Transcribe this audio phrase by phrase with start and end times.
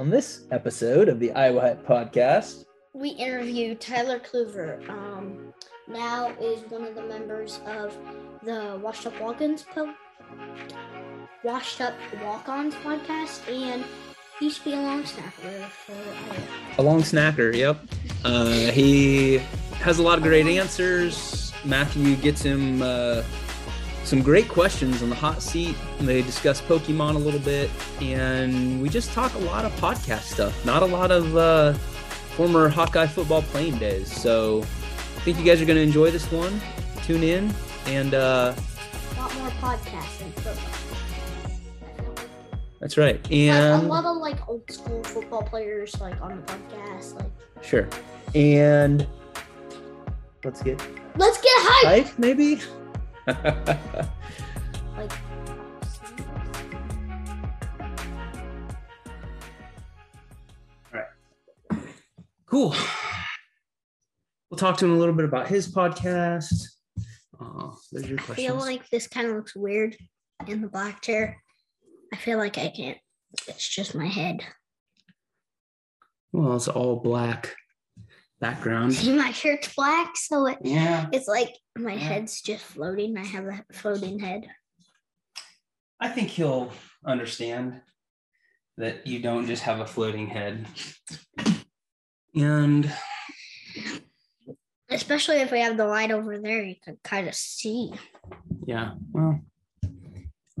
[0.00, 4.88] On this episode of the Iowa Hype Podcast, we interview Tyler Kluver.
[4.88, 5.52] Um,
[5.86, 7.94] now is one of the members of
[8.42, 9.92] the Washed Up Walk-Ons po-
[11.44, 11.92] Washed Up
[12.24, 13.84] Walk-Ons podcast, and
[14.38, 16.42] he used to be a long snapper for Iowa.
[16.78, 17.78] a long snapper, yep.
[18.24, 19.36] Uh, he
[19.82, 21.52] has a lot of great answers.
[21.62, 23.22] Matthew gets him uh,
[24.10, 25.76] some great questions on the hot seat.
[26.00, 27.70] They discuss Pokemon a little bit,
[28.02, 31.74] and we just talk a lot of podcast stuff, not a lot of uh,
[32.34, 34.12] former Hawkeye football playing days.
[34.12, 36.60] So I think you guys are going to enjoy this one.
[37.04, 37.54] Tune in,
[37.86, 38.52] and uh,
[39.12, 40.56] A lot more podcasts than football.
[42.80, 43.22] that's right.
[43.22, 47.14] Like, a lot of like old school football players like on the podcast.
[47.14, 47.30] Like,
[47.62, 47.88] sure.
[48.34, 49.06] And
[50.42, 50.84] let's get
[51.16, 52.06] let's get hype.
[52.06, 52.60] hype, maybe.
[54.96, 55.12] Like,
[62.46, 62.74] Cool.
[64.50, 66.52] We'll talk to him a little bit about his podcast.
[67.40, 69.96] Oh, there's your I feel like this kind of looks weird
[70.48, 71.40] in the black chair.
[72.12, 72.98] I feel like I can't.
[73.46, 74.44] It's just my head.
[76.32, 77.54] well, it's all black
[78.40, 78.92] background.
[78.94, 81.98] See, my shirt's black, so it, Yeah, it's like my Yeah.
[82.00, 83.16] head's just floating.
[83.16, 84.46] I have a floating head.
[86.00, 86.72] I think he'll
[87.04, 87.80] understand
[88.76, 90.66] that you don't just have a floating head.
[92.34, 92.90] And
[94.88, 97.92] Especially if we have the light over there, you can kind of see.
[98.66, 99.40] yeah, well,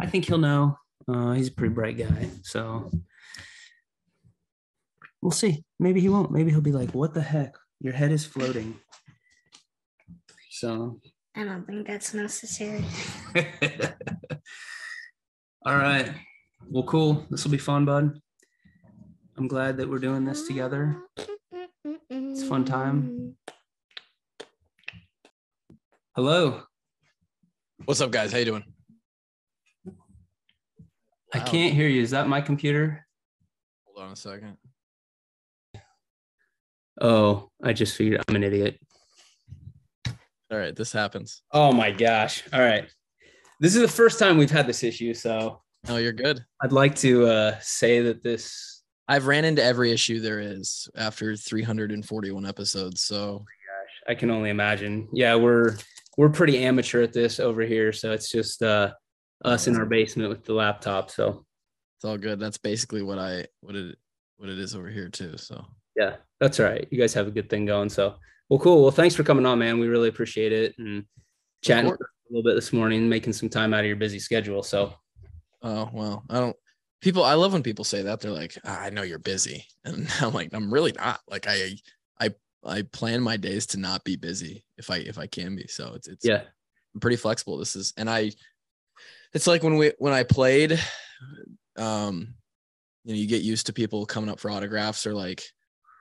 [0.00, 0.78] I think he'll know.
[1.08, 2.90] Uh, he's a pretty bright guy, so
[5.20, 5.64] we'll see.
[5.80, 6.30] Maybe he won't.
[6.30, 7.56] Maybe he'll be like, "What the heck?
[7.80, 8.78] Your head is floating."
[10.50, 11.00] So
[11.36, 12.84] I don't think that's necessary.
[15.64, 16.10] All right.
[16.68, 17.26] Well, cool.
[17.30, 18.18] This will be fun, bud.
[19.36, 20.96] I'm glad that we're doing this together.
[22.10, 23.36] It's a fun time.
[26.16, 26.62] Hello.
[27.84, 28.32] What's up, guys?
[28.32, 28.64] How you doing?
[31.32, 31.44] I Wow.
[31.44, 32.02] can't hear you.
[32.02, 33.06] Is that my computer?
[33.86, 34.56] Hold on a second.
[37.00, 38.78] Oh, I just figured I'm an idiot.
[40.50, 41.42] All right, this happens.
[41.52, 42.42] Oh my gosh.
[42.52, 42.88] All right.
[43.60, 46.44] This is the first time we've had this issue, so No, you're good.
[46.62, 51.36] I'd like to uh, say that this I've ran into every issue there is after
[51.36, 53.04] 341 episodes.
[53.04, 53.44] So
[54.08, 55.08] I can only imagine.
[55.12, 55.76] Yeah, we're
[56.16, 58.92] we're pretty amateur at this over here, so it's just uh,
[59.44, 61.10] us in our basement with the laptop.
[61.10, 61.44] So
[61.96, 62.40] it's all good.
[62.40, 63.96] That's basically what I what it
[64.36, 65.36] what it is over here too.
[65.36, 65.64] So
[65.96, 66.88] Yeah, that's all right.
[66.90, 67.88] You guys have a good thing going.
[67.88, 68.14] So,
[68.50, 68.82] well, cool.
[68.82, 69.78] Well, thanks for coming on, man.
[69.78, 71.06] We really appreciate it and
[71.62, 71.96] chatting a
[72.28, 74.62] little bit this morning, making some time out of your busy schedule.
[74.62, 74.92] So,
[75.62, 76.56] oh well, I don't
[77.00, 78.20] people I love when people say that.
[78.20, 79.64] They're like, "Ah, I know you're busy.
[79.84, 81.20] And I'm like, I'm really not.
[81.26, 81.76] Like I
[82.20, 85.66] I I plan my days to not be busy if I if I can be.
[85.68, 86.42] So it's it's yeah,
[86.94, 87.56] I'm pretty flexible.
[87.56, 88.32] This is, and I,
[89.32, 90.80] it's like when we, when I played,
[91.76, 92.34] um,
[93.04, 95.44] you know, you get used to people coming up for autographs or like,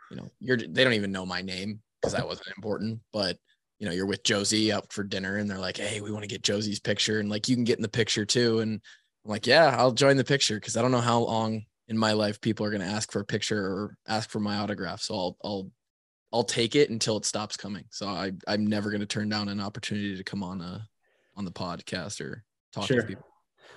[0.09, 3.37] you know, you're, they don't even know my name because that wasn't important, but
[3.79, 6.27] you know, you're with Josey out for dinner and they're like, Hey, we want to
[6.29, 7.19] get Josey's picture.
[7.19, 8.59] And like, you can get in the picture too.
[8.59, 8.81] And
[9.23, 10.59] I'm like, yeah, I'll join the picture.
[10.59, 13.21] Cause I don't know how long in my life people are going to ask for
[13.21, 15.01] a picture or ask for my autograph.
[15.01, 15.71] So I'll, I'll,
[16.33, 17.85] I'll take it until it stops coming.
[17.89, 20.85] So I, I'm never going to turn down an opportunity to come on a,
[21.35, 22.43] on the podcast or
[22.73, 22.97] talk Sure.
[22.97, 23.25] with people.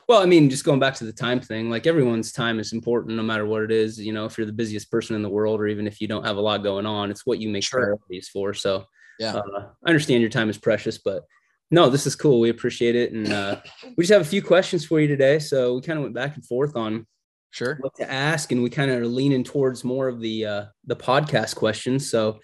[0.08, 3.16] Well, I mean, just going back to the time thing, like everyone's time is important
[3.16, 3.98] no matter what it is.
[3.98, 6.24] You know, if you're the busiest person in the world, or even if you don't
[6.24, 7.80] have a lot going on, it's what you make Sure.
[7.96, 8.52] priorities for.
[8.52, 8.84] So,
[9.18, 9.36] Yeah.
[9.36, 11.24] uh, I understand your time is precious, but
[11.70, 12.40] no, this is cool.
[12.40, 13.12] We appreciate it.
[13.12, 13.60] And uh,
[13.96, 15.38] we just have a few questions for you today.
[15.38, 17.06] So, we kind of went back and forth on
[17.50, 17.76] Sure.
[17.80, 20.96] what to ask and we kind of are leaning towards more of the uh the
[20.96, 22.40] podcast questions so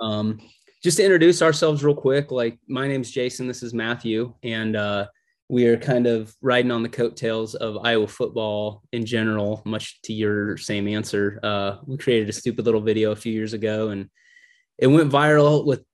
[0.00, 0.38] um
[0.84, 5.06] just to introduce ourselves real quick like my name's jason this is matthew and uh
[5.50, 10.12] we are kind of riding on the coattails of iowa football in general much to
[10.12, 14.08] your same answer uh we created a stupid little video a few years ago and
[14.78, 15.84] it went viral with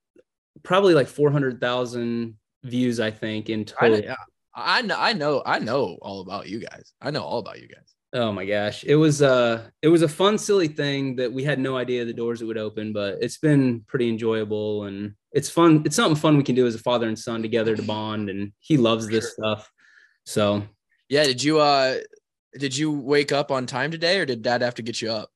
[0.62, 4.14] probably like 400000 views i think in total yeah,
[4.56, 6.94] I know, I know, I know all about you guys.
[7.02, 7.95] I know all about you guys.
[8.16, 8.82] Oh my gosh.
[8.82, 12.14] It was uh it was a fun, silly thing that we had no idea the
[12.14, 15.82] doors it would open, but it's been pretty enjoyable and it's fun.
[15.84, 18.30] It's something fun we can do as a father and son together to bond.
[18.30, 19.70] And he loves this stuff.
[20.24, 20.62] So
[21.10, 21.24] Yeah.
[21.24, 21.98] Did you, uh,
[22.58, 25.28] did you wake up on time today or did dad have to get you up?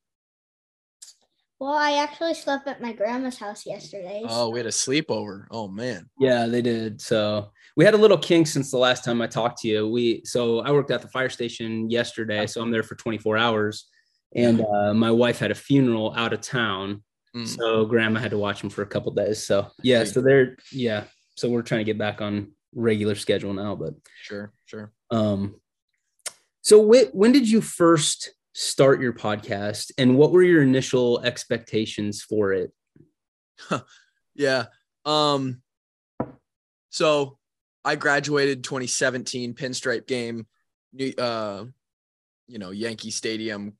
[1.58, 4.22] Well, I actually slept at my grandma's house yesterday.
[4.26, 5.44] Oh, we had a sleepover.
[5.50, 6.08] Oh man.
[6.18, 7.02] yeah, they did.
[7.02, 9.88] So we had a little kink since the last time I talked to you.
[9.88, 13.88] We so I worked at the fire station yesterday, so I'm there for 24 hours.
[14.34, 17.02] and uh, my wife had a funeral out of town,
[17.34, 17.46] Mm.
[17.46, 19.44] so grandma had to watch him for a couple days.
[19.46, 21.04] So yeah, so they're yeah,
[21.36, 23.76] so we're trying to get back on regular schedule now.
[23.76, 24.90] But Sure, sure.
[25.12, 25.60] um,
[26.62, 32.20] so wh- when did you first start your podcast, and what were your initial expectations
[32.22, 32.72] for it?
[34.34, 34.66] Yeah.
[35.04, 35.62] Um
[36.90, 37.38] so
[37.84, 40.46] I graduated 2017 pinstripe game,
[41.18, 41.64] uh
[42.46, 43.74] you know, Yankee Stadium,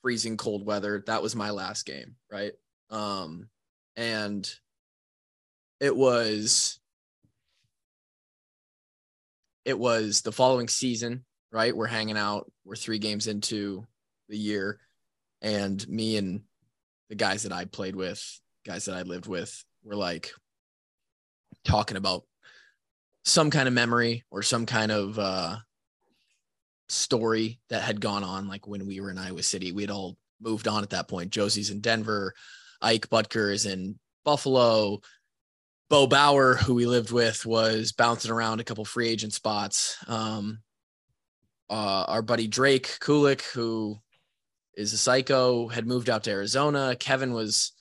[0.00, 1.02] freezing cold weather.
[1.06, 2.52] That was my last game, right?
[2.90, 3.48] Um
[3.96, 4.50] and
[5.80, 6.78] it was
[9.64, 11.76] it was the following season, right?
[11.76, 13.86] We're hanging out, we're 3 games into
[14.28, 14.80] the year
[15.42, 16.42] and me and
[17.10, 20.30] the guys that I played with, guys that I lived with were like
[21.64, 22.24] talking about
[23.24, 25.56] some kind of memory or some kind of uh
[26.88, 29.72] story that had gone on like when we were in Iowa City.
[29.72, 31.30] We had all moved on at that point.
[31.30, 32.34] Josey's in Denver,
[32.80, 35.00] Ike Boettger is in Buffalo.
[35.88, 39.96] Bo Bower, who we lived with, was bouncing around a couple free agent spots.
[40.08, 40.60] Um,
[41.68, 43.98] uh, our buddy Drake Kulick, who
[44.74, 46.96] is a psycho, had moved out to Arizona.
[46.98, 47.72] Kevin was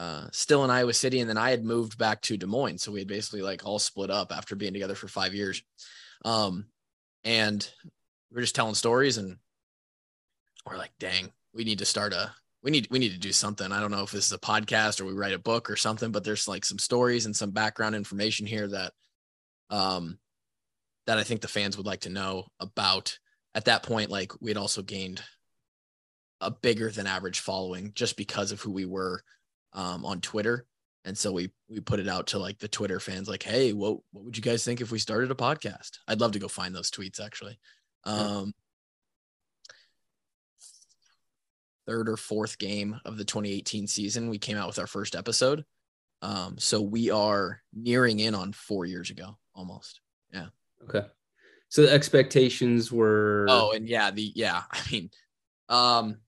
[0.00, 2.78] uh, still in Iowa City, and then I had moved back to Des Moines.
[2.78, 5.62] So we had basically like all split up after being together for five years.
[6.24, 6.68] Um,
[7.22, 7.68] and
[8.30, 9.36] we were just telling stories, and
[10.64, 12.32] we're like, "Dang, we need to start a
[12.62, 15.02] we need we need to do something." I don't know if this is a podcast
[15.02, 17.94] or we write a book or something, but there's like some stories and some background
[17.94, 18.92] information here that,
[19.68, 20.18] um,
[21.06, 23.18] that I think the fans would like to know about.
[23.54, 25.22] At that point, like we had also gained
[26.40, 29.22] a bigger than average following just because of who we were
[29.72, 30.66] um, on Twitter.
[31.04, 33.98] And so we we put it out to like the Twitter fans, like, hey, what
[34.12, 35.98] what would you guys think if we started a podcast?
[36.06, 37.58] I'd love to go find those tweets actually.
[38.04, 38.52] Um,
[41.86, 45.64] third or fourth game of the 2018 season, we came out with our first episode.
[46.22, 50.00] Um, so we are nearing in on four years ago almost.
[50.32, 50.46] Yeah.
[50.84, 51.06] Okay,
[51.70, 55.10] so the expectations were Oh, and yeah, the yeah, I mean,
[55.70, 56.18] um,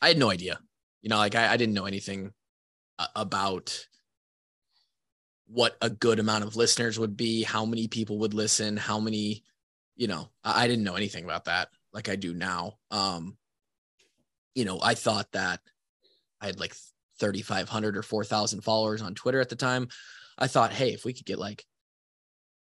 [0.00, 0.58] I had no idea.
[1.02, 2.32] You know, like I, I didn't know anything
[3.14, 3.86] about
[5.46, 9.42] what a good amount of listeners would be, how many people would listen, how many,
[9.96, 12.78] you know, I, didn't know anything about that like I do now.
[12.90, 13.36] Um,
[14.54, 15.60] you know, I thought that
[16.40, 16.74] I had like
[17.20, 19.88] 3,500 or 4,000 followers on Twitter at the time.
[20.38, 21.64] I thought, hey, if we could get like,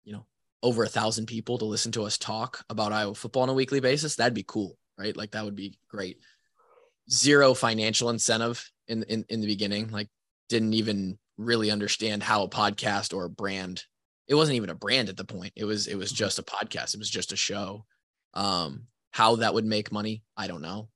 [0.04, 0.26] you know,
[0.62, 3.80] over a thousand people to listen to us talk about Iowa football on a weekly
[3.80, 5.16] basis, that'd be cool, right?
[5.16, 6.18] Like that would be great.
[7.10, 9.90] Zero financial incentive in in, in the beginning.
[9.90, 10.08] Like
[10.50, 13.84] didn't even really understand how a podcast or a brand.
[14.28, 15.54] It wasn't even a brand at the point.
[15.56, 16.92] It was it was just a podcast.
[16.92, 17.86] It was just a show.
[18.34, 20.90] Um, how that would make money, I don't know.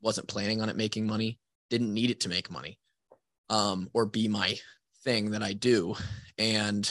[0.00, 1.38] Wasn't planning on it making money.
[1.68, 2.78] Didn't need it to make money,
[3.48, 4.56] um, or be my
[5.04, 5.96] thing that I do.
[6.38, 6.90] And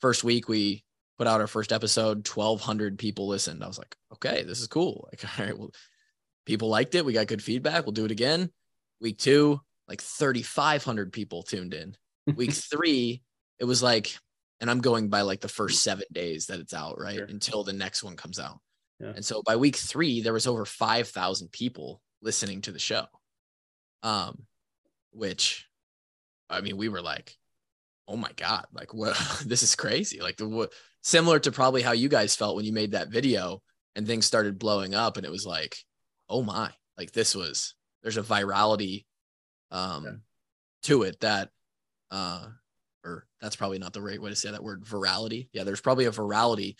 [0.00, 0.84] first week we
[1.18, 5.08] put out our first episode 1200 people listened i was like okay this is cool
[5.10, 5.70] like all right well
[6.44, 8.50] people liked it we got good feedback we'll do it again
[9.00, 11.96] week two like 3500 people tuned in
[12.34, 13.22] week three
[13.58, 14.16] it was like
[14.60, 17.24] and i'm going by like the first seven days that it's out right Sure.
[17.26, 18.58] until the next one comes out
[19.00, 19.12] Yeah.
[19.14, 23.06] and so by week three there was over 5000 people listening to the show
[24.02, 24.46] um
[25.12, 25.66] which
[26.50, 27.36] i mean we were like
[28.08, 29.16] oh my god like what
[29.46, 32.72] this is crazy like the what similar to probably how you guys felt when you
[32.72, 33.62] made that video
[33.94, 35.76] and things started blowing up and it was like
[36.28, 39.04] oh my like this was there's a virality
[39.70, 40.12] um Yeah.
[40.84, 41.50] to it that
[42.10, 42.46] uh
[43.04, 46.04] or that's probably not the right way to say that word virality yeah there's probably
[46.06, 46.76] a virality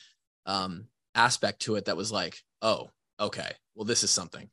[0.46, 4.48] um aspect to it that was like oh okay well this is something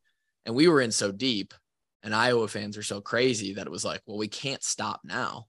[0.46, 1.54] and we were in so deep
[2.02, 5.46] and iowa fans are so crazy that it was like well we can't stop now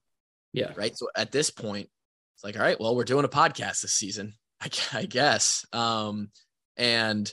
[0.52, 0.96] yeah right?
[0.96, 1.88] So at this point,
[2.36, 5.64] it's like, all right, well, we're doing a podcast this season, I, I guess.
[5.72, 6.30] Um,
[6.76, 7.32] and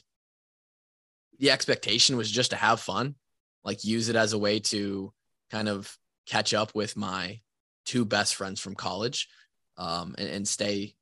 [1.40, 3.14] the expectation was just to have fun,
[3.64, 5.14] like use it as a way to
[5.52, 7.40] kind of catch up with my
[7.86, 9.28] two best friends from college,
[9.78, 10.96] um, and, and stay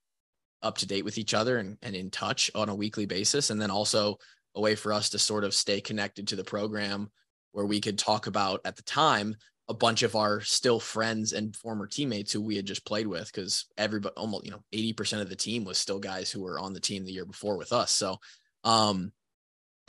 [0.61, 3.49] up to date with each other and, and in touch on a weekly basis.
[3.49, 4.17] And then also
[4.55, 7.09] a way for us to sort of stay connected to the program
[7.51, 9.35] where we could talk about at the time
[9.67, 13.31] a bunch of our still friends and former teammates who we had just played with
[13.31, 16.73] because everybody almost you know 80% of the team was still guys who were on
[16.73, 18.17] the team the year before with us so
[18.63, 19.11] um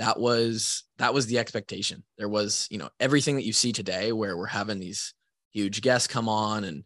[0.01, 4.13] that was that was the expectation there was you know everything that you see today
[4.13, 5.15] where we're having these
[5.53, 6.85] huge guests come on and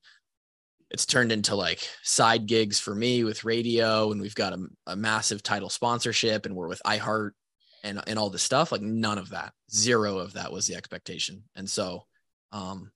[0.90, 4.94] it's turned into like side gigs for me with radio and we've got a, a
[4.94, 7.30] massive title sponsorship and we're with iheart
[7.84, 8.72] and and all this stuff.
[8.72, 11.44] Like none of that, zero of that was the expectation.
[11.54, 12.06] And so,
[12.50, 12.90] um,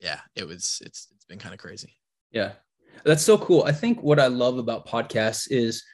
[0.00, 0.82] yeah, it was.
[0.84, 1.94] It's it's been kind of crazy.
[2.32, 2.52] Yeah,
[3.04, 3.62] that's so cool.
[3.64, 5.84] I think what I love about podcasts is,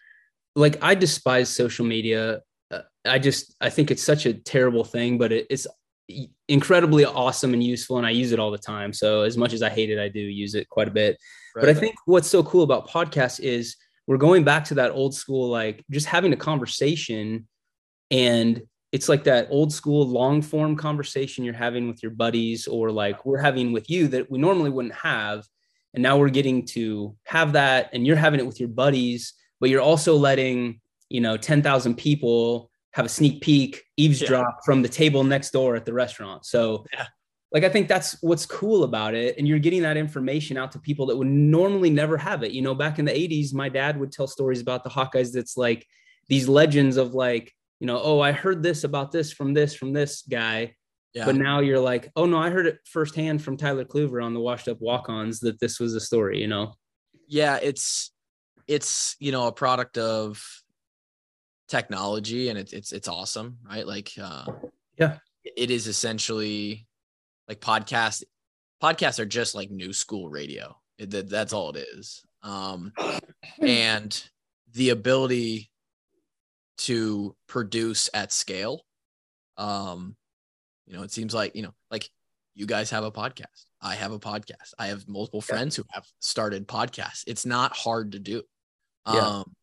[0.55, 2.41] like, I despise social media.
[2.71, 5.67] Uh, I just I think it's such a terrible thing, but it, it's
[6.49, 8.93] incredibly awesome and useful, and I use it all the time.
[8.93, 11.19] So as much as I hate it, I do use it quite a bit.
[11.55, 11.63] Right.
[11.63, 15.15] But I think what's so cool about podcasts is we're going back to that old
[15.15, 17.47] school, like just having a conversation
[18.11, 22.91] and it's like that old school long form conversation you're having with your buddies or
[22.91, 25.45] like we're having with you that we normally wouldn't have
[25.95, 29.69] and now we're getting to have that and you're having it with your buddies but
[29.69, 34.65] you're also letting you know 10,000 people have a sneak peek eavesdrop yeah.
[34.65, 37.07] from the table next door at the restaurant so yeah.
[37.53, 40.79] like i think that's what's cool about it and you're getting that information out to
[40.79, 43.99] people that would normally never have it you know back in the 80s my dad
[43.99, 45.87] would tell stories about the hawkeyes that's like
[46.29, 49.93] these legends of like you know, oh, I heard this about this from this from
[49.93, 50.75] this guy.
[51.15, 51.25] Yeah.
[51.25, 54.41] But now you're like, oh no, I heard it firsthand from Tyler Kluver on the
[54.41, 56.75] washed up walk-ons that this was a story, you know.
[57.27, 58.13] Yeah, it's
[58.67, 60.43] it's you know a product of
[61.69, 63.87] technology and it's it's it's awesome, right?
[63.87, 64.47] Like uh
[64.99, 66.87] yeah, it is essentially
[67.49, 68.25] like podcast
[68.83, 70.77] podcasts are just like new school radio.
[70.99, 72.23] It, that's all it is.
[72.43, 72.93] Um
[73.61, 74.23] and
[74.73, 75.71] the ability
[76.79, 78.85] to produce at scale.
[79.57, 80.17] Um,
[80.87, 82.09] you know, it seems like, you know, like
[82.55, 83.67] you guys have a podcast.
[83.81, 84.75] I have a podcast.
[84.79, 87.25] I have multiple friends who have started podcasts.
[87.27, 88.43] It's not hard to do.
[89.07, 89.21] Yeah.
[89.21, 89.55] Um,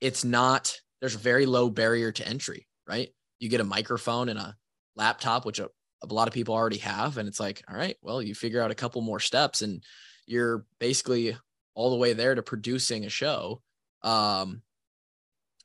[0.00, 3.10] it's not, there's a very low barrier to entry, right?
[3.38, 4.56] You get a microphone and a
[4.96, 5.68] laptop, which a,
[6.02, 7.18] a lot of people already have.
[7.18, 9.82] And it's like, all right, well, you figure out a couple more steps and
[10.26, 11.36] you're basically
[11.74, 13.62] all the way there to producing a show.
[14.02, 14.62] Um,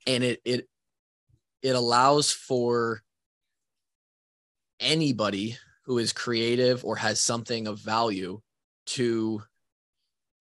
[0.05, 0.67] and it, it,
[1.61, 3.01] it allows for
[4.79, 8.41] anybody who is creative or has something of value
[8.85, 9.41] to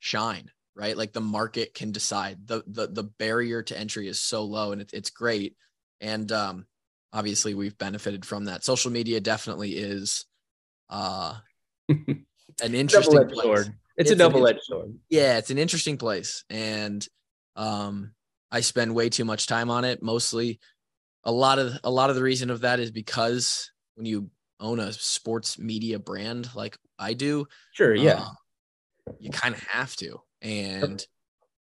[0.00, 0.96] shine right?
[0.96, 2.46] Like the market can decide.
[2.46, 5.56] The the, the barrier to entry is so low and it, it's great.
[6.00, 6.66] And um
[7.12, 8.64] obviously we've benefited from that.
[8.64, 10.26] Social media definitely is
[10.88, 11.34] uh
[11.88, 13.42] an interesting place.
[13.42, 13.66] sword.
[13.96, 14.94] It's, it's a double-edged sword.
[15.08, 16.44] Yeah it's an interesting place.
[16.50, 17.06] And
[17.56, 18.12] um
[18.50, 20.02] i spend way too much time on it.
[20.02, 20.58] Mostly
[21.24, 24.80] a lot of a lot of the reason of that is because when you own
[24.80, 30.20] a sports media brand like I do, sure, yeah, uh, you kind of have to,
[30.42, 31.06] and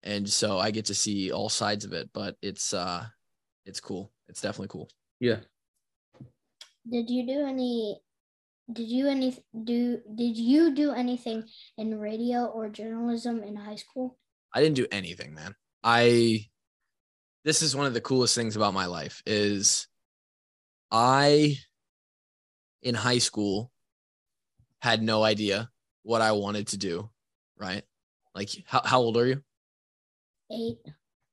[0.02, 3.04] and so I get to see all sides of it, but it's uh,
[3.64, 4.12] it's cool.
[4.28, 4.88] It's definitely cool.
[5.18, 5.40] Yeah.
[6.88, 8.00] Did you do any?
[8.72, 9.98] Did you any do?
[10.14, 11.44] Did you do anything
[11.76, 14.18] in radio or journalism in high school?
[14.54, 15.54] I didn't do anything, man.
[15.82, 16.46] I
[17.44, 19.86] this is one of the coolest things about my life is
[20.90, 21.58] I
[22.82, 23.70] in high school
[24.80, 25.70] had no idea
[26.02, 27.08] what I wanted to do,
[27.56, 27.84] right?
[28.36, 29.42] Like how, how old are you?
[30.52, 30.76] 8.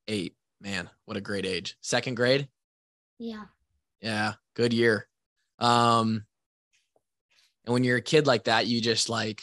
[0.08, 0.36] 8.
[0.62, 1.78] Man, what a great age.
[1.82, 2.48] Second grade?
[3.20, 3.44] Yeah.
[4.02, 5.08] Yeah, good year.
[5.60, 6.26] Um
[7.66, 9.42] and when you're a kid like that, you just like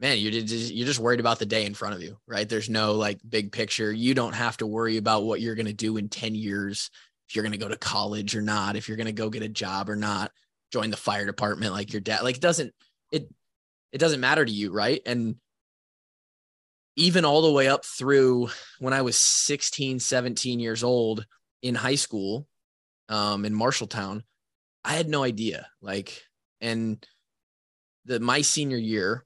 [0.00, 2.48] man, you're just, you're just worried about the day in front of you, right?
[2.48, 3.92] There's no like big picture.
[3.92, 6.90] You don't have to worry about what you're going to do in 10 years,
[7.28, 9.42] if you're going to go to college or not, if you're going to go get
[9.42, 10.30] a job or not,
[10.72, 12.22] join the fire department like your dad.
[12.22, 12.72] Like it doesn't
[13.10, 13.28] it
[13.92, 15.02] it doesn't matter to you, right?
[15.04, 15.36] And
[16.98, 18.50] even all the way up through
[18.80, 21.24] when I was 16, 17 years old
[21.62, 22.48] in high school,
[23.08, 24.22] um, in Marshalltown,
[24.84, 25.68] I had no idea.
[25.80, 26.20] Like,
[26.60, 27.04] and
[28.04, 29.24] the my senior year,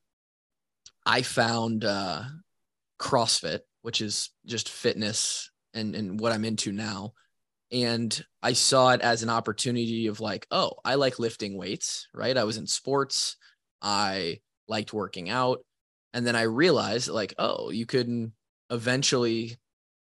[1.07, 2.25] I found uh,
[2.99, 7.15] CrossFit, which is just fitness and, and what I'm into now.
[7.73, 12.37] And I saw it as an opportunity of like, oh, I like lifting weights, right?
[12.37, 13.37] I was in sports.
[13.81, 15.65] I liked working out.
[16.15, 18.33] And then I realized like, oh, you could
[18.71, 19.57] eventually,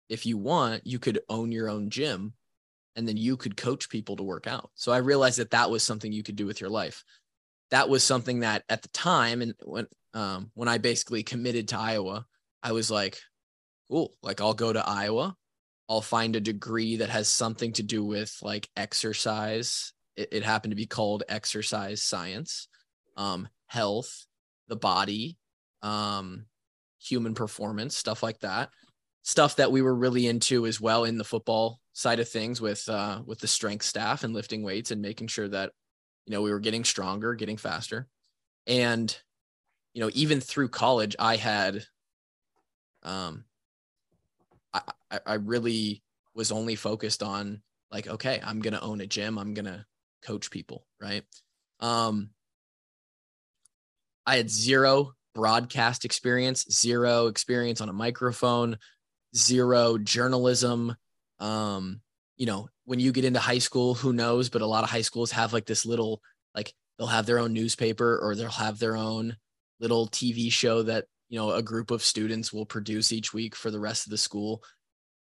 [0.09, 2.35] if you want, you could own your own gym
[2.97, 4.71] and then you could coach people to work out.
[4.75, 7.05] So I realized that that was something you could do with your life.
[7.71, 11.79] That was something that at the time, and when um, when I basically committed to
[11.79, 12.25] Iowa,
[12.63, 13.19] I was like,
[13.91, 15.37] cool, like I'll go to Iowa.
[15.89, 19.93] I'll find a degree that has something to do with like exercise.
[20.17, 22.69] It, it happened to be called exercise science,
[23.17, 24.27] um, health,
[24.69, 25.37] the body,
[25.85, 26.47] um,
[26.99, 28.71] human performance, stuff like that.
[29.23, 32.87] Stuff that we were really into as well in the football side of things with
[32.89, 35.73] uh, with the strength staff and lifting weights and making sure that
[36.27, 38.09] you know we were getting stronger, getting faster.
[38.67, 39.17] And
[39.95, 41.85] you know, even through college, I had,
[43.05, 43.45] um,
[44.75, 44.81] I,
[45.25, 46.03] I really
[46.35, 49.87] was only focused on like okay i'm gonna own a gym i'm gonna
[50.23, 51.23] coach people right
[51.81, 52.31] um
[54.27, 58.79] i had zero broadcast experience zero experience on a microphone
[59.37, 60.95] zero journalism.
[61.39, 62.01] Um
[62.37, 64.49] you know when you get into high school who knows?
[64.49, 66.23] But a lot of high schools have like this little
[66.55, 69.37] like they'll have their own newspaper or they'll have their own
[69.81, 73.71] little tv show that you know a group of students will produce each week for
[73.71, 74.63] the rest of the school.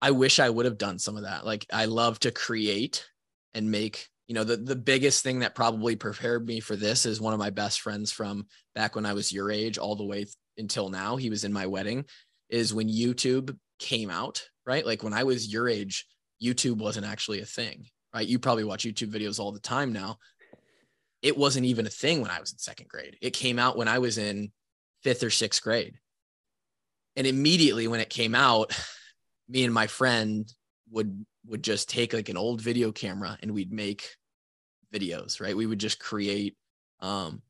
[0.02, 1.46] I wish i would have done some of that.
[1.46, 3.06] Like i love to create
[3.54, 7.20] and make you know the the biggest thing that probably prepared me for this is
[7.20, 8.46] one of my best friends from
[8.76, 10.24] back when i was your age all the way
[10.56, 12.04] until now he was in my wedding
[12.48, 14.86] is when youtube came out right?
[14.86, 16.06] Like when i was your age
[16.40, 18.28] youtube wasn't actually a thing right?
[18.28, 20.18] You probably watch youtube videos all the time now.
[21.22, 23.16] It wasn't even a thing when i was in second grade.
[23.20, 24.52] It came out when i was in
[25.02, 25.96] fifth or sixth grade.
[27.16, 28.78] And immediately when it came out,
[29.48, 30.48] me and my friend
[30.92, 34.08] would would just take like an old video camera and we'd make
[34.92, 35.56] videos, right?
[35.56, 36.56] We would just create
[37.00, 37.42] um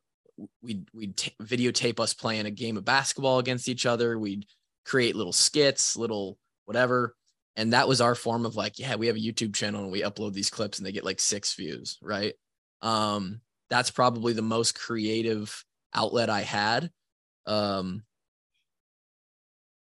[0.63, 4.19] we'd we'd t- videotape us playing a game of basketball against each other.
[4.19, 4.47] We'd
[4.85, 7.15] create little skits, little whatever.
[7.57, 10.03] And that was our form of like, yeah, we have a YouTube channel and we
[10.03, 12.35] upload these clips and they get like six views, right?
[12.81, 16.91] Um, that's probably the most creative outlet I had
[17.47, 18.03] um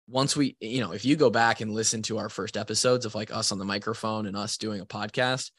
[0.08, 3.16] once we you know if you go back and listen to our first episodes of
[3.16, 5.52] like us on the microphone and us doing a podcast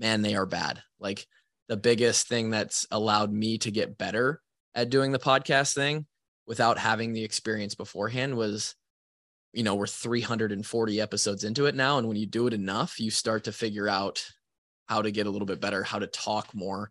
[0.00, 1.26] man they are bad like
[1.68, 4.40] the biggest thing that's allowed me to get better
[4.74, 6.04] at doing the podcast thing
[6.46, 8.74] without having the experience beforehand was
[9.52, 13.10] you know we're 340 episodes into it now and when you do it enough you
[13.10, 14.24] start to figure out
[14.86, 16.90] how to get a little bit better how to talk more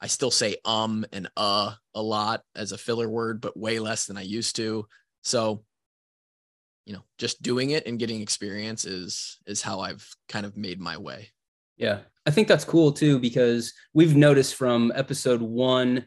[0.00, 4.06] I still say um and uh a lot as a filler word, but way less
[4.06, 4.86] than I used to.
[5.22, 5.64] So,
[6.84, 10.80] you know, just doing it and getting experience is is how I've kind of made
[10.80, 11.30] my way.
[11.76, 12.00] Yeah.
[12.26, 16.06] I think that's cool too because we've noticed from episode 1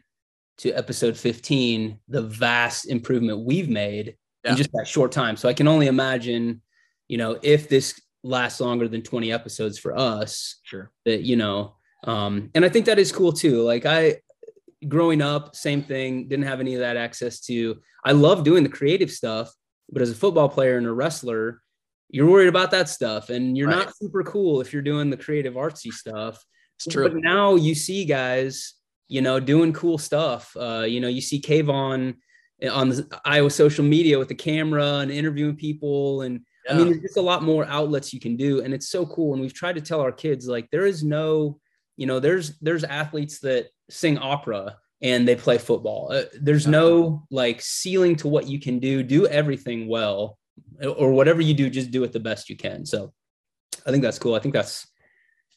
[0.58, 4.50] to episode 15 the vast improvement we've made yeah.
[4.50, 5.36] in just that short time.
[5.36, 6.60] So I can only imagine,
[7.08, 10.92] you know, if this lasts longer than 20 episodes for us, sure.
[11.06, 13.62] That you know, um, and I think that is cool too.
[13.62, 14.16] Like I,
[14.86, 17.80] growing up, same thing, didn't have any of that access to.
[18.04, 19.50] I love doing the creative stuff,
[19.90, 21.62] but as a football player and a wrestler,
[22.10, 23.86] you're worried about that stuff, and you're right.
[23.86, 26.44] not super cool if you're doing the creative artsy stuff.
[26.76, 27.08] It's true.
[27.08, 28.74] But now you see guys,
[29.08, 30.56] you know, doing cool stuff.
[30.58, 32.16] Uh, you know, you see Kayvon
[32.70, 36.74] on the Iowa social media with the camera and interviewing people and yeah.
[36.74, 39.32] I mean, there's just a lot more outlets you can do, and it's so cool.
[39.32, 41.58] And we've tried to tell our kids like there is no
[42.00, 47.26] you know there's there's athletes that sing opera and they play football uh, there's no
[47.30, 50.38] like ceiling to what you can do do everything well
[50.86, 52.84] or whatever you do just do it the best you can.
[52.86, 53.12] So
[53.86, 54.34] i think that's cool.
[54.34, 54.86] I think that's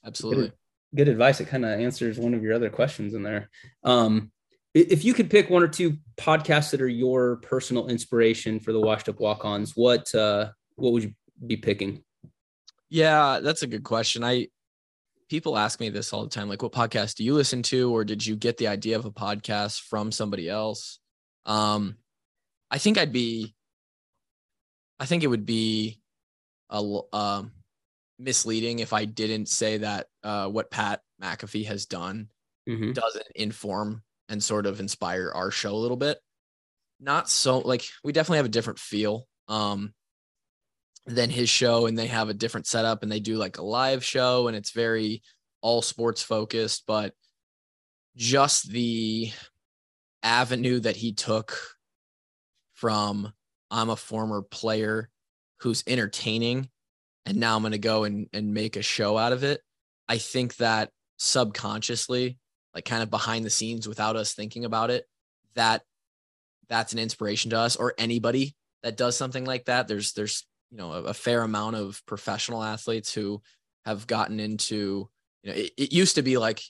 [0.06, 0.46] absolutely.
[0.46, 0.54] good,
[0.96, 1.40] good advice.
[1.40, 3.50] It kind of answers one of your other questions in there.
[3.84, 4.32] Um
[4.74, 8.80] if you could pick one or two podcasts that are your personal inspiration for the
[8.80, 11.14] washed up walk-ons what uh what would you
[11.46, 12.04] be picking?
[12.90, 14.24] Yeah that's a good question.
[14.24, 14.48] I
[15.30, 17.94] people ask me this all the time like what podcast do you listen to?
[17.94, 21.00] Or did you get the idea of a podcast from somebody else?
[21.46, 21.98] Um
[22.72, 23.54] i think i'd be
[25.00, 26.00] i think it would be
[26.70, 27.52] a um
[28.20, 32.28] misleading if i didn't say that uh what pat mcafee has done
[32.68, 32.92] mm-hmm.
[32.92, 36.20] doesn't inform and sort of inspire our show a little bit
[37.00, 39.94] not so like we definitely have a different feel um
[41.06, 44.04] than his show and they have a different setup and they do like a live
[44.04, 45.22] show and it's very
[45.62, 47.14] all sports focused but
[48.16, 49.32] just the
[50.22, 51.58] avenue that he took
[52.74, 53.34] from
[53.74, 55.10] I'm a former player
[55.60, 56.70] who's entertaining
[57.26, 59.62] and now I'm going to go and and make a show out of it
[60.08, 62.38] I think that subconsciously
[62.74, 65.06] like kind of behind the scenes without us thinking about it
[65.56, 65.82] that
[66.70, 70.78] that's an inspiration to us or anybody that does something like that there's there's you
[70.78, 73.42] know a, a, fair amount of professional athletes who
[73.86, 75.10] have gotten into
[75.44, 76.62] you know it, it used to be like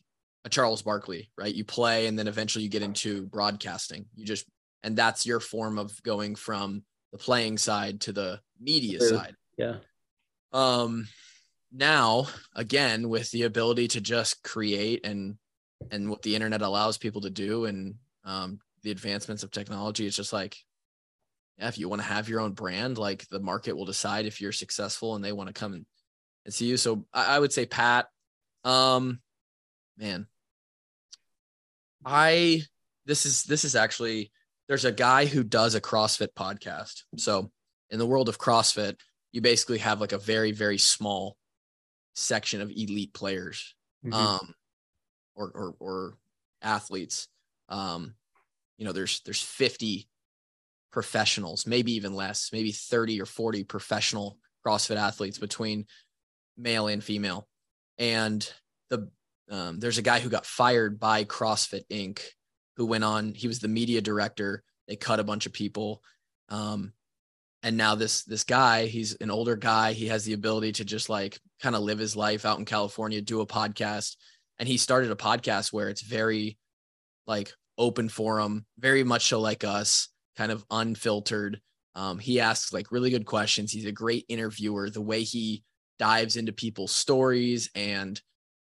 [0.45, 1.53] a Charles Barkley, right?
[1.53, 4.05] You play and then eventually you get into broadcasting.
[4.15, 4.45] You just
[4.83, 6.83] and that's your form of going from
[7.13, 9.35] the playing side to the media side.
[9.57, 9.77] Yeah.
[10.51, 11.07] Um
[11.71, 15.37] now again with the ability to just create and
[15.91, 17.95] and what the internet allows people to do and
[18.25, 20.57] um the advancements of technology it's just like
[21.57, 24.41] yeah, if you want to have your own brand, like the market will decide if
[24.41, 25.85] you're successful and they want to come and,
[26.45, 26.77] and see you.
[26.77, 28.07] So I, I would say Pat.
[28.63, 29.19] Um,
[29.97, 30.25] man,
[32.03, 32.63] I
[33.05, 34.31] this is this is actually
[34.67, 37.03] there's a guy who does a CrossFit podcast.
[37.17, 37.51] So
[37.89, 38.95] in the world of CrossFit,
[39.31, 41.35] you basically have like a very very small
[42.15, 44.13] section of elite players Mhm.
[44.13, 44.53] um
[45.35, 46.17] or or or
[46.61, 47.27] athletes
[47.69, 48.13] um
[48.77, 50.07] you know there's there's 50
[50.91, 55.87] professionals maybe even less maybe 30 or 40 professional crossfit athletes between
[56.57, 57.47] male and female
[57.97, 58.47] and
[58.89, 59.09] the
[59.49, 62.19] um, there's a guy who got fired by crossfit inc
[62.75, 64.63] who went on he was the media director.
[64.87, 66.01] They cut a bunch of people.
[66.49, 66.93] Um
[67.61, 69.93] and now this this guy he's an older guy.
[69.93, 73.21] He has the ability to just like kind of live his life out in california
[73.21, 74.15] do a podcast.
[74.59, 76.57] And he started a podcast where it's very
[77.25, 81.59] like open forum very much so like us kind of unfiltered.
[81.95, 83.71] Um, he asks like really good questions.
[83.71, 84.89] He's a great interviewer.
[84.89, 85.63] The way he
[85.99, 88.19] dives into people's stories and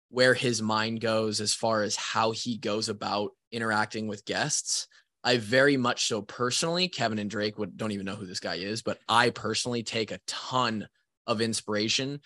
[0.09, 4.87] where his mind goes as far as how he goes about interacting with guests
[5.27, 8.55] I very much so personally, Kevin and Drake would don't even know who this guy
[8.55, 10.87] is, but I personally take a ton
[11.25, 12.21] of inspiration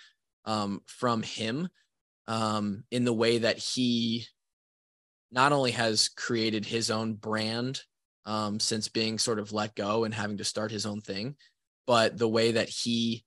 [0.46, 1.70] um, from him
[2.28, 4.28] um, in the way that he
[5.32, 7.82] not only has created his own brand
[8.26, 11.36] um, since being sort of let go and having to start his own thing,
[11.88, 13.24] but the way that he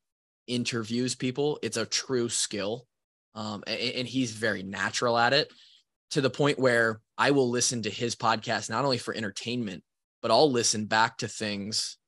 [0.47, 2.87] interviews people, it's a true skill.
[3.35, 5.53] Um, and, and he's very natural at it
[6.13, 9.83] to the point where I will listen to his podcast not only for entertainment,
[10.23, 11.99] but I'll listen back to things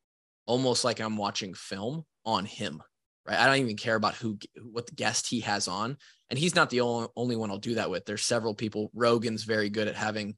[0.46, 2.82] almost like I'm watching film on him.
[3.26, 3.38] Right.
[3.38, 5.96] I don't even care about who what the guest he has on.
[6.30, 8.04] And he's not the only, only one I'll do that with.
[8.04, 8.90] There's several people.
[8.94, 10.36] Rogan's very good at having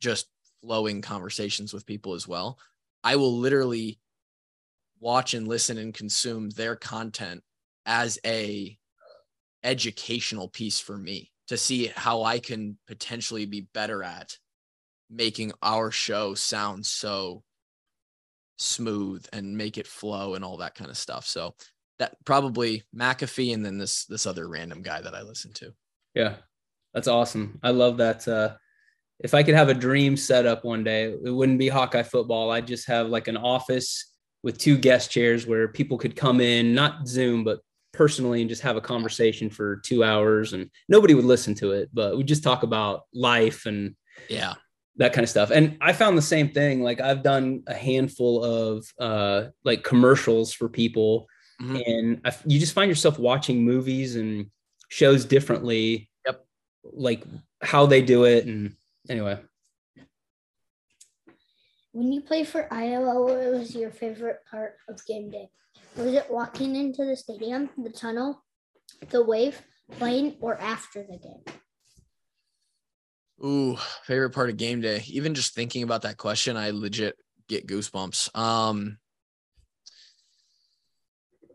[0.00, 0.26] just
[0.60, 2.58] flowing conversations with people as well.
[3.04, 4.00] I will literally
[4.98, 7.42] watch and listen and consume their content
[7.86, 8.76] as a
[9.62, 14.36] educational piece for me to see how I can potentially be better at
[15.10, 17.42] making our show sound so
[18.56, 21.26] smooth and make it flow and all that kind of stuff.
[21.26, 21.54] So
[21.98, 25.72] that probably McAfee and then this this other random guy that I listen to.
[26.14, 26.36] Yeah,
[26.94, 27.58] that's awesome.
[27.62, 28.26] I love that.
[28.26, 28.56] Uh,
[29.18, 32.50] if I could have a dream setup one day, it wouldn't be Hawkeye football.
[32.50, 36.74] I'd just have like an office with two guest chairs where people could come in,
[36.74, 37.60] not Zoom, but
[37.92, 41.88] personally and just have a conversation for two hours and nobody would listen to it,
[41.92, 43.94] but we just talk about life and
[44.28, 44.54] Yeah.
[44.96, 45.50] that kind of stuff.
[45.50, 46.82] And I found the same thing.
[46.82, 51.26] Like I've done a handful of uh, like commercials for people,
[51.60, 51.82] Mhm.
[51.86, 54.50] and I, you just find yourself watching movies and
[54.88, 56.10] shows differently.
[56.26, 56.46] Yep.
[56.84, 57.24] Like
[57.62, 58.76] how they do it, and
[59.08, 59.38] anyway,
[61.92, 65.50] When you played for Iowa, what was your favorite part of game day?
[66.00, 68.42] Was it walking into the stadium, the tunnel,
[69.10, 69.60] the wave,
[69.98, 71.44] playing, or after the game?
[73.44, 75.04] Ooh, favorite part of game day.
[75.08, 77.16] Even just thinking about that question, I legit
[77.48, 78.34] get goosebumps.
[78.34, 78.96] Um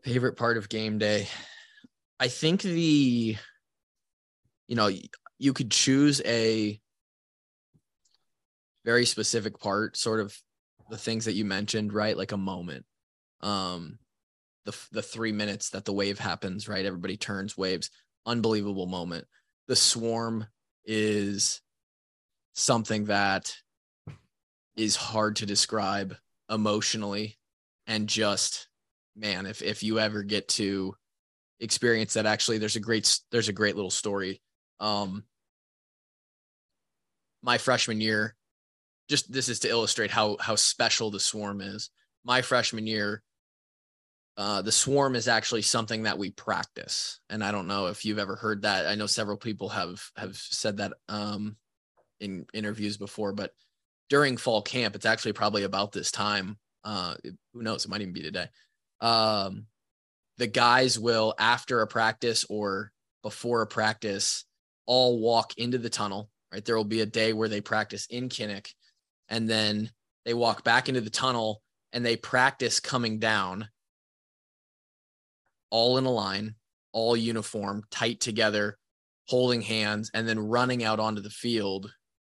[0.04, 1.28] favorite part of game day.
[2.20, 3.38] I think the
[4.68, 4.92] you know,
[5.40, 6.80] you could choose a
[8.84, 10.38] very specific part, sort of
[10.92, 12.16] the things that you mentioned, right?
[12.16, 12.86] Like a moment.
[13.42, 13.98] Um
[14.66, 16.86] the the 3 minutes that the wave happens, right?
[16.86, 17.90] Everybody turns waves.
[18.26, 19.26] Unbelievable moment.
[19.68, 20.48] The swarm
[20.86, 21.62] is
[22.54, 23.56] something that
[24.76, 26.16] is hard to describe
[26.50, 27.38] emotionally
[27.88, 28.68] and just
[29.16, 30.96] man if if you ever get to
[31.60, 34.42] experience that actually there's a great there's a great little story
[34.80, 35.24] um
[37.42, 38.36] my freshman year
[39.10, 41.90] just this is to illustrate how how special the swarm is
[42.24, 43.24] my freshman year
[44.38, 48.20] uh, the swarm is actually something that we practice and i don't know if you've
[48.20, 51.56] ever heard that i know several people have have said that um
[52.20, 53.52] in interviews before, but
[54.10, 56.58] during fall camp, it's actually probably about this time.
[56.84, 57.16] Uh,
[57.54, 57.86] who knows?
[57.86, 58.48] It might even be today.
[59.02, 59.66] Um,
[60.38, 62.92] the guys will, after a practice or
[63.24, 64.46] before a practice,
[64.86, 66.30] all walk into the tunnel.
[66.52, 68.70] Right, there will be a day where they practice in Kinnick,
[69.30, 69.90] and then
[70.26, 73.68] they walk back into the tunnel and they practice coming down,
[75.70, 76.56] all in a line,
[76.92, 78.78] all uniform, tight together,
[79.28, 81.92] holding hands, and then running out onto the field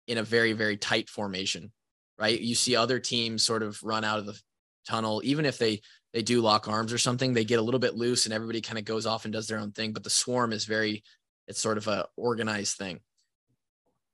[0.07, 1.71] in a very very tight formation
[2.19, 2.39] right?
[2.39, 4.39] You see other teams sort of run out of the
[4.87, 5.21] tunnel.
[5.23, 5.81] Even if they
[6.13, 8.79] they do lock arms or something they get a little bit loose and everybody kind
[8.79, 11.03] of goes off and does their own thing but the swarm is very
[11.47, 12.99] it's sort of a organized thing.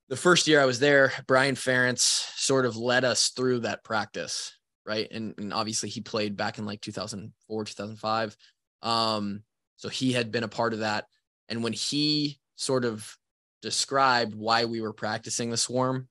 [0.09, 4.53] The first year i was there brian ferentz sort of led us through that practice
[4.85, 5.07] right?
[5.09, 8.37] And, and obviously he played back in like 2004 2005
[8.81, 9.43] um
[9.77, 11.07] so he had been a part of that
[11.49, 13.17] and when he sort of
[13.61, 16.07] described why we were practicing the swarm.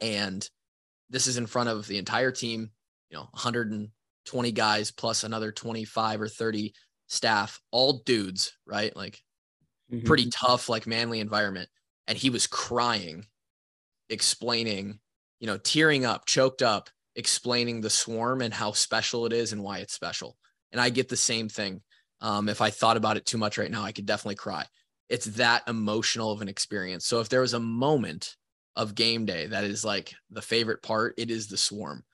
[0.00, 0.48] And
[1.10, 2.72] this is in front of the entire team,
[3.10, 6.74] you know, 120 guys plus another 25 or 30
[7.08, 8.94] staff, all dudes, right?
[8.96, 9.22] Like
[9.88, 10.00] Mhm.
[10.04, 11.70] pretty tough, like manly environment.
[12.08, 13.26] And he was crying,
[14.10, 15.00] explaining,
[15.40, 19.62] you know, tearing up, choked up, explaining the swarm and how special it is and
[19.62, 20.38] why it's special.
[20.72, 21.82] And I get the same thing.
[22.20, 24.66] Um, if I thought about it too much right now, I could definitely cry.
[25.08, 27.06] It's that emotional of an experience.
[27.06, 28.36] So if there was a moment
[28.76, 32.04] of game day that is like the favorite part, it is the swarm.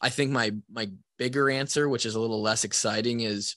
[0.00, 3.56] I think my my bigger answer, which is a little less exciting, is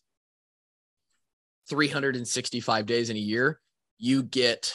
[1.69, 3.60] 365 days in a year,
[3.97, 4.73] you get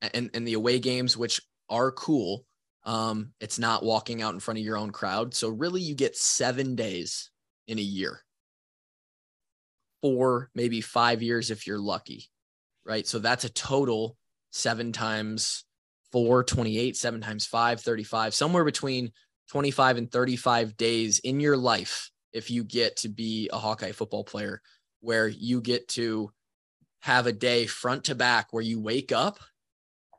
[0.00, 2.44] and, and the away games, which are cool.
[2.84, 5.34] Um, it's not walking out in front of your own crowd.
[5.34, 7.30] So really you get seven days
[7.66, 8.22] in a year.
[10.06, 12.28] Four, maybe five years if you're lucky.
[12.84, 13.04] Right.
[13.08, 14.16] So that's a total
[14.52, 15.64] seven times
[16.12, 19.10] four, 28, seven times five, 35, somewhere between
[19.50, 24.22] 25 and 35 days in your life if you get to be a Hawkeye football
[24.22, 24.62] player
[25.00, 26.30] where you get to
[27.00, 29.40] have a day front to back where you wake up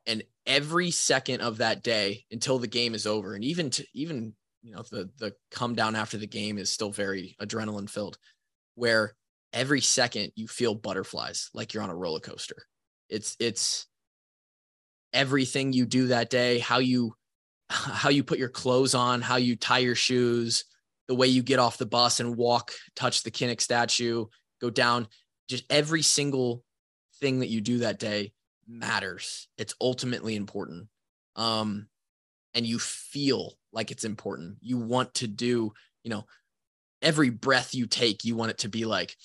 [0.06, 4.34] and every second of that day until the game is over and even to even
[4.62, 8.17] you know the the come down after the game is still very adrenaline filled
[8.76, 9.13] where
[9.53, 12.63] every second you feel butterflies like you're on a roller coaster.
[13.10, 13.88] It's it's
[15.13, 17.13] everything you do that day how you
[17.69, 20.65] how you put your clothes on how you tie your shoes
[21.07, 24.25] the way you get off the bus and walk touch the kinnick statue
[24.60, 25.07] go down.
[25.47, 26.63] Just every single
[27.19, 28.33] thing that you do that day
[28.67, 29.47] matters.
[29.57, 30.88] It's ultimately important.
[31.36, 31.88] Um
[32.53, 34.57] and you feel like it's important.
[34.62, 36.25] You want to do you know
[37.01, 39.15] every breath you take you want it to be like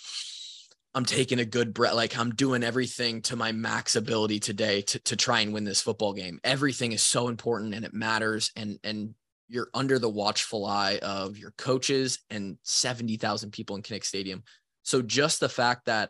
[0.94, 4.98] i'm taking a good breath like i'm doing everything to my max ability today to,
[5.00, 8.78] to try and win this football game everything is so important and it matters and
[8.84, 9.14] and
[9.52, 14.42] you're under the watchful eye of your coaches and 70,000 people in Kinnick Stadium.
[14.82, 16.08] So just the fact that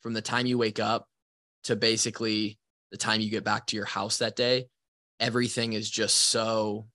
[0.00, 1.06] from the time you wake up
[1.64, 2.58] to basically
[2.90, 4.68] the time you get back to your house that day,
[5.20, 6.86] everything is just so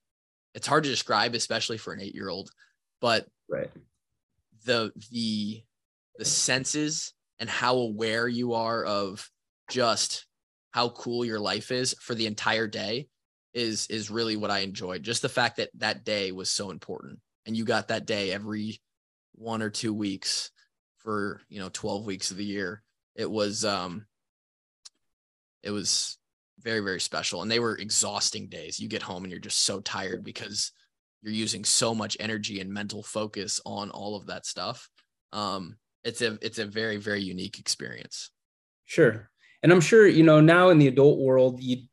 [0.55, 2.49] it's hard to describe, especially for an eight year old.
[3.01, 3.69] But Right.
[4.65, 5.63] the the
[6.17, 9.29] the senses and how aware you are of
[9.69, 10.25] just
[10.71, 13.09] how cool your life is for the entire day
[13.53, 15.03] is is really what I enjoyed.
[15.03, 18.81] Just the fact that that day was so important and you got that day every
[19.33, 20.51] one or two weeks
[20.99, 22.83] for, you know, 12 weeks of the year.
[23.15, 24.05] It was um
[25.63, 26.17] it was
[26.59, 28.79] very very special and they were exhausting days.
[28.79, 30.71] You get home and you're just so tired because
[31.21, 34.89] you're using so much energy and mental focus on all of that stuff.
[35.33, 38.31] Um it's a it's a very very unique experience.
[38.85, 39.29] Sure.
[39.63, 41.83] And I'm sure, you know, now in the adult world, you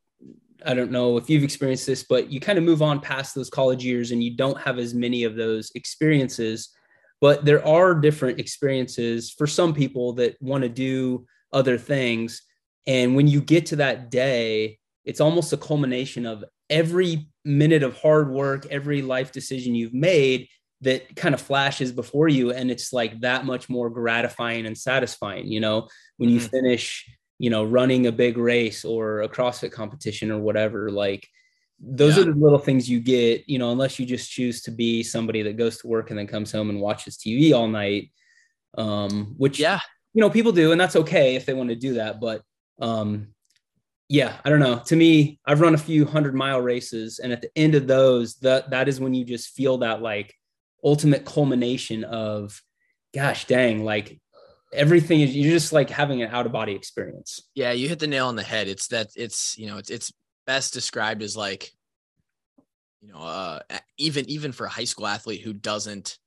[0.66, 3.50] I don't know if you've experienced this, but you kind of move on past those
[3.50, 6.70] college years and you don't have as many of those experiences.
[7.20, 12.42] But there are different experiences for some people that want to do other things.
[12.86, 17.96] And when you get to that day, it's almost a culmination of every minute of
[17.96, 20.48] hard work, every life decision you've made
[20.82, 22.52] that kind of flashes before you.
[22.52, 26.50] And it's like that much more gratifying and satisfying, you know, when you Mhm.
[26.50, 27.06] finish
[27.40, 30.90] you know, running a big race or a CrossFit competition or whatever.
[30.90, 31.26] Like
[31.78, 32.24] those Yeah.
[32.24, 35.42] are the little things you get, you know, unless you just choose to be somebody
[35.42, 38.10] that goes to work and then comes home and watches TV all night.
[38.76, 39.78] Um, which Yeah.
[40.14, 42.20] you know, people do, and that's okay if they want to do that.
[42.20, 42.42] But
[42.80, 43.28] um,
[44.08, 44.80] yeah, I don't know.
[44.86, 48.36] To me, I've run a few hundred mile races, and at the end of those,
[48.36, 50.34] that that is when you just feel that like
[50.82, 52.62] ultimate culmination of,
[53.14, 54.18] gosh dang, like
[54.72, 57.42] everything is you're just like having an out of body experience.
[57.54, 58.68] Yeah, you hit the nail on the head.
[58.68, 60.12] It's that it's you know it's it's
[60.46, 61.70] best described as like
[63.02, 63.60] you know uh
[63.98, 66.18] even even for a high school athlete who doesn't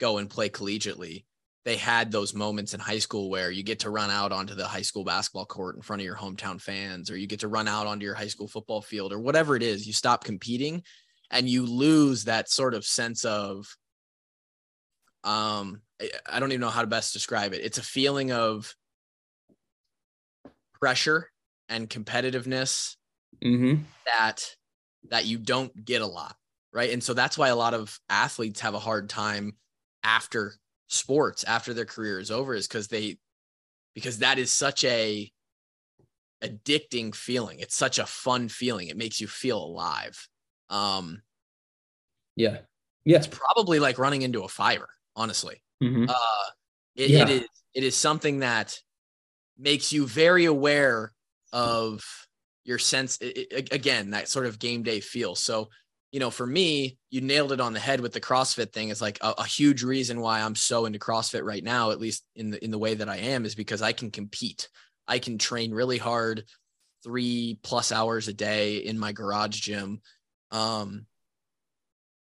[0.00, 1.24] go and play collegiately,
[1.66, 4.68] they had those moments in high school where you get to run out onto the
[4.68, 7.66] high school basketball court in front of your hometown fans or you get to run
[7.66, 9.84] out onto your high school football field or whatever it is.
[9.84, 10.84] You stop competing
[11.28, 13.66] and you lose that sort of sense of
[15.24, 15.82] um
[16.30, 17.64] I- don't even know how to best describe it.
[17.64, 18.72] It's a feeling of
[20.80, 21.30] pressure
[21.68, 22.94] and competitiveness
[23.44, 23.82] Mm-hmm.
[24.06, 24.54] that
[25.10, 26.36] that you don't get a lot,
[26.72, 26.92] right?
[26.92, 29.56] And so that's why a lot of athletes have a hard time
[30.04, 30.54] after
[30.88, 33.18] sports, after their career is over, is because they
[33.94, 35.30] because that is such a
[36.42, 37.60] addicting feeling.
[37.60, 38.88] It's such a fun feeling.
[38.88, 40.28] It makes you feel alive.
[40.68, 41.22] Um,
[42.36, 42.58] Yeah.
[43.04, 43.18] Yeah.
[43.18, 45.62] it's probably like running into a fire, honestly.
[45.82, 46.08] Mhm.
[46.08, 46.50] uh
[46.94, 47.22] it, Yeah.
[47.24, 48.80] it is it is something that
[49.58, 51.14] makes you very aware
[51.52, 52.04] of
[52.64, 55.68] your sense i- i- again that sort of game day feel so
[56.16, 59.02] you know for me you nailed it on the head with the crossfit thing it's
[59.02, 62.50] like a, a huge reason why i'm so into crossfit right now at least in
[62.50, 64.68] the in the way that i am is because i can compete
[65.08, 66.44] I can train really hard,
[67.04, 70.00] three plus hours a day in my garage gym.
[70.50, 71.06] Um,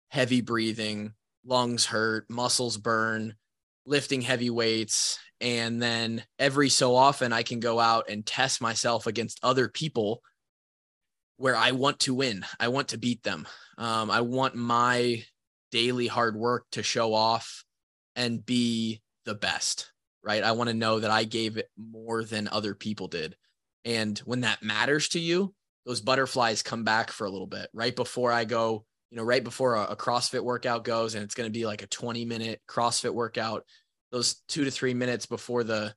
[0.10, 1.14] heavy breathing,
[1.46, 3.36] lungs hurt, muscles burn,
[3.86, 5.20] lifting heavy weights.
[5.42, 10.22] And then every so often, I can go out and test myself against other people
[11.38, 12.46] where I want to win.
[12.60, 13.48] I want to beat them.
[13.78, 15.24] Um, I want my
[15.72, 17.64] daily hard work to show off
[18.16, 19.92] and be the best,
[20.24, 20.44] right?
[20.44, 23.36] I want to know that I gave it more than other people did.
[23.86, 25.54] And when that matters to you,
[25.86, 29.44] those butterflies come back for a little bit right before I go, you know, right
[29.44, 32.62] before a, a CrossFit workout goes and it's going to be like a 20 minute
[32.70, 33.66] CrossFit workout.
[34.12, 35.94] Those two to three minutes before the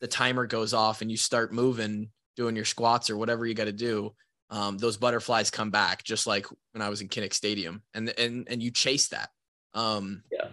[0.00, 3.64] the timer goes off and you start moving, doing your squats or whatever you got
[3.64, 4.14] to do,
[4.50, 8.46] um, those butterflies come back just like when I was in Kinnick Stadium, and and
[8.48, 9.28] and you chase that.
[9.74, 10.48] Um, yeah,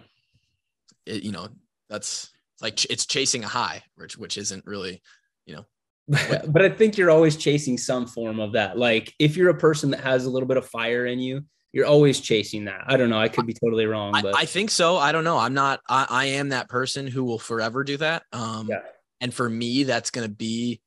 [1.06, 1.48] it, you know
[1.88, 5.02] that's like it's chasing a high, which which isn't really,
[5.46, 5.64] you know.
[6.48, 8.78] but I think you're always chasing some form of that.
[8.78, 11.86] Like if you're a person that has a little bit of fire in you, you're
[11.86, 12.84] always chasing that.
[12.86, 13.18] I don't know.
[13.18, 14.96] I could be totally wrong, but I, I think so.
[14.98, 15.38] I don't know.
[15.38, 15.80] I'm not.
[15.88, 18.22] I, I am that person who will forever do that.
[18.32, 18.80] Um, yeah.
[19.20, 20.80] and for me, that's going to be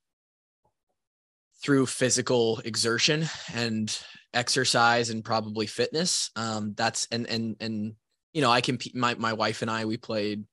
[1.61, 3.99] through physical exertion and
[4.33, 6.31] exercise and probably fitness.
[6.35, 7.93] Um, that's and and and
[8.33, 10.45] you know, I can my my wife and I we played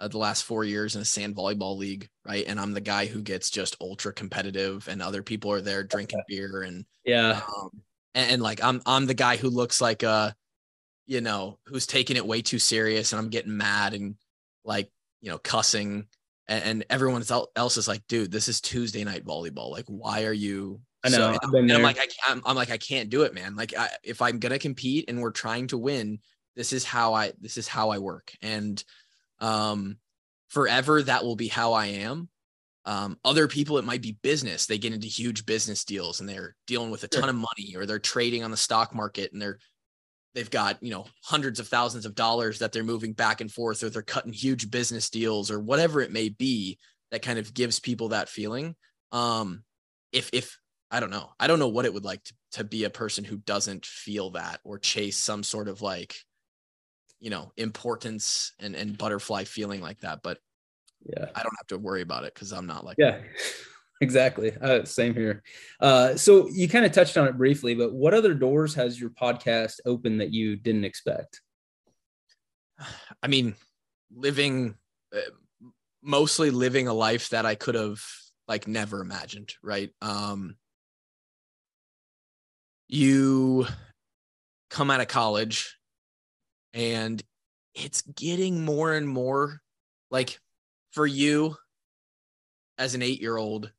[0.00, 2.44] uh, the last four years in a sand volleyball league, right?
[2.46, 6.22] And I'm the guy who gets just ultra competitive, and other people are there drinking
[6.28, 7.70] beer and yeah, um,
[8.14, 10.34] and, and like I'm I'm the guy who looks like a,
[11.06, 14.16] you know, who's taking it way too serious, and I'm getting mad and
[14.64, 16.06] like you know cussing
[16.48, 17.22] and, and everyone
[17.56, 19.70] else is like, dude, this is Tuesday night volleyball.
[19.70, 20.80] Like, why are you?
[21.04, 21.16] I know.
[21.16, 21.76] So, I've been and there.
[21.76, 23.56] I'm like, I can't, I'm like, I can't do it, man.
[23.56, 26.18] Like, I, if I'm gonna compete and we're trying to win,
[26.56, 28.82] this is how I, this is how I work, and
[29.38, 29.96] um,
[30.48, 32.28] forever that will be how I am.
[32.86, 34.66] Um, other people, it might be business.
[34.66, 37.86] They get into huge business deals and they're dealing with a ton of money, or
[37.86, 39.58] they're trading on the stock market and they're
[40.34, 43.82] they've got you know hundreds of thousands of dollars that they're moving back and forth
[43.82, 46.78] or they're cutting huge business deals or whatever it may be
[47.10, 48.74] that kind of gives people that feeling.
[49.12, 49.64] Um
[50.12, 50.58] if if
[50.90, 51.30] i don't know.
[51.38, 54.30] I don't know what it would like to, to be a person who doesn't feel
[54.30, 56.16] that or chase some sort of like
[57.20, 60.38] you know importance and and butterfly feeling like that but
[61.04, 61.26] yeah.
[61.34, 63.18] i don't have to worry about it because i'm not like Yeah,
[64.00, 64.52] exactly.
[64.60, 65.42] Uh, same here.
[65.80, 69.10] Uh, so you kind of touched on it briefly, but what other doors has your
[69.10, 71.40] podcast opened that you didn't expect?
[73.22, 73.54] I mean,
[74.14, 74.74] living
[75.14, 75.20] uh,
[76.02, 78.00] mostly living a life that I could have
[78.48, 79.90] like never imagined, right?
[80.02, 80.56] Um
[82.88, 83.66] you
[84.70, 85.76] come out of college
[86.74, 87.22] and
[87.74, 89.60] it's getting more and more
[90.10, 90.40] like
[90.92, 91.56] for you
[92.78, 93.70] as an 8-year-old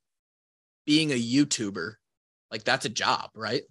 [0.91, 1.93] being a YouTuber,
[2.51, 3.61] like that's a job, right?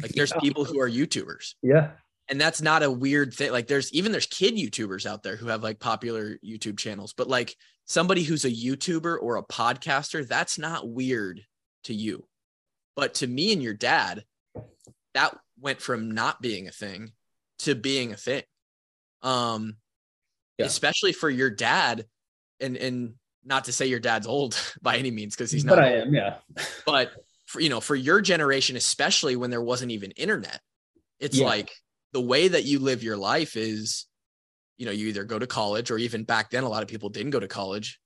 [0.00, 0.38] Like there's Yeah.
[0.40, 1.90] people who are YouTubers Yeah.
[2.28, 5.48] and that's not a weird thing like there's even there's kid youtubers out there who
[5.48, 7.56] have like popular youtube channels but like
[7.86, 11.40] somebody who's a youtuber or a podcaster that's not weird
[11.84, 12.24] to you
[12.94, 14.22] but to me and your dad
[15.14, 17.10] that went from not being a thing
[17.58, 18.42] to being a thing
[19.22, 19.76] um
[20.58, 20.66] Yeah.
[20.66, 22.06] especially for your dad
[22.60, 25.84] and and not to say your dad's old by any means because he's not but
[25.84, 26.14] I am.
[26.14, 26.36] Yeah.
[26.86, 27.10] but
[27.46, 30.60] for, you know for your generation especially when there wasn't even internet
[31.18, 31.46] it's Yeah.
[31.46, 31.72] like
[32.12, 34.06] the way that you live your life is
[34.78, 37.08] you know you either go to college or even back then a lot of people
[37.08, 38.00] didn't go to college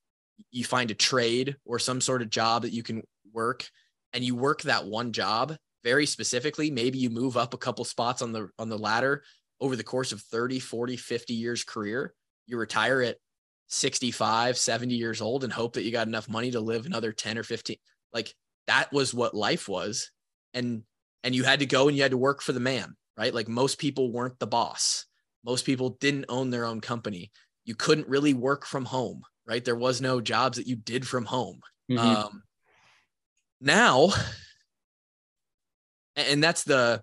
[0.51, 3.69] you find a trade or some sort of job that you can work
[4.13, 8.23] and you work that one job very specifically maybe you move up a couple spots
[8.23, 9.23] on the on the ladder
[9.61, 12.15] over the course of 30 40 50 years career
[12.47, 13.17] you retire at
[13.69, 17.39] 65 70 years old and hope that you got enough money to live another 10
[17.39, 17.77] or 15
[18.13, 18.35] like
[18.67, 20.11] that was what life was.
[20.53, 20.83] And
[21.23, 23.35] and you had to go and you had to work for the man right?
[23.35, 25.07] Like most people weren't the boss.
[25.45, 27.31] Most people didn't own their own company.
[27.65, 29.65] You couldn't really work from home right?
[29.65, 31.61] There was no jobs that you did from home.
[31.91, 31.99] Mhm.
[31.99, 32.43] um
[33.61, 34.11] now
[36.17, 37.03] and that's the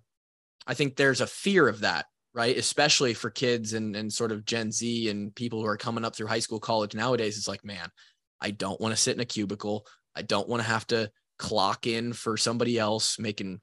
[0.68, 2.58] i think there's a fear of that right?
[2.58, 6.16] Especially for kids and and sort of gen z and people who are coming up
[6.16, 7.90] through high school college nowadays it's like man
[8.40, 9.86] i don't want to sit in a cubicle.
[10.16, 13.62] I don't want to have to clock in for somebody else making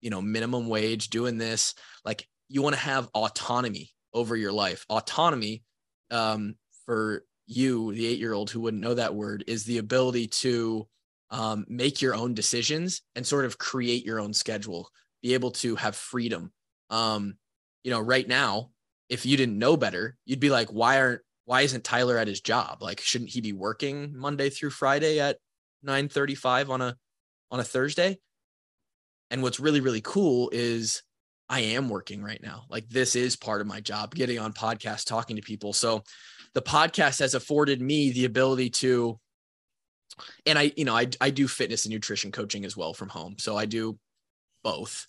[0.00, 1.74] you know minimum wage doing this.
[2.04, 4.84] Like you want to have autonomy over your life.
[4.88, 5.62] Autonomy
[6.10, 6.56] um,
[6.86, 10.86] for you the eight year old who wouldn't know that word is the ability to
[11.30, 14.90] um, make your own decisions and sort of create your own schedule
[15.22, 16.52] be able to have freedom.
[16.90, 17.36] Um,
[17.84, 18.70] you know right now
[19.08, 22.40] if you didn't know better you'd be like why aren't why isn't tyler at his
[22.40, 25.38] job like shouldn't he be working monday through friday at
[25.84, 26.96] 9:35 on a
[27.50, 28.18] on a Thursday.
[29.30, 31.02] And what's really really cool is
[31.48, 32.64] I am working right now.
[32.70, 35.72] Like this is part of my job, getting on podcasts, talking to people.
[35.72, 36.02] So
[36.54, 39.18] the podcast has afforded me the ability to
[40.44, 43.36] and I, you know, I I do fitness and nutrition coaching as well from home.
[43.38, 43.98] So I do
[44.62, 45.06] both.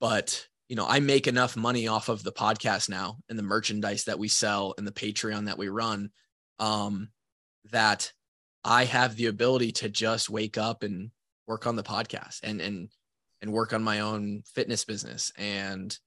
[0.00, 4.04] But, you know, I make enough money off of the podcast now and the merchandise
[4.04, 6.10] that we sell and the Patreon that we run
[6.60, 7.08] um
[7.72, 8.12] that
[8.62, 11.10] I have the ability to just wake up and
[11.48, 12.88] work on the podcast and and
[13.42, 15.98] and work on my own fitness business and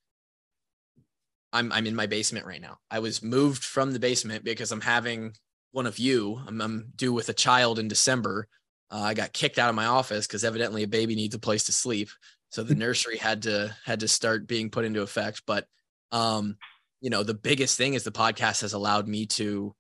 [1.52, 2.78] I'm I'm in my basement right now.
[2.90, 5.34] I was moved from the basement because I'm having
[5.74, 6.40] one of you.
[6.48, 8.48] I'm, I'm due with a child in December.
[8.90, 11.66] Uh, I got kicked out of my office because evidently a baby needs a place
[11.66, 12.08] to sleep.
[12.54, 15.42] So the nursery had to had to start being put into effect.
[15.48, 15.66] But
[16.12, 16.58] um,
[17.02, 19.74] you know, the biggest thing is the podcast has allowed me to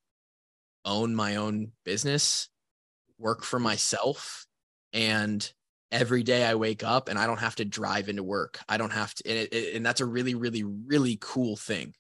[0.83, 2.49] own my own business,
[3.19, 4.47] work for myself,
[4.91, 5.53] and
[5.91, 8.59] every day I wake up and I don't have to drive into work.
[8.67, 11.93] I don't have to, and, it, and that's a really, really, really cool thing.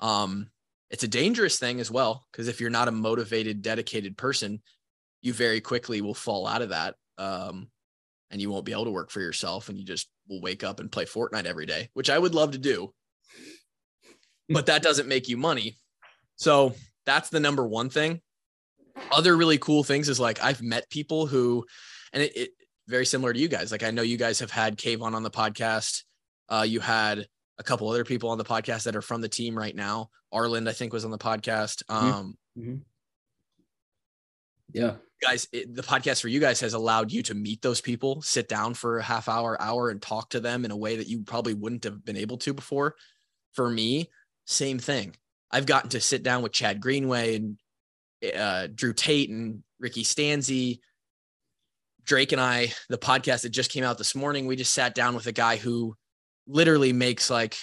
[0.00, 0.48] Um,
[0.90, 4.62] it's a dangerous thing as well because if you're not a motivated, dedicated person,
[5.20, 7.68] you very quickly will fall out of that, um,
[8.34, 10.80] and you won't be able to work for yourself, and you just will wake up
[10.80, 12.92] and play Fortnite every day, which I would love to do,
[14.48, 15.76] but that doesn't make you money.
[16.34, 16.74] So
[17.06, 18.20] that's the number one thing.
[19.12, 21.64] Other really cool things is like I've met people who,
[22.12, 22.50] and it, it
[22.88, 23.70] very similar to you guys.
[23.70, 26.02] Like I know you guys have had Kaevon on the podcast.
[26.48, 27.26] Uh, you had
[27.58, 30.08] a couple other people on the podcast that are from the team right now.
[30.34, 31.82] Arland, I think, was on the podcast.
[31.88, 32.76] Um, Mm-hmm.
[34.72, 34.94] Yeah.
[35.22, 38.48] Guys, it, the podcast for you guys has allowed you to meet those people, sit
[38.48, 41.22] down for a half hour, hour, and talk to them in a way that you
[41.22, 42.96] probably wouldn't have been able to before.
[43.52, 44.10] For me,
[44.46, 45.14] same thing.
[45.50, 47.58] I've gotten to sit down with Chad Greenway and
[48.36, 50.80] uh, Drew Tate and Ricky Stanzi,
[52.04, 55.14] Drake and I, the podcast that just came out this morning, we just sat down
[55.14, 55.96] with a guy who
[56.46, 57.56] literally makes like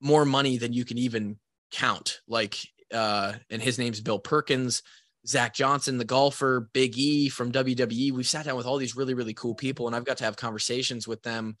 [0.00, 1.36] more money than you can even
[1.70, 2.20] count.
[2.26, 2.58] Like,
[2.92, 4.82] uh, and his name's Bill Perkins,
[5.26, 8.12] Zach Johnson, the golfer, Big E from WWE.
[8.12, 10.36] We've sat down with all these really, really cool people, and I've got to have
[10.36, 11.56] conversations with them.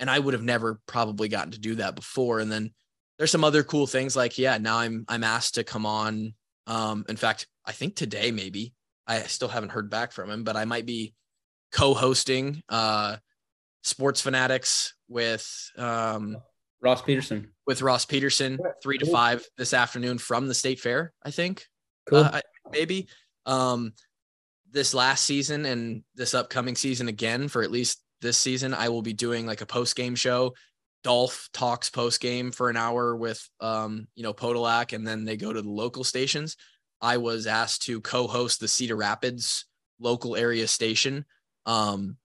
[0.00, 2.40] And I would have never probably gotten to do that before.
[2.40, 2.72] And then
[3.18, 6.34] there's some other cool things like, yeah, now I'm I'm asked to come on.
[6.66, 8.74] Um, in fact, I think today maybe
[9.06, 11.14] I still haven't heard back from him, but I might be
[11.72, 13.16] co-hosting uh
[13.82, 16.38] Sports Fanatics with um
[16.80, 17.50] Ross Peterson.
[17.66, 21.66] with Ross Peterson, three to five this afternoon from the State Fair, I think.
[22.06, 22.18] Cool.
[22.18, 22.40] Uh,
[22.70, 23.08] maybe.
[23.46, 23.92] Um
[24.70, 29.02] this last season and this upcoming season again for at least this season, I will
[29.02, 30.54] be doing like a post-game show.
[31.04, 35.52] Dolph talks post-game for an hour with um, you know, Podolak, and then they go
[35.52, 36.56] to the local stations.
[37.00, 39.66] I was asked to co-host the Cedar Rapids
[40.00, 41.24] local area station.
[41.66, 42.16] Um,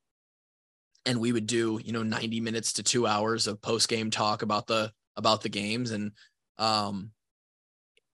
[1.06, 4.68] and we would do, you know, 90 minutes to two hours of post-game talk about
[4.68, 5.92] the about the games.
[5.92, 6.12] And
[6.58, 7.12] um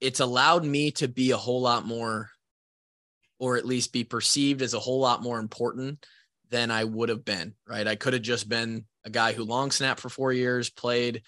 [0.05, 2.29] it's allowed me to be a whole lot more
[3.39, 6.05] or at least be perceived as a whole lot more important
[6.51, 7.87] than I would have been, right?
[7.87, 11.23] I could have just been a guy who long snapped for four years, played,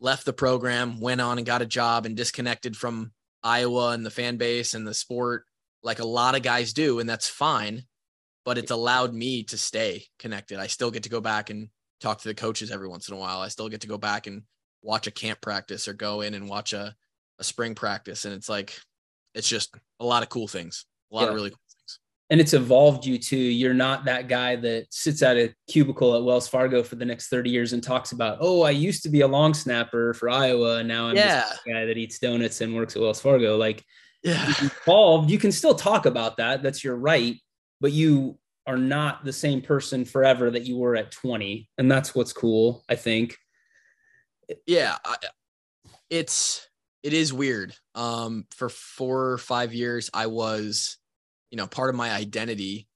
[0.00, 3.12] left the program, went on and got a job and disconnected from
[3.42, 5.44] Iowa and the fan base and the sport
[5.82, 6.98] like a lot of guys do.
[6.98, 7.84] And that's fine.
[8.44, 10.58] But it's allowed me to stay connected.
[10.58, 11.68] I still get to go back and
[12.00, 13.40] talk to the coaches every once in a while.
[13.40, 14.42] I still get to go back and
[14.82, 16.96] watch a camp practice or go in and watch a,
[17.42, 18.24] a spring practice.
[18.24, 18.78] And it's like,
[19.34, 21.28] it's just a lot of cool things, a lot Yeah.
[21.30, 21.98] of really cool things.
[22.30, 26.22] and it's evolved you too you're not that guy that sits at a cubicle at
[26.22, 29.20] Wells Fargo for the next 30 years and talks about, oh, I used to be
[29.22, 31.40] a long snapper for Iowa, and now I'm Yeah.
[31.42, 33.56] just a guy that eats donuts and works at Wells Fargo.
[33.56, 33.84] Like
[34.22, 34.46] Yeah.
[34.62, 36.62] you evolved, you can still talk about that.
[36.62, 37.36] That's your right,
[37.80, 41.68] but you are not the same person forever that you were at 20.
[41.78, 43.36] And that's what's cool, I think.
[44.66, 45.16] yeah I,
[46.10, 46.66] it's
[47.02, 47.74] it is weird.
[47.94, 50.98] Um for four or five years i was
[51.50, 52.88] you know part of my identity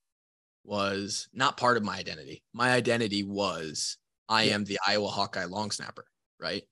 [0.64, 3.98] was not part of my identity my identity was
[4.28, 6.06] i am the iowa hawkeye long snapper
[6.38, 6.64] right?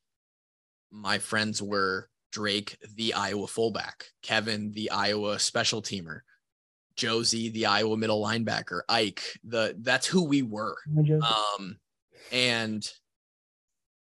[0.91, 6.21] My friends were drake the iowa fullback kevin the iowa special teamer
[6.97, 10.77] josey the iowa middle linebacker ike the that's who we were.
[11.23, 11.79] Um,
[12.33, 12.89] and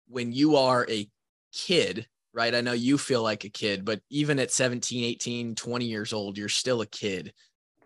[0.07, 1.07] when you are a
[1.53, 2.07] kid,
[2.37, 2.53] right?
[2.53, 6.37] I know you feel like a kid, but even at 17, 18, 20 years old,
[6.37, 7.33] you're still a kid.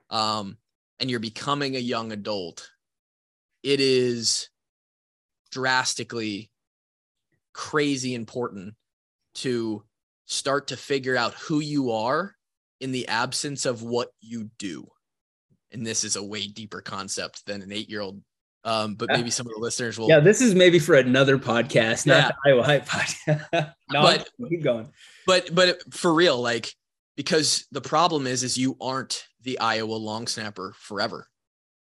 [0.10, 0.58] Um,
[1.00, 2.70] and you're becoming a young adult.
[3.64, 4.50] It is
[5.52, 6.52] drastically
[7.54, 8.76] crazy important
[9.36, 9.84] to
[10.26, 12.36] start to figure out who you are
[12.82, 14.86] in the absence of what you do.
[15.72, 18.22] and this is a way deeper concept than an eight year old.
[18.64, 20.08] Um, but maybe some of the listeners will.
[20.08, 22.28] Yeah, this is maybe for another podcast, not Yeah.
[22.44, 23.74] the Iowa Hype podcast.
[23.92, 24.90] no, But- keep going.
[25.26, 26.74] but but for real like
[27.18, 31.28] because the problem is is you aren't the iowa long snapper forever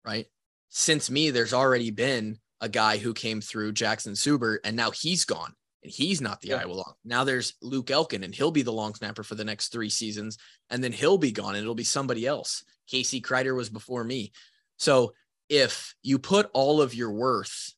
[0.04, 0.26] right
[0.70, 5.24] since me there's already been a guy who came through jackson subbert and now he's
[5.24, 5.52] gone
[5.82, 6.56] and he's not the Yeah.
[6.56, 9.68] iowa long now there's luke elkin and he'll be the long snapper for the next
[9.68, 10.38] three seasons
[10.70, 14.32] and then he'll be gone and it'll be somebody else casey kreiter was before me
[14.78, 15.12] so
[15.50, 17.74] if you put all of your worth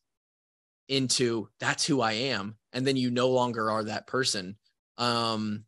[0.87, 4.55] into that's who i am and then you no longer are that person
[4.97, 5.65] um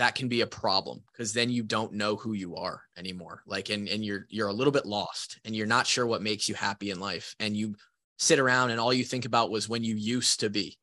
[0.00, 3.42] that can be a problem because then you don't know who you are anymore.
[3.46, 6.48] Like and and you're you're a little bit lost and you're not sure what makes
[6.48, 7.76] you happy in life and you
[8.18, 10.78] sit around and all you think about was when you used to be.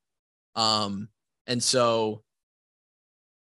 [0.55, 1.09] Um
[1.47, 2.21] and so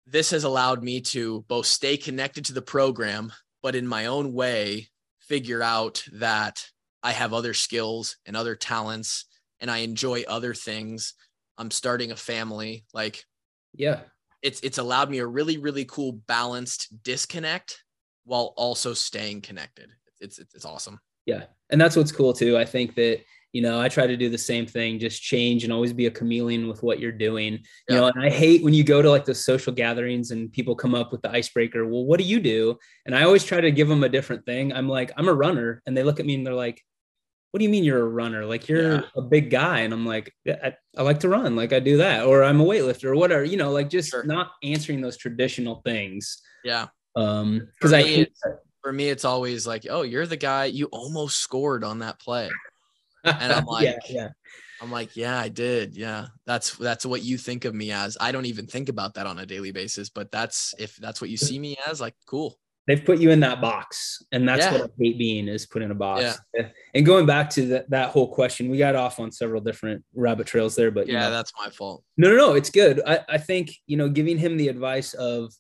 [0.08, 3.32] this has allowed me to both stay connected to the program
[3.62, 4.90] but in my own way
[5.30, 6.66] figure out that
[7.02, 9.26] I have other skills and other talents
[9.62, 11.14] and I enjoy other things
[11.58, 13.24] I'm starting a family like
[13.74, 14.02] Yeah.
[14.42, 17.84] it's it's allowed me a really really cool balanced disconnect
[18.26, 19.90] while also staying connected.
[20.20, 21.00] It's it's, it's awesome.
[21.26, 21.44] Yeah.
[21.70, 22.58] And that's what's cool too.
[22.58, 23.22] I think that,
[23.52, 26.12] you know, I try to do the same thing, just change and always be a
[26.12, 27.60] chameleon with what you're doing.
[27.90, 30.76] You know, and I hate when you go to like the social gatherings and people
[30.76, 31.86] come up with the icebreaker.
[31.88, 32.78] Well, what do you do?
[33.06, 34.72] And I always try to give them a different thing.
[34.72, 35.82] I'm like, I'm a runner.
[35.88, 36.84] And they look at me and they're like,
[37.52, 38.46] what do you mean you're a runner?
[38.46, 39.02] Like you're Yeah.
[39.16, 39.80] a big guy.
[39.80, 41.56] And I'm like, "Yeah, I, I like to run.
[41.56, 42.28] Like I do that.
[42.28, 44.24] Or I'm a weightlifter or whatever, you know, like just Sure.
[44.24, 46.40] not answering those traditional things.
[46.64, 46.90] Yeah.
[47.16, 48.28] Um, For cause I me,
[48.84, 52.50] For me, it's always like, oh, you're the guy you almost scored on that play.
[53.24, 54.30] And I'm like, yeah.
[54.82, 55.96] I'm like, yeah, I did.
[55.98, 56.28] Yeah.
[56.46, 58.18] That's that's what you think of me as.
[58.22, 61.30] I don't even think about that on a daily basis, but that's if that's what
[61.30, 62.58] you see me as, like cool.
[62.88, 64.72] they've put you in that box and that's Yeah.
[64.72, 66.40] what i hate being is put in a box
[66.96, 70.48] and going back to that, that whole question we got off on several different rabbit
[70.48, 72.04] trails there but you Yeah, know, that's my fault.
[72.18, 75.54] no no no it's good I, I think you know giving him the advice of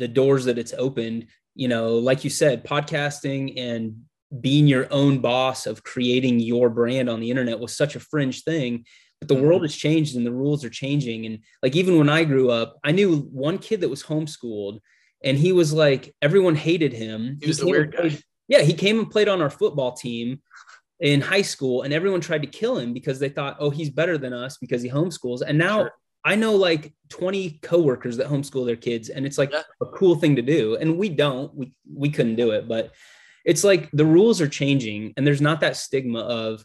[0.00, 3.94] the doors that it's opened you know like you said podcasting and
[4.40, 8.42] being your own boss of creating your brand on the internet was such a fringe
[8.44, 8.84] thing
[9.20, 9.64] but the world mm-hmm.
[9.64, 12.90] has changed and the rules are changing and like even when i grew up i
[12.90, 14.78] knew one kid that was homeschooled
[15.22, 18.00] and he was like everyone hated him He was the weird guy.
[18.00, 20.40] played- yeah he came and played on our football team
[21.00, 24.16] in high school and everyone tried to kill him because they thought oh he's better
[24.16, 25.92] than us because he homeschools and now Sure.
[26.24, 29.62] i know like 20 coworkers that homeschool their kids and it's like Yeah.
[29.82, 32.92] a cool thing to do and we don't we we couldn't do it but
[33.44, 36.64] it's like the rules are changing and there's not that stigma of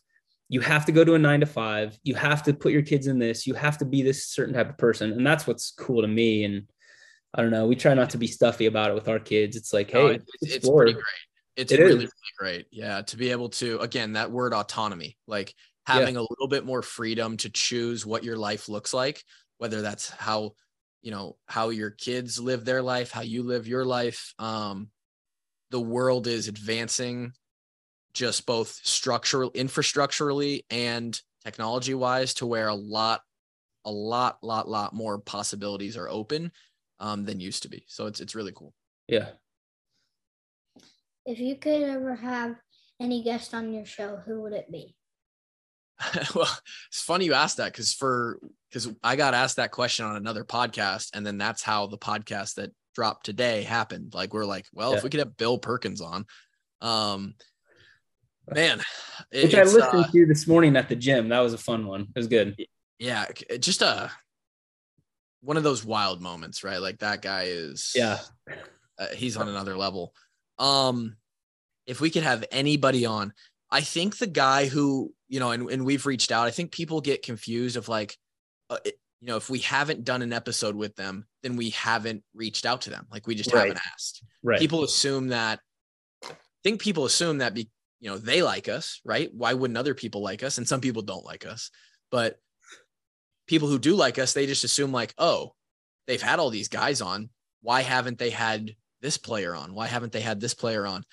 [0.49, 3.07] you have to go to a nine to five you have to put your kids
[3.07, 6.01] in this you have to be this certain type of person and that's what's cool
[6.01, 6.67] to me and
[7.33, 9.73] i don't know we try not to be stuffy about it with our kids it's
[9.73, 11.03] like hey it- it's, it's pretty great.
[11.57, 12.11] It's It really, is.
[12.37, 12.67] really great.
[12.69, 13.01] Yeah.
[13.01, 15.55] To be able to, again, that word autonomy, like
[15.87, 19.23] having a little bit more freedom to choose what your life looks like,
[19.57, 20.51] whether that's how,
[21.01, 24.35] you know, how your kids live their life, how you live your life.
[24.37, 24.89] Um,
[25.71, 27.33] the world is advancing
[28.13, 33.21] just both structural, infrastructurally and technology wise to where a lot,
[33.85, 36.51] a lot, lot, lot more possibilities are open
[36.99, 37.83] um, than used to be.
[37.87, 38.73] So it's, it's really cool.
[39.07, 39.29] yeah
[41.25, 42.55] If you could ever have
[42.99, 44.95] any guest on your show, who would it be?
[46.35, 46.49] well,
[46.89, 48.39] it's funny you asked that because for
[48.69, 52.55] because I got asked that question on another podcast, and then that's how the podcast
[52.55, 54.15] that dropped today happened.
[54.15, 54.97] Like we're like, well, Yeah.
[54.97, 56.25] if we could have Bill Perkins on,
[56.81, 57.35] um,
[58.51, 58.81] man,
[59.31, 61.85] it- which i listened uh, to this morning at the gym that was a fun
[61.85, 62.55] one it was good
[62.97, 63.25] yeah,
[63.59, 64.09] just a
[65.41, 66.81] one of those wild moments, right?
[66.81, 68.17] Like that guy is, Yeah.
[68.97, 70.15] uh, he's on another level.
[70.57, 71.17] Um,
[71.85, 73.33] if we could have anybody on,
[73.69, 76.99] I think the guy who, you know, and, and we've reached out, I think people
[77.01, 78.17] get confused of like,
[78.71, 82.23] uh, it- you know, if we haven't done an episode with them, then we haven't
[82.33, 83.07] reached out to them.
[83.11, 83.67] Like we just Right.
[83.67, 84.23] haven't asked.
[84.43, 85.59] right People assume that,
[86.23, 89.29] I think people assume that, be, you know, they like us, right?
[89.33, 90.57] Why wouldn't other people like us?
[90.57, 91.71] And some people don't like us,
[92.11, 92.39] but
[93.47, 95.53] people who do like us, they just assume like, oh,
[96.05, 97.29] they've had all these guys on.
[97.61, 99.73] Why haven't they had this player on?
[99.73, 101.03] Why haven't they had this player on?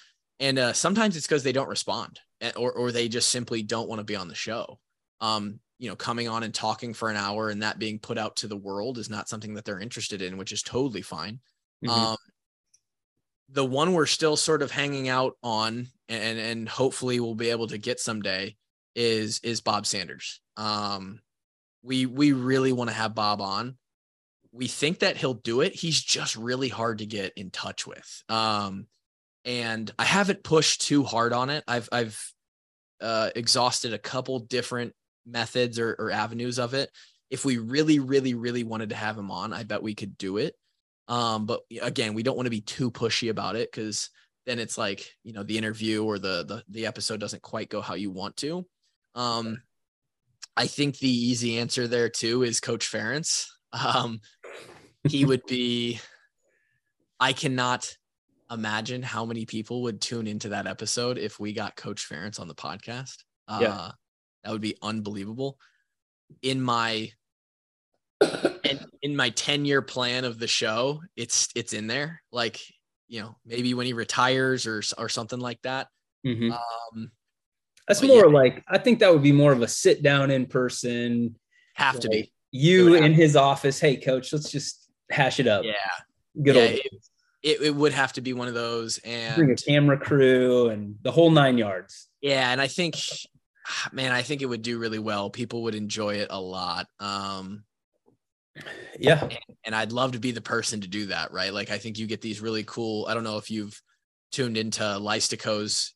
[0.41, 3.89] And uh, sometimes it's because they don't respond, eh, or or they just simply don't
[3.89, 4.79] want to be on the show.
[5.21, 8.37] Um, you know, coming on and talking for an hour and that being put out
[8.37, 11.41] to the world is not something that they're interested in, which is totally fine.
[11.85, 11.91] Mhm.
[11.91, 12.17] Um,
[13.49, 17.67] the one we're still sort of hanging out on, and and hopefully we'll be able
[17.69, 18.57] to get someday,
[18.95, 20.41] is is Bob Sanders.
[20.57, 21.21] Um,
[21.83, 23.77] we we really want to have Bob on.
[24.53, 25.75] We think that he'll do it.
[25.75, 28.23] He's just really hard to get in touch with.
[28.29, 28.87] Um,
[29.45, 31.65] and I haven't pushed too hard on it.
[31.67, 32.33] I've I've
[33.01, 34.95] uh, exhausted a couple different
[35.27, 36.91] methods or, or avenues of it.
[37.31, 40.37] If we really, really, really wanted to have him on, I bet we could do
[40.37, 40.55] it.
[41.09, 44.11] Um, but again, we don't want to be too pushy about it because
[44.47, 47.81] then it's like you know the interview or the the the episode doesn't quite go
[47.81, 48.67] how you want to.
[49.15, 49.63] Um,
[50.57, 53.47] I think the easy answer there too is Coach Ferentz.
[53.73, 54.21] Um,
[55.09, 56.01] he would be.
[57.19, 57.97] I cannot
[58.51, 62.49] imagine how many people would tune into that episode if we got Coach Ferentz on
[62.49, 63.17] the podcast.
[63.49, 63.91] Uh, yeah.
[64.45, 65.59] That would be unbelievable.
[66.43, 67.11] In my
[68.21, 72.23] in, in my 10 year plan of the show, it's it's in there.
[72.31, 72.61] Like,
[73.09, 75.89] you know, maybe when he retires or or something like that.
[76.27, 76.53] Mm-hmm.
[76.53, 77.11] Um,
[77.89, 78.33] That's more yeah.
[78.33, 81.37] like I think that would be more of a sit down in person.
[81.75, 83.81] Have to be you in his office.
[83.81, 85.65] Hey, coach, let's just hash it up.
[85.65, 85.75] Yeah,
[86.41, 86.71] good yeah, old.
[86.71, 86.93] It,
[87.43, 90.97] it, it, would have to be one of those and bring a camera crew and
[91.03, 92.09] the whole nine yards.
[92.23, 92.97] Yeah, and I think,
[93.93, 95.31] man, I think it would do really well.
[95.31, 96.87] People would enjoy it a lot.
[97.01, 97.65] Um,
[98.99, 101.33] yeah, and, and I'd love to be the person to do that.
[101.33, 103.07] Right, like I think you get these really cool.
[103.07, 103.81] I don't know if you've
[104.33, 105.95] tuned into Lystico's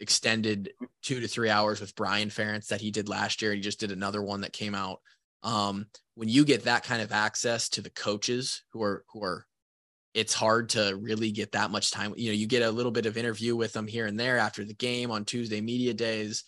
[0.00, 3.54] extended two to three hours with Brian Ferentz that he did last year.
[3.54, 5.00] He just did another one that came out.
[5.42, 9.46] Um, when you get that kind of access to the coaches who are who are
[10.14, 12.14] it's hard to really get that much time.
[12.16, 14.64] You know, you get a little bit of interview with them here and there after
[14.64, 16.44] the game on Tuesday media days.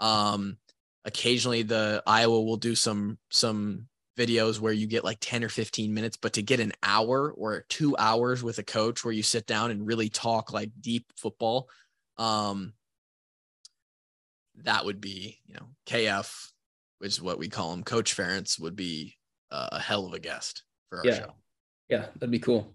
[0.00, 0.58] Um,
[1.04, 5.94] occasionally the Iowa will do some some videos where you get like 10 or 15
[5.94, 9.46] minutes, but to get an hour or two hours with a coach where you sit
[9.46, 11.68] down and really talk like deep football,
[12.18, 12.72] um,
[14.64, 16.50] that would be, you know, KF,
[16.98, 19.16] which is what we call him, Coach Ferentz would be
[19.50, 21.14] a hell of a guest for our yeah.
[21.14, 21.32] show.
[21.88, 22.74] Yeah, that'd be cool.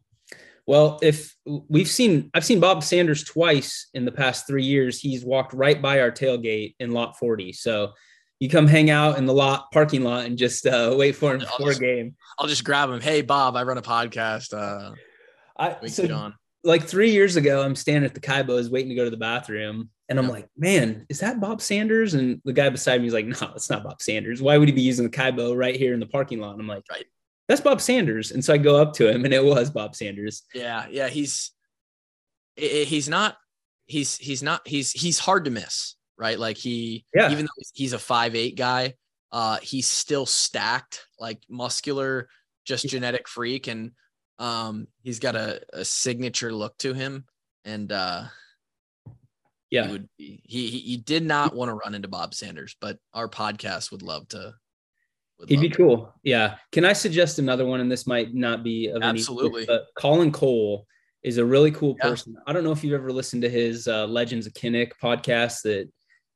[0.65, 4.99] Well, if we've seen, I've seen Bob Sanders twice in the past three years.
[4.99, 7.51] He's walked right by our tailgate in lot 40.
[7.53, 7.91] So
[8.39, 11.43] you come hang out in the lot parking lot and just uh, wait for him
[11.57, 12.15] for a game.
[12.39, 13.01] I'll just grab him.
[13.01, 14.53] Hey, Bob, I run a podcast.
[14.53, 14.95] Uh,
[15.57, 16.31] I so,
[16.63, 19.89] like three years ago, I'm standing at the Kybos waiting to go to the bathroom.
[20.09, 22.13] And I'm like, man, is that Bob Sanders?
[22.13, 24.41] And the guy beside me is like, no, it's not Bob Sanders.
[24.41, 26.51] Why would he be using the Kybo right here in the parking lot?
[26.51, 27.05] And I'm like, right
[27.47, 28.31] that's Bob Sanders.
[28.31, 30.43] And so I go up to him and it was Bob Sanders.
[30.53, 30.85] Yeah.
[30.89, 31.09] Yeah.
[31.09, 31.51] He's,
[32.55, 33.37] he's not,
[33.85, 36.39] he's, he's not, he's, he's hard to miss, right?
[36.39, 37.31] Like he, yeah.
[37.31, 38.93] even though he's a five, eight guy,
[39.31, 42.29] uh, he's still stacked, like muscular,
[42.65, 43.67] just genetic freak.
[43.67, 43.91] And,
[44.39, 47.25] um, he's got a, a signature look to him.
[47.65, 48.25] And, uh,
[49.69, 52.99] yeah, he, would be, he, he did not want to run into Bob Sanders, but
[53.13, 54.53] our podcast would love to
[55.47, 56.13] He'd be cool.
[56.23, 56.55] Yeah.
[56.71, 57.79] Can I suggest another one?
[57.79, 60.85] And this might not be of absolutely, any, but Colin Cole
[61.23, 62.33] is a really cool person.
[62.33, 62.43] Yeah.
[62.47, 65.89] I don't know if you've ever listened to his uh, Legends of Kinnick podcast that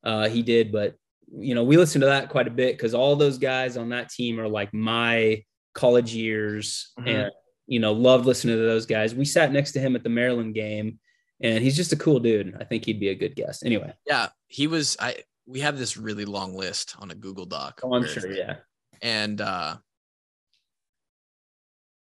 [0.03, 0.95] uh, he did, but
[1.29, 4.09] you know, we listen to that quite a bit because all those guys on that
[4.09, 5.43] team are like my
[5.73, 7.09] college years mm-hmm.
[7.09, 7.31] and,
[7.67, 9.13] you know, loved listening to those guys.
[9.13, 10.99] We sat next to him at the Maryland game
[11.41, 12.55] and he's just a cool dude.
[12.59, 13.65] I think he'd be a good guest.
[13.65, 13.93] Anyway.
[14.05, 14.29] Yeah.
[14.47, 17.81] He was, I, we have this really long list on a Google Doc.
[17.83, 18.31] Oh, I'm sure.
[18.31, 18.55] Yeah
[19.01, 19.75] and uh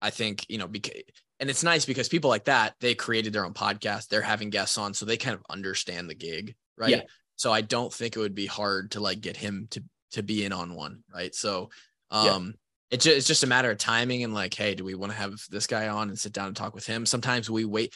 [0.00, 1.02] I think you know because
[1.40, 4.78] and it's nice because people like that they created their own podcast they're having guests
[4.78, 7.02] on so they kind of understand the gig right yeah.
[7.36, 9.82] so I don't think it would be hard to like get him to
[10.12, 11.70] to be in on one right so
[12.10, 12.52] um yeah.
[12.90, 15.18] it's just, it's just a matter of timing and like hey do we want to
[15.18, 17.94] have this guy on and sit down and talk with him sometimes we wait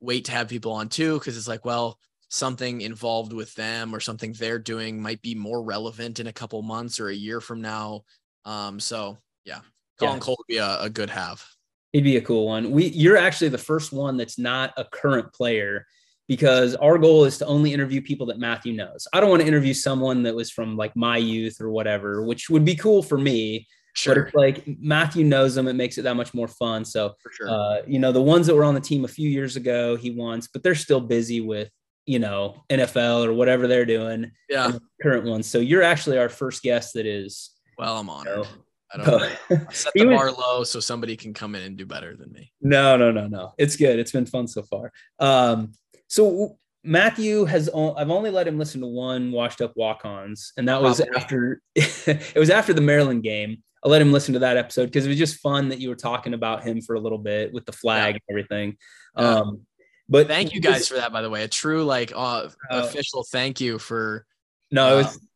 [0.00, 1.98] wait to have people on too because it's like well
[2.30, 6.60] something involved with them or something they're doing might be more relevant in a couple
[6.62, 8.02] months or a year from now
[8.48, 9.60] um, so yeah,
[9.98, 10.20] Colin yeah.
[10.20, 11.44] Cole would be a, a good have.
[11.92, 12.70] He'd be a cool one.
[12.70, 15.86] We you're actually the first one that's not a current player
[16.28, 19.06] because our goal is to only interview people that Matthew knows.
[19.12, 22.48] I don't want to interview someone that was from like my youth or whatever, which
[22.48, 23.66] would be cool for me.
[23.94, 24.14] Sure.
[24.14, 26.84] But it's like Matthew knows them, it makes it that much more fun.
[26.84, 27.50] So, sure.
[27.50, 30.10] uh, you know, the ones that were on the team a few years ago, he
[30.10, 31.70] wants, but they're still busy with,
[32.06, 34.30] you know, NFL or whatever they're doing.
[34.48, 34.72] Yeah.
[35.02, 35.46] current ones.
[35.46, 38.38] So you're actually our first guest that is well, I'm honored.
[38.38, 38.44] No.
[38.92, 39.28] I don't know.
[39.68, 42.52] I set the bar low so somebody can come in and do better than me.
[42.60, 43.52] No, no, no, no.
[43.58, 43.98] It's good.
[43.98, 44.92] It's been fun so far.
[45.18, 45.72] Um,
[46.08, 50.80] so Matthew has I've only let him listen to one washed up walk-ons, and that
[50.80, 51.16] was Probably.
[51.16, 53.62] after it was after the Maryland game.
[53.84, 55.94] I let him listen to that episode because it was just fun that you were
[55.94, 58.18] talking about him for a little bit with the flag yeah.
[58.18, 58.76] and everything.
[59.16, 59.34] Yeah.
[59.34, 59.60] Um,
[60.08, 61.44] but thank you guys for that, by the way.
[61.44, 64.24] A true like uh, uh, official thank you for.
[64.70, 65.28] No, it was um,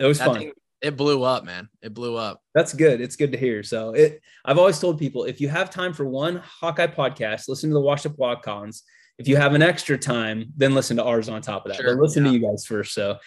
[0.00, 0.38] it was fun.
[0.38, 0.52] Thing,
[0.82, 1.68] it blew up, man.
[1.82, 2.42] It blew up.
[2.54, 3.00] That's good.
[3.00, 3.62] It's good to hear.
[3.62, 7.70] So it I've always told people if you have time for one Hawkeye podcast, listen
[7.70, 8.82] to the Washed Up Walk-Ons.
[9.18, 11.80] if you have an extra time, then listen to ours on top of that.
[11.80, 12.30] Sure, but listen yeah.
[12.30, 12.94] to you guys first.
[12.94, 13.18] So,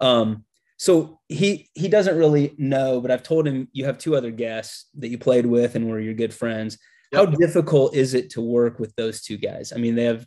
[0.00, 0.44] um,
[0.76, 4.86] so he he doesn't really know, but I've told him you have two other guests
[4.98, 6.78] that you played with and were your good friends.
[7.12, 9.72] How difficult is it to work with those two guys?
[9.72, 10.24] I mean, they have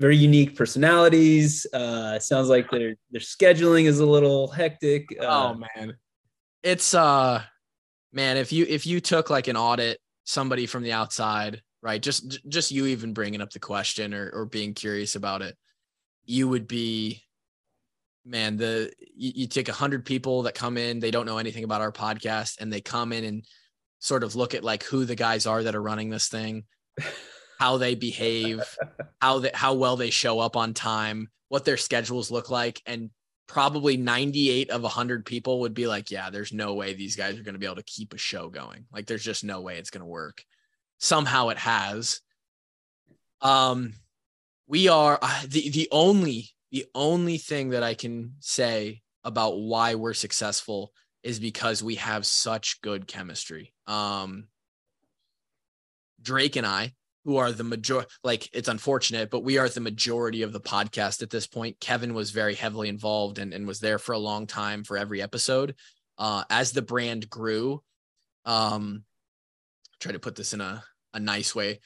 [0.00, 1.66] very unique personalities.
[1.74, 5.14] Uh, sounds like their their scheduling is a little hectic.
[5.20, 5.94] Uh, oh man
[6.62, 7.42] it's uh
[8.12, 12.38] man if you if you took like an audit somebody from the outside right just
[12.48, 15.56] just you even bringing up the question or, or being curious about it
[16.24, 17.22] you would be
[18.24, 21.64] man the you, you take a hundred people that come in they don't know anything
[21.64, 23.44] about our podcast and they come in and
[23.98, 26.64] sort of look at like who the guys are that are running this thing
[27.58, 28.62] how they behave
[29.20, 33.10] how they how well they show up on time what their schedules look like and
[33.46, 37.42] probably 98 of 100 people would be like yeah there's no way these guys are
[37.42, 38.86] going to be able to keep a show going.
[38.92, 40.44] Like there's just no way it's going to work.
[40.98, 42.20] Somehow it has.
[43.40, 43.94] Um
[44.66, 49.94] we are uh, the the only the only thing that i can say about why
[49.94, 53.72] we're successful is because we have such good chemistry.
[53.86, 54.48] Um
[56.22, 56.94] drake and i
[57.24, 61.22] who are the major like it's unfortunate but we are the majority of the podcast
[61.22, 61.78] at this point.
[61.80, 65.22] Kevin was very heavily involved and, and was there for a long time for every
[65.22, 65.74] episode.
[66.18, 67.82] Uh as the brand grew
[68.44, 69.04] um
[70.00, 70.82] try to put this in a,
[71.14, 71.80] a nice way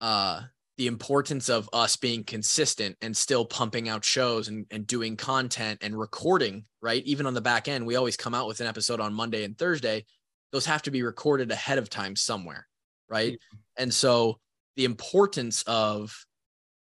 [0.00, 0.42] uh
[0.76, 5.78] the importance of us being consistent and still pumping out shows and, and doing content
[5.82, 7.02] and recording right?
[7.04, 9.56] Even on the back end we always come out with an episode on monday and
[9.56, 10.04] thursday.
[10.52, 12.66] Those have to be recorded ahead of time somewhere
[13.08, 13.38] right?
[13.76, 14.38] And so
[14.76, 16.26] the importance of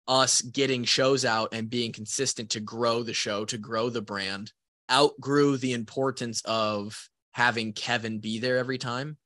[0.09, 4.53] us getting shows out and being consistent to grow the show, to grow the brand,
[4.91, 9.17] outgrew the importance of having Kevin be there every time.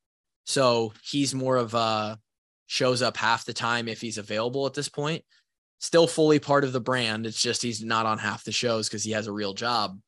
[0.46, 2.18] So he's more of a
[2.66, 5.24] shows up half the time if he's available at this point.
[5.80, 7.26] Still fully part of the brand.
[7.26, 9.98] It's just he's not on half the shows because he has a real job.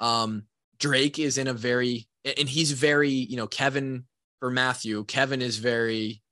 [0.00, 0.44] Um,
[0.78, 4.04] Drake is in a very, and he's very, you know, Kevin
[4.40, 6.22] for Matthew, Kevin is very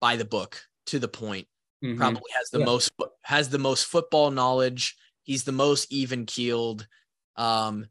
[0.00, 1.46] by the book to the point.
[1.84, 1.96] Mhm.
[1.96, 2.64] probably has the Yeah.
[2.66, 2.92] most
[3.22, 4.96] has the most football knowledge.
[5.22, 6.86] He's the most even keeled.
[7.36, 7.86] Um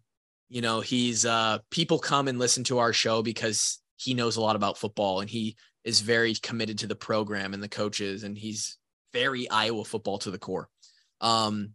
[0.48, 4.42] you know he's uh people come and listen to our show because he knows a
[4.42, 8.38] lot about football and he is very committed to the program and the coaches and
[8.38, 8.78] he's
[9.14, 10.70] very Iowa football to the core.
[11.22, 11.74] Um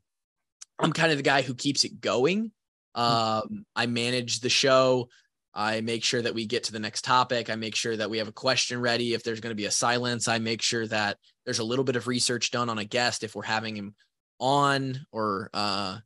[0.78, 2.52] I'm kind of the guy who keeps it going.
[2.94, 5.08] Um I manage the show
[5.54, 7.48] I make sure that we get to the next topic.
[7.48, 9.14] I make sure that we have a question ready.
[9.14, 11.96] If there's going to be a silence, I make sure that there's a little bit
[11.96, 13.94] of research done on a guest if we're having him
[14.40, 15.96] on or uh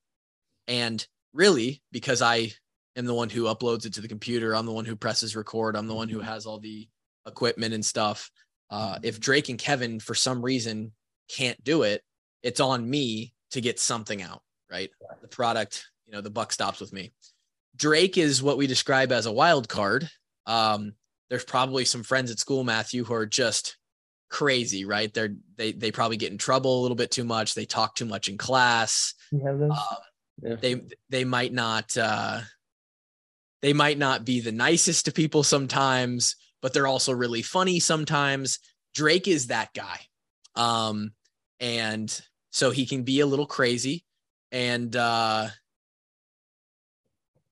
[0.67, 2.53] and really because I
[2.95, 5.77] am the one who uploads it to the computer, I'm the one who presses record,
[5.77, 6.87] I'm the one who has all the
[7.27, 8.31] equipment and stuff.
[8.71, 10.93] Uh if Drake and Kevin for some reason
[11.31, 12.03] can't do it,
[12.43, 14.91] it's on me to get something out, right?
[15.23, 17.13] The product, you know, the buck stops with me.
[17.79, 20.11] Drake is what we describe as a wild card.
[20.47, 20.95] Um,
[21.31, 23.77] there's probably some friends at school, Matthew, who are just
[24.31, 25.13] crazy, right?
[25.13, 27.55] They're they they probably get in trouble a little bit too much.
[27.55, 29.15] They talk too much in class.
[29.71, 29.97] Um,
[30.43, 30.57] Yeah.
[30.57, 32.41] they they might not uh,
[33.63, 38.59] they might not be the nicest to people sometimes, but they're also really funny sometimes.
[38.95, 40.01] Drake is that guy,
[40.55, 41.13] um,
[41.61, 42.21] and
[42.51, 44.05] so he can be a little crazy,
[44.51, 45.49] and uh,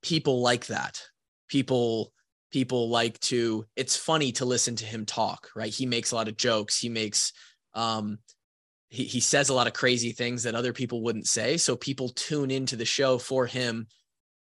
[0.07, 1.03] people like that.
[1.49, 2.13] People
[2.53, 3.67] people like to.
[3.75, 5.75] It's funny to listen to him talk, right?
[5.75, 6.79] He makes a lot of jokes.
[6.79, 7.33] He makes
[7.75, 8.19] um,
[8.89, 11.57] he, he says a lot of crazy things that other people wouldn't say.
[11.57, 13.89] So people tune into the show for him.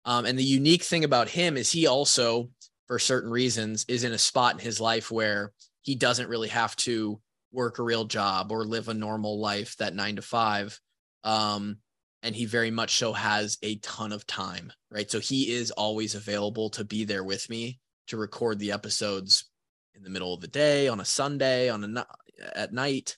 [0.05, 2.49] Um, and the unique thing about him is he also,
[2.88, 6.76] for certain reasons, is in a spot in his life where he doesn't really have
[6.76, 7.22] to
[7.53, 10.78] work a real job or live a normal life, that nine to five.
[11.24, 11.78] Um,
[12.24, 15.12] and he very much so has a ton of time, right?
[15.12, 19.50] So he is always available to be there with me to record the episodes
[19.94, 22.08] in the middle of the day, on a Sunday, on a
[22.56, 23.18] at night.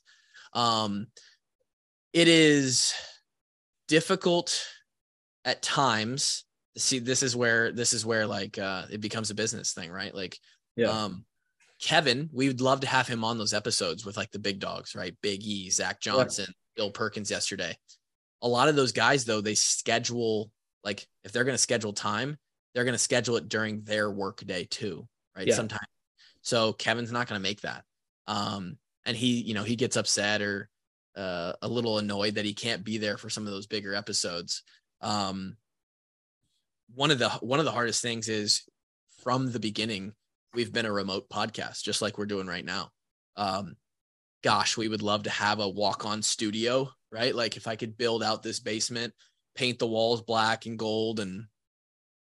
[0.54, 1.08] Um,
[2.14, 2.94] it is
[3.88, 4.66] difficult
[5.46, 6.46] at times.
[6.78, 10.14] See, this is where this is where like uh, it becomes a business thing, right?
[10.14, 10.38] Like,
[10.76, 10.90] Yeah.
[10.90, 11.26] um,
[11.80, 14.96] Kevin, we would love to have him on those episodes with like the big dogs,
[14.96, 15.16] right?
[15.22, 17.78] Big E, Zach Johnson, Bill Perkins yesterday.
[18.46, 20.52] A lot of those guys, though, they schedule
[20.84, 22.38] like if they're going to schedule time,
[22.74, 25.48] they're going to schedule it during their work day too, right?
[25.48, 25.56] Yeah.
[25.56, 25.88] Sometimes.
[26.42, 27.84] So Kevin's not going to make that.
[28.28, 30.70] Um, and he, you know, he gets upset or
[31.16, 34.64] uh, a little annoyed that he can't be there for some of those bigger episodes.
[35.02, 35.58] Um,
[36.94, 38.62] one of the one of the hardest things is
[39.24, 40.14] from the beginning
[40.54, 42.92] we've been a remote podcast just like we're doing right now
[43.38, 43.76] um,
[44.46, 47.34] gosh, we would love to have a walk on studio, right?
[47.34, 49.14] Like if I could build out this basement,
[49.56, 51.46] paint the walls black and gold and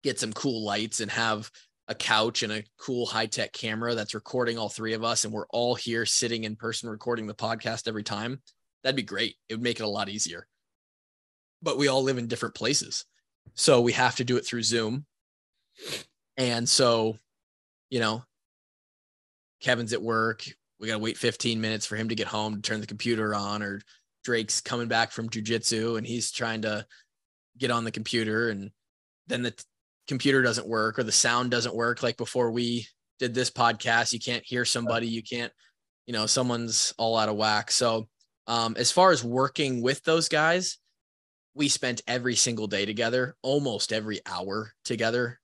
[0.03, 1.49] get some cool lights and have
[1.87, 5.33] a couch and a cool high tech camera that's recording all three of us and
[5.33, 8.41] we're all here sitting in person recording the podcast every time,
[8.83, 9.35] that'd be great.
[9.47, 10.45] It would make it a lot easier.
[11.61, 13.05] But we all live in different places.
[13.53, 15.05] So we have to do it through Zoom.
[16.35, 17.17] And so,
[17.89, 18.23] you know,
[19.61, 20.43] Kevin's at work.
[20.79, 23.33] We got to wait 15 minutes for him to get home to turn the computer
[23.35, 23.81] on, or
[24.23, 26.85] Drake's coming back from jujitsu and he's trying to
[27.57, 28.71] get on the computer and
[29.27, 29.53] then the
[30.07, 32.03] computer doesn't work or the sound doesn't work.
[32.03, 32.87] Like before we
[33.19, 35.51] did this podcast you can't hear somebody you can't
[36.07, 37.71] you know someone's all out of whack.
[37.71, 38.07] So
[38.47, 40.77] um, as far as working with those guys
[41.53, 45.39] we spent every single day together almost every hour together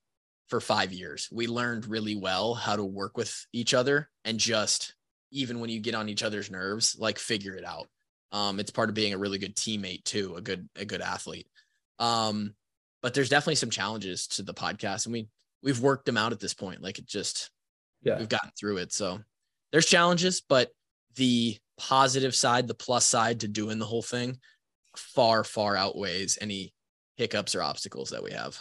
[0.48, 1.28] for five years.
[1.32, 4.96] We learned really well how to work with each other and just
[5.32, 7.88] even when you get on each other's nerves like figure it out
[8.32, 11.48] um, it's part of being a really good teammate too a good a good athlete.
[12.00, 12.54] Um,
[13.02, 15.28] but there's definitely some challenges to the podcast and we
[15.64, 17.50] we've worked them out at this point like it just
[18.04, 18.18] yeah.
[18.18, 18.94] we've gotten through it.
[18.94, 19.20] So
[19.72, 20.70] there's challenges but
[21.16, 24.38] the positive side the plus side to doing the whole thing
[24.96, 26.74] far far outweighs any
[27.16, 28.58] hiccups or obstacles that we have.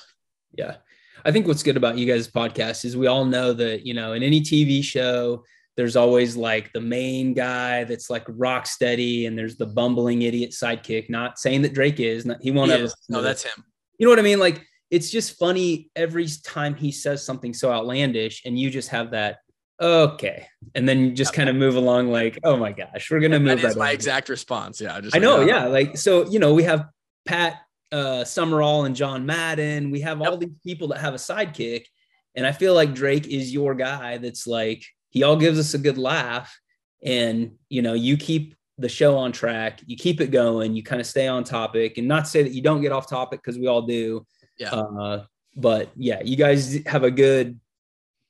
[0.52, 0.76] Yeah.
[1.24, 4.12] I think what's good about you guys podcast is we all know that you know
[4.12, 5.44] in any tv show
[5.76, 10.50] there's always like the main guy that's like rock steady and there's the bumbling idiot
[10.50, 13.64] sidekick not saying that drake is not, he won't he ever no that's him
[13.98, 14.38] you know what I mean?
[14.38, 19.10] Like it's just funny every time he says something so outlandish, and you just have
[19.12, 19.38] that
[19.80, 23.40] okay, and then you just kind of move along like, oh my gosh, we're gonna
[23.40, 23.62] move.
[23.62, 24.80] That is my exact response.
[24.80, 25.38] Yeah, just I know.
[25.38, 26.86] Like, yeah, like so, you know, we have
[27.24, 27.60] Pat
[27.92, 29.90] uh, Summerall and John Madden.
[29.90, 31.86] We have all these people that have a sidekick,
[32.34, 34.18] and I feel like Drake is your guy.
[34.18, 34.84] That's like
[35.16, 36.60] he all gives us a good laugh,
[37.02, 41.00] and you know, you keep the show on track, you keep it going, you kind
[41.00, 43.58] of stay on topic, and not to say that you don't get off topic because
[43.58, 44.26] we all do.
[44.58, 44.74] Yeah.
[44.74, 45.24] Uh,
[45.56, 47.58] but yeah, you guys have a good.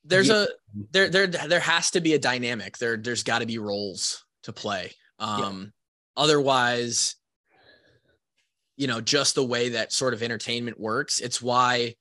[0.04, 0.46] There's a
[0.92, 2.78] there there there has to be a dynamic.
[2.78, 4.92] There there's got to be roles to play.
[5.18, 5.72] Um,
[6.16, 6.22] yeah.
[6.22, 7.16] Otherwise,
[8.76, 11.96] you know, just the way that sort of entertainment works, it's why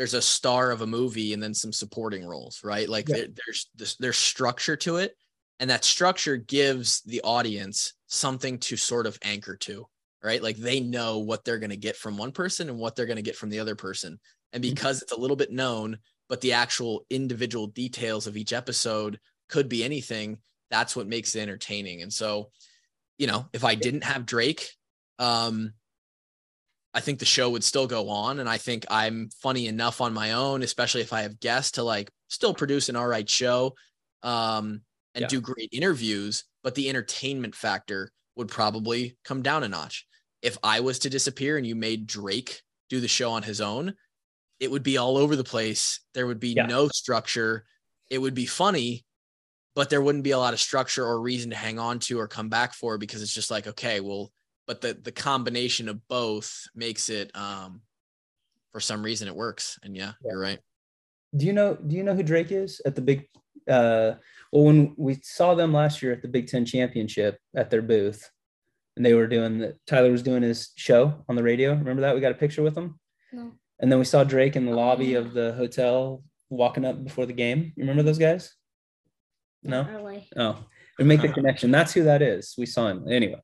[0.00, 2.88] there's a star of a movie and then some supporting roles, right?
[2.88, 3.16] Like yeah.
[3.16, 5.14] there, there's this, there's structure to it
[5.60, 9.86] and that structure gives the audience something to sort of anchor to
[10.24, 13.06] right like they know what they're going to get from one person and what they're
[13.06, 14.18] going to get from the other person
[14.52, 14.74] and mm-hmm.
[14.74, 15.98] because it's a little bit known
[16.28, 20.38] but the actual individual details of each episode could be anything
[20.70, 22.50] that's what makes it entertaining and so
[23.18, 24.70] you know if i didn't have drake
[25.18, 25.72] um
[26.94, 30.12] i think the show would still go on and i think i'm funny enough on
[30.12, 33.74] my own especially if i have guests to like still produce an all right show
[34.22, 34.82] um
[35.14, 35.28] and yeah.
[35.28, 40.06] do great interviews, but the entertainment factor would probably come down a notch.
[40.42, 43.94] If I was to disappear and you made Drake do the show on his own,
[44.58, 46.00] it would be all over the place.
[46.14, 46.66] There would be yeah.
[46.66, 47.64] no structure.
[48.08, 49.04] It would be funny,
[49.74, 52.28] but there wouldn't be a lot of structure or reason to hang on to or
[52.28, 54.30] come back for because it's just like, okay, well,
[54.66, 57.82] but the the combination of both makes it um
[58.72, 59.78] for some reason it works.
[59.82, 60.30] And yeah, yeah.
[60.30, 60.58] you're right.
[61.36, 63.28] Do you know do you know who Drake is at the big
[63.68, 64.12] uh
[64.52, 68.28] well, when we saw them last year at the Big Ten Championship at their booth,
[68.96, 71.70] and they were doing the Tyler was doing his show on the radio.
[71.74, 72.14] Remember that?
[72.14, 72.98] We got a picture with them.
[73.32, 73.52] No.
[73.78, 77.32] And then we saw Drake in the lobby of the hotel walking up before the
[77.32, 77.72] game.
[77.76, 78.52] You remember those guys?
[79.62, 79.84] No.
[79.84, 80.28] Really.
[80.36, 80.58] Oh,
[81.00, 81.70] we make the connection.
[81.70, 82.54] That's who that is.
[82.56, 83.40] We saw him anyway.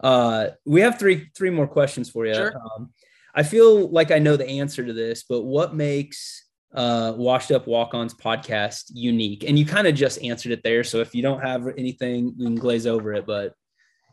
[0.00, 2.34] Uh, we have three three more questions for you.
[2.34, 2.52] Sure.
[2.56, 2.92] Um,
[3.34, 7.66] I feel like I know the answer to this, but what makes uh, Washed Up
[7.66, 9.44] Walk Ons podcast unique?
[9.44, 10.84] And you kind of just answered it there.
[10.84, 13.26] So if you don't have anything, we can glaze over it.
[13.26, 13.54] But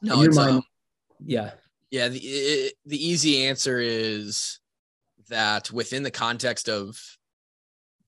[0.02, 0.64] no, it's, mind, um,
[1.24, 1.52] yeah.
[1.92, 2.08] Yeah.
[2.08, 4.60] The, it, the easy answer is
[5.30, 7.00] that within the context of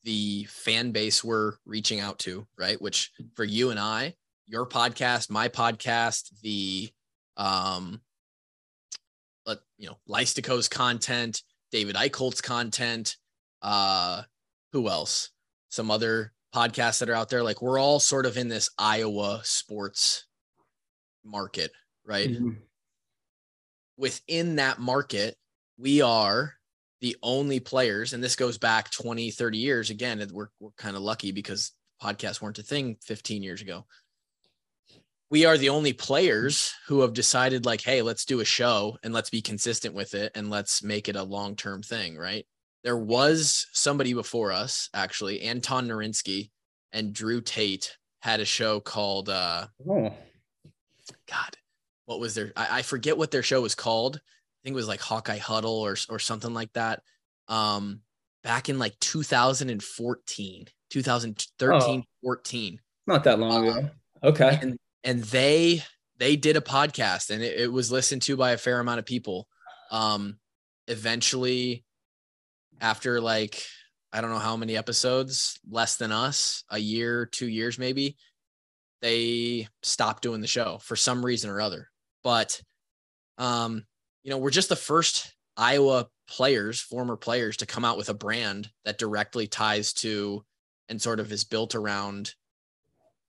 [0.03, 2.81] the fan base we're reaching out to, right?
[2.81, 4.15] Which for you and I,
[4.47, 6.89] your podcast, my podcast, the,
[7.37, 8.01] um,
[9.45, 11.41] let, you know, Lystico's content,
[11.71, 13.17] David Eicholt's content,
[13.61, 14.23] uh,
[14.71, 15.29] who else?
[15.69, 17.43] Some other podcasts that are out there.
[17.43, 20.25] Like we're all sort of in this Iowa sports
[21.23, 21.71] market,
[22.05, 22.29] right?
[22.29, 22.49] Mm-hmm.
[23.97, 25.35] Within that market,
[25.77, 26.53] we are
[27.01, 29.89] the only players, and this goes back 20, 30 years.
[29.89, 31.71] Again, we're, we're kind of lucky because
[32.01, 33.85] podcasts weren't a thing 15 years ago.
[35.33, 39.13] We are the only players who have decided, like, hey, let's do a show and
[39.13, 42.45] let's be consistent with it and let's make it a long term thing, right?
[42.83, 46.51] there was somebody before us, actually, Anton Narinsky
[46.91, 50.13] and Drew Tate had a show called uh, oh.
[51.29, 51.57] God,
[52.05, 52.51] what was their?
[52.55, 54.17] I, I forget what their show was called.
[54.17, 57.01] I think it was like Hawkeye Huddle or or something like that.
[57.47, 58.01] Um,
[58.43, 62.79] back in like 2014, 2013, 14.
[63.07, 63.89] Not that long ago.
[64.23, 64.59] Okay.
[64.61, 65.83] And and they
[66.17, 69.05] they did a podcast and it, it was listened to by a fair amount of
[69.05, 69.47] people.
[69.91, 70.37] Um,
[70.87, 71.83] eventually,
[72.81, 73.61] after like
[74.11, 78.15] I don't know how many episodes, less than us, a year, two years maybe,
[79.01, 81.89] they stopped doing the show for some reason or other.
[82.23, 82.61] But
[83.37, 83.85] um,
[84.23, 88.13] you know, we're just the first Iowa players, former players, to come out with a
[88.13, 90.43] brand that directly ties to
[90.89, 92.33] and sort of is built around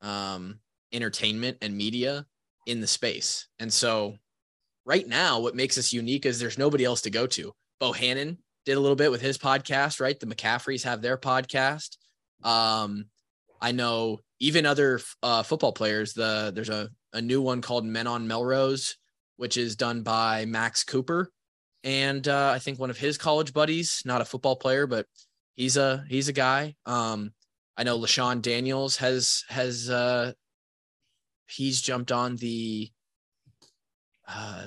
[0.03, 0.61] um,
[0.95, 2.24] entertainment and media
[2.66, 3.49] in the space.
[3.59, 4.16] And so,
[4.86, 7.53] right now, what makes us unique is there's nobody else to go to.
[7.80, 10.18] Bohannon did a little bit with his podcast, right?
[10.18, 11.97] The McCaffreys have their podcast.
[12.42, 13.07] Um,
[13.61, 16.12] I know even other uh, football players.
[16.12, 18.97] The there's a a new one called Men on Melrose,
[19.36, 21.30] which is done by Max Cooper,
[21.82, 25.07] and uh, I think one of his college buddies, not a football player, but
[25.55, 26.74] he's a he's a guy.
[26.86, 27.32] Um,
[27.76, 30.32] I know Leshun Daniels has has uh,
[31.49, 32.90] he's jumped on the
[34.26, 34.66] uh,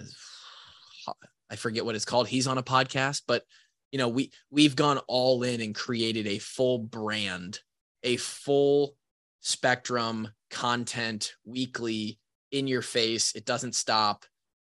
[1.49, 2.27] I forget what it's called.
[2.27, 3.43] He's on a podcast, but
[3.91, 7.59] you know we we've gone all in and created a full brand,
[8.03, 8.95] a full
[9.41, 12.19] spectrum content weekly
[12.51, 13.33] in your face.
[13.35, 14.25] It doesn't stop.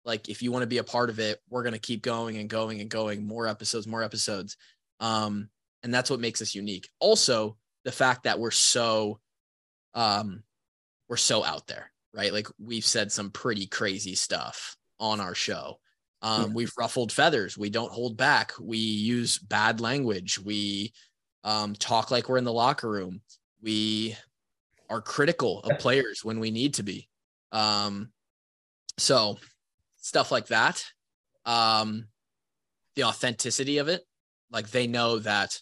[0.04, 2.38] Like if you want to be a part of it, we're going to keep going
[2.38, 4.56] and going and going more episodes, more episodes.
[4.98, 5.48] Um,
[5.82, 6.88] and that's what makes us unique.
[6.98, 9.20] Also, the fact that we're so
[9.94, 10.42] um
[11.12, 12.32] we're so out there, right?
[12.32, 15.78] Like we've said some pretty crazy stuff on our show.
[16.22, 16.54] Um, yeah.
[16.54, 17.58] we've ruffled feathers.
[17.58, 18.52] We don't hold back.
[18.58, 20.38] We use bad language.
[20.38, 20.94] We
[21.44, 23.20] um, talk like we're in the locker room.
[23.60, 24.16] We
[24.88, 27.10] are critical of players when we need to be.
[27.52, 28.10] Um,
[28.96, 29.36] so
[29.98, 30.82] stuff like that.
[31.44, 32.06] Um,
[32.96, 34.00] the authenticity of it,
[34.50, 35.60] like they know that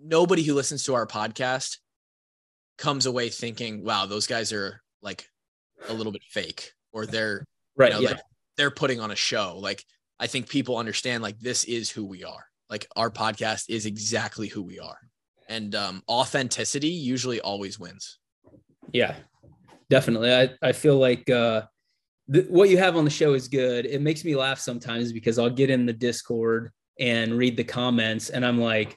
[0.00, 1.76] nobody who listens to our podcast
[2.78, 5.28] comes away thinking, wow, those guys are like
[5.88, 7.44] a little bit fake or they're
[7.76, 7.92] right.
[7.92, 8.10] You know, yeah.
[8.10, 8.20] Like
[8.56, 9.58] they're putting on a show.
[9.58, 9.84] Like
[10.18, 12.46] I think people understand like this is who we are.
[12.70, 14.98] Like our podcast is exactly who we are
[15.48, 18.18] and um, authenticity usually always wins.
[18.92, 19.14] Yeah,
[19.90, 20.32] definitely.
[20.32, 21.62] I, I feel like uh,
[22.32, 23.86] th- what you have on the show is good.
[23.86, 28.30] It makes me laugh sometimes because I'll get in the Discord and read the comments,
[28.30, 28.96] and I'm like,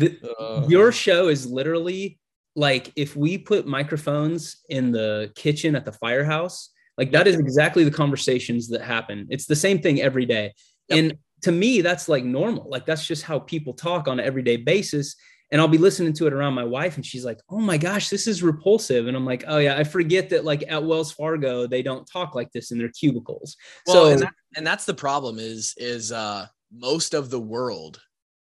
[0.00, 2.18] uh, your show is literally
[2.56, 7.84] like if we put microphones in the kitchen at the firehouse, like that is exactly
[7.84, 9.26] the conversations that happen.
[9.30, 10.54] It's the same thing every day.
[10.88, 10.98] Yep.
[10.98, 12.68] And to me, that's like normal.
[12.68, 15.14] Like that's just how people talk on an everyday basis
[15.50, 18.08] and I'll be listening to it around my wife, and she's like, "Oh my gosh,
[18.08, 21.66] this is repulsive." And I'm like, "Oh yeah, I forget that like at Wells Fargo
[21.66, 24.94] they don't talk like this in their cubicles." Well, so, and, that, and that's the
[24.94, 28.00] problem is is uh, most of the world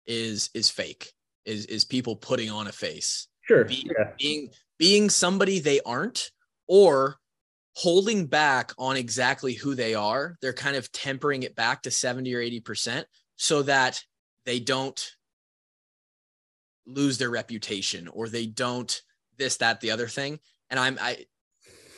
[0.08, 1.12] is is fake,
[1.46, 4.12] is is people putting on a face, sure, being yeah.
[4.18, 6.32] being, being somebody they aren't,
[6.68, 7.18] or
[7.74, 10.38] holding back on exactly who they are.
[10.42, 14.04] They're kind of tempering it back to seventy or eighty percent so that
[14.46, 15.12] they don't
[16.88, 19.02] lose their reputation or they don't
[19.38, 20.40] this that the other thing
[20.70, 21.18] and i'm i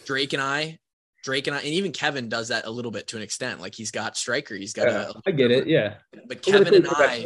[0.06, 0.78] drake and i
[1.24, 3.76] drake and i and even kevin does that a little bit to an extent like
[3.76, 5.96] he's got striker he's got yeah, a, I get it yeah
[6.28, 7.26] but kevin and i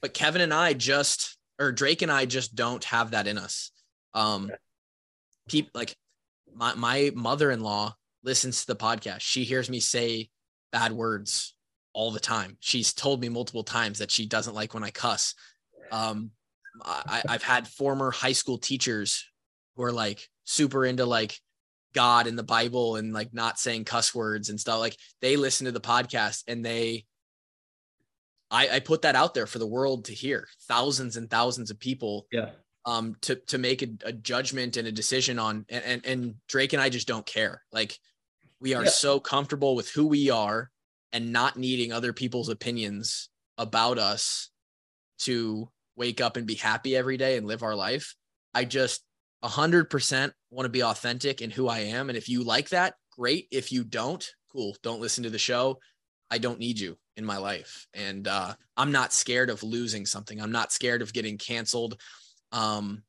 [0.00, 3.70] but kevin and i just or drake and i just don't have that in us.
[4.14, 4.50] Um
[5.48, 5.96] people like
[6.54, 9.20] my my mother-in-law listens to the podcast.
[9.20, 10.30] She hears me say
[10.72, 11.54] bad words
[11.92, 12.56] all the time.
[12.60, 15.34] She's told me multiple times that she doesn't like when i cuss.
[15.92, 16.30] Um
[16.84, 19.24] I, I've had former high school teachers
[19.76, 21.38] who are like super into like
[21.94, 24.80] God and the Bible and like not saying cuss words and stuff.
[24.80, 27.06] Like they listen to the podcast and they,
[28.54, 30.46] I, I put that out there for the world to hear.
[30.68, 32.26] Thousands and thousands of people.
[32.30, 32.50] Yeah.
[32.86, 36.74] Um, to to make a, a judgment and a decision on, and, and and Drake
[36.74, 37.62] and I just don't care.
[37.72, 37.98] Like
[38.60, 38.90] we are yeah.
[38.90, 40.70] so comfortable with who we are
[41.12, 44.50] and not needing other people's opinions about us
[45.20, 48.14] to wake up and be happy every day and live our life.
[48.52, 49.02] I just
[49.44, 52.08] 100% want to be authentic in who I am.
[52.10, 53.46] And if you like that, great.
[53.50, 54.76] If you don't, cool.
[54.82, 55.78] Don't listen to the show.
[56.30, 57.86] I don't need you in my life.
[57.94, 60.40] And uh, I'm not scared of losing something.
[60.40, 62.00] I'm not scared of getting canceled.
[62.52, 63.02] Um,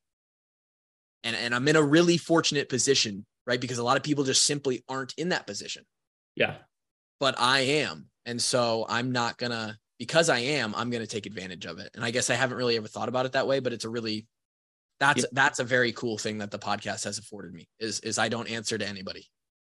[1.24, 3.60] and, and I'm in a really fortunate position, right?
[3.60, 5.84] Because a lot of people just simply aren't in that position.
[6.36, 6.56] Yeah.
[7.20, 8.10] But I am.
[8.26, 11.80] And so I'm not going to because I am, I'm going to take advantage of
[11.80, 11.90] it.
[11.96, 13.90] And I guess I haven't really ever thought about it that way, but it's a
[13.90, 14.28] really
[15.00, 15.30] that's yeah.
[15.32, 18.50] that's a very cool thing that the podcast has afforded me is is I don't
[18.50, 19.28] answer to anybody.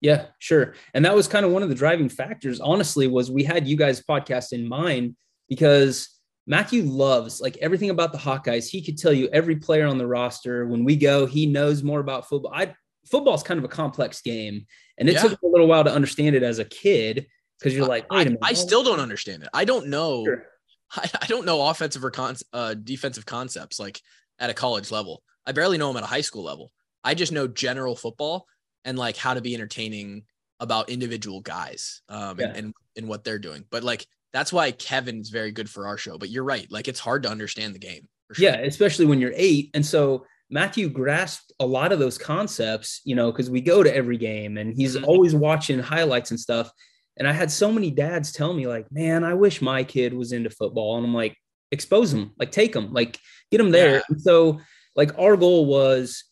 [0.07, 0.75] Yeah, sure.
[0.95, 3.77] And that was kind of one of the driving factors, honestly, was we had you
[3.77, 5.17] guys podcast in mind
[5.49, 8.69] because Matthew loves like everything about the Hawkeyes.
[8.71, 10.65] He could tell you every player on the roster.
[10.65, 12.53] When we go, he knows more about football.
[12.55, 12.73] I
[13.11, 15.23] football is kind of a complex game, and it Yeah.
[15.23, 17.27] took a little while to understand it as a kid
[17.59, 19.49] because you're like, wait a I, I still don't understand it.
[19.53, 20.25] I don't know.
[20.25, 20.47] Sure.
[20.93, 24.01] I, I don't know offensive or con- uh, defensive concepts like
[24.39, 25.25] at a college level.
[25.45, 26.71] I barely know them at a high school level.
[27.03, 28.47] I just know general football
[28.87, 30.23] and like how to be entertaining
[30.61, 32.47] about individual guys um, Yeah.
[32.47, 33.65] and, and and what they're doing.
[33.71, 36.17] But like that's why Kevin's very good for our show.
[36.19, 36.67] But you're right.
[36.71, 38.09] Like it's hard to understand the game.
[38.29, 38.45] For sure.
[38.49, 39.71] Yeah, especially when you're eight.
[39.75, 43.95] And so Matthew grasped a lot of those concepts, you know, because we go to
[43.95, 45.05] every game and he's Mhm.
[45.05, 46.71] always watching highlights and stuff.
[47.19, 50.33] And I had so many dads tell me, like, man, I wish my kid was
[50.33, 50.97] into football.
[50.99, 51.35] And I'm like,
[51.73, 53.19] expose them, like, take them, like,
[53.51, 53.95] get them there.
[53.97, 54.01] Yeah.
[54.11, 54.61] And so,
[54.95, 56.25] like, our goal was,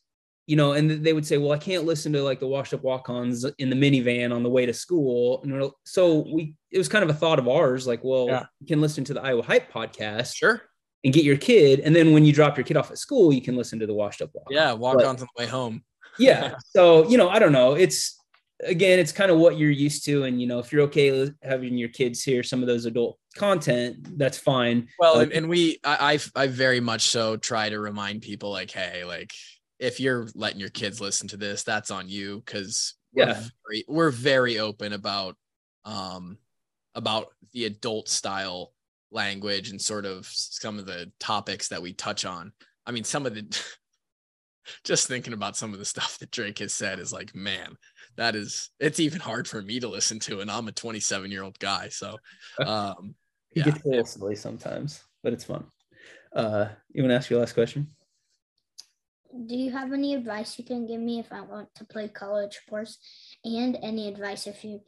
[0.46, 2.82] you know, and they would say, well, I can't listen to like the washed up
[2.82, 5.42] walk ons in the minivan on the way to school.
[5.42, 8.44] And so we, it was kind of a thought of ours, like, well, Yeah.
[8.60, 10.60] you can listen to the Iowa Hype podcast Sure.
[11.02, 11.80] and get your kid.
[11.80, 13.94] And then when you drop your kid off at school, you can listen to the
[13.94, 14.48] washed up walk.
[14.50, 14.72] Yeah.
[14.74, 15.82] Walk But- on the way home.
[16.18, 16.54] Yeah.
[16.70, 17.74] So, you know, I don't know.
[17.74, 18.16] It's
[18.62, 20.24] again, it's kind of what you're used to.
[20.24, 24.16] And, you know, if you're okay having your kids hear some of those adult content,
[24.16, 24.88] that's fine.
[24.98, 28.50] Well, Uh, and, and we, I, I, I very much so try to remind people
[28.52, 29.32] like, hey, like
[29.84, 33.42] if you're letting your kids listen to this, that's on you because we're Yeah.
[33.68, 35.36] very, we're very open about,
[35.84, 36.38] um,
[36.94, 38.72] about the adult style
[39.10, 42.52] language and sort of some of the topics that we touch on.
[42.86, 43.44] I mean, some of the,
[44.84, 47.76] just thinking about some of the stuff that Drake has said is like, man,
[48.16, 51.42] that is, it's even hard for me to listen to, and I'm a 27 year
[51.42, 51.90] old guy.
[51.90, 52.16] So,
[52.66, 53.14] um,
[53.54, 55.66] yeah, gets a little silly sometimes, but it's fun.
[56.34, 57.93] Uh, you want to ask your last question?
[59.34, 62.60] Do you have any advice you can give me if I want to play college
[62.64, 62.98] sports,
[63.44, 64.80] and any advice if you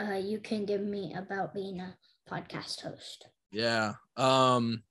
[0.00, 1.96] uh, you can give me about being a
[2.28, 3.28] podcast host?
[3.52, 3.94] Yeah.
[4.16, 4.82] Um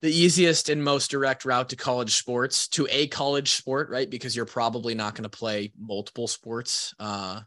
[0.00, 4.08] the easiest and most direct route to college sports to a college sport, right?
[4.08, 6.94] Because you're probably not going to play multiple sports.
[7.00, 7.40] Uh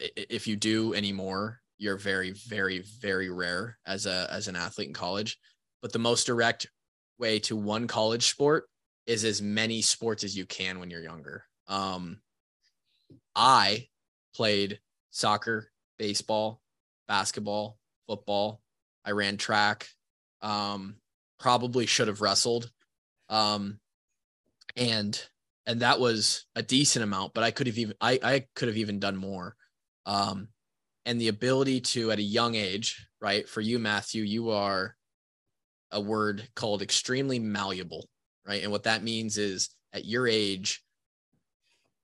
[0.00, 4.94] if you do anymore, you're very very very rare as a as an athlete in
[4.94, 5.38] college.
[5.80, 6.66] But the most direct
[7.18, 8.68] way to one college sport
[9.06, 11.44] is as many sports as you can when you're younger.
[11.66, 12.20] Um
[13.34, 13.88] I
[14.34, 16.60] played soccer, baseball,
[17.06, 18.60] basketball, football.
[19.04, 19.88] I ran track.
[20.42, 20.96] Um,
[21.38, 22.70] probably should have wrestled.
[23.28, 23.78] Um,
[24.76, 25.20] and
[25.66, 28.76] and that was a decent amount, but I could have even I, I could have
[28.76, 29.54] even done more.
[30.06, 30.48] Um,
[31.04, 33.48] and the ability to at a young age, right?
[33.48, 34.96] For you, Matthew, you are
[35.90, 38.08] a word called extremely malleable,
[38.46, 38.62] right?
[38.62, 40.82] And what that means is at your age,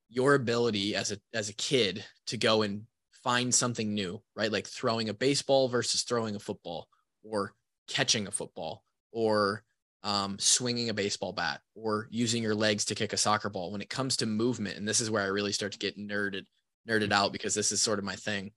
[0.09, 2.83] your ability as a as a kid to go and
[3.23, 4.53] find something new, right?
[4.53, 6.89] Like throwing a baseball versus throwing a football,
[7.23, 7.53] or
[7.89, 9.65] catching a football, or
[10.03, 13.73] um, swinging a baseball bat, or using your legs to kick a soccer ball.
[13.73, 16.45] When it comes to movement, and this is where I really start to get nerded
[16.89, 18.53] nerded out because this is sort of my thing.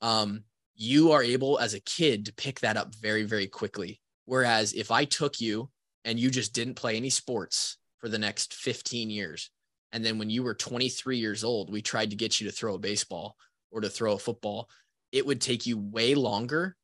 [0.00, 4.00] Um, you are able as a kid to pick that up very very quickly.
[4.24, 5.70] Whereas if I took you
[6.04, 9.50] and you just didn't play any sports for the next 15 years,
[9.92, 12.74] and then when you were 23 years old, we tried to get you to throw
[12.74, 13.36] a baseball
[13.70, 14.68] or to throw a football,
[15.12, 16.76] it would take you way longer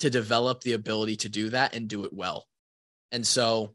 [0.00, 2.46] to develop the ability to do that and do it well.
[3.12, 3.74] And so,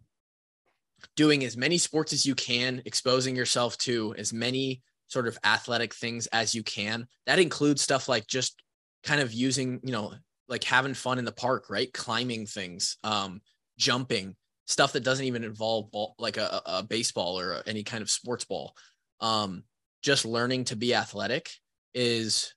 [1.16, 5.94] doing as many sports as you can, exposing yourself to as many sort of athletic
[5.94, 8.62] things as you can, that includes stuff like just
[9.04, 10.14] kind of using, you know,
[10.48, 11.92] like having fun in the park, right?
[11.94, 13.42] Climbing things, um,
[13.78, 14.36] jumping,
[14.68, 18.46] stuff that doesn't even involve ball, like a, a baseball or any kind of sports
[18.46, 18.76] ball.
[19.20, 19.64] Um,
[20.02, 21.52] just learning to be athletic
[21.94, 22.54] is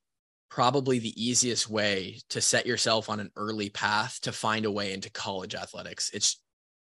[0.49, 4.93] probably the easiest way to set yourself on an early path to find a way
[4.93, 6.11] into college athletics.
[6.15, 6.41] It's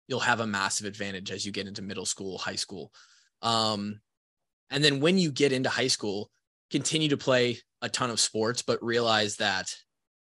[0.08, 2.92] you'll have a massive advantage as you get into middle school, high school.
[3.44, 4.02] Um,
[4.72, 6.32] and then when you get into high school,
[6.72, 9.74] continue to play a ton of sports, but realize that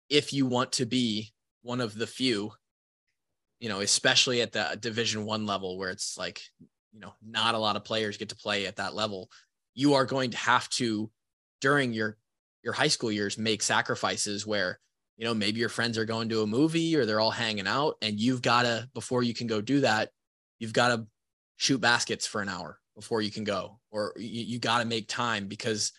[0.10, 2.52] if you want to be one of the few,
[3.60, 6.42] you know, especially at the division one level where it's like,
[6.94, 9.30] you know, not a lot of players get to play at that level,
[9.74, 11.10] you are going to have to
[11.62, 12.18] during your
[12.64, 14.80] your high school years make sacrifices where
[15.18, 17.96] you know maybe your friends are going to a movie or they're all hanging out
[18.02, 20.10] and you've got to before you can go do that
[20.60, 21.08] you've got to
[21.58, 25.08] shoot baskets for an hour before you can go or you, you got to make
[25.08, 25.92] time because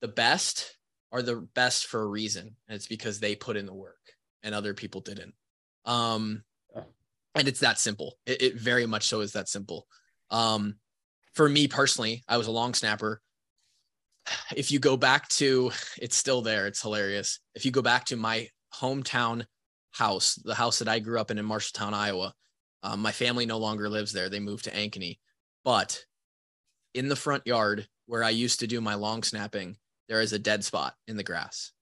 [0.00, 0.76] the best
[1.12, 4.00] are the best for a reason and it's because they put in the work
[4.42, 5.34] and other people didn't.
[5.84, 6.42] Um
[7.34, 8.18] and it's that simple.
[8.26, 9.86] It, it very much so is that simple.
[10.30, 10.76] Um
[11.34, 13.20] for me personally i was a long snapper.
[14.56, 15.70] If you go back to
[16.00, 17.40] it's still there it's hilarious.
[17.54, 19.44] If you go back to my hometown
[19.90, 22.32] house the house that i grew up in in marshalltown iowa
[22.82, 24.28] um, my family no longer lives there.
[24.28, 25.18] They moved to ankeny.
[25.64, 26.04] But
[26.94, 29.76] in the front yard where i used to do my long snapping
[30.12, 31.72] there is a dead spot in the grass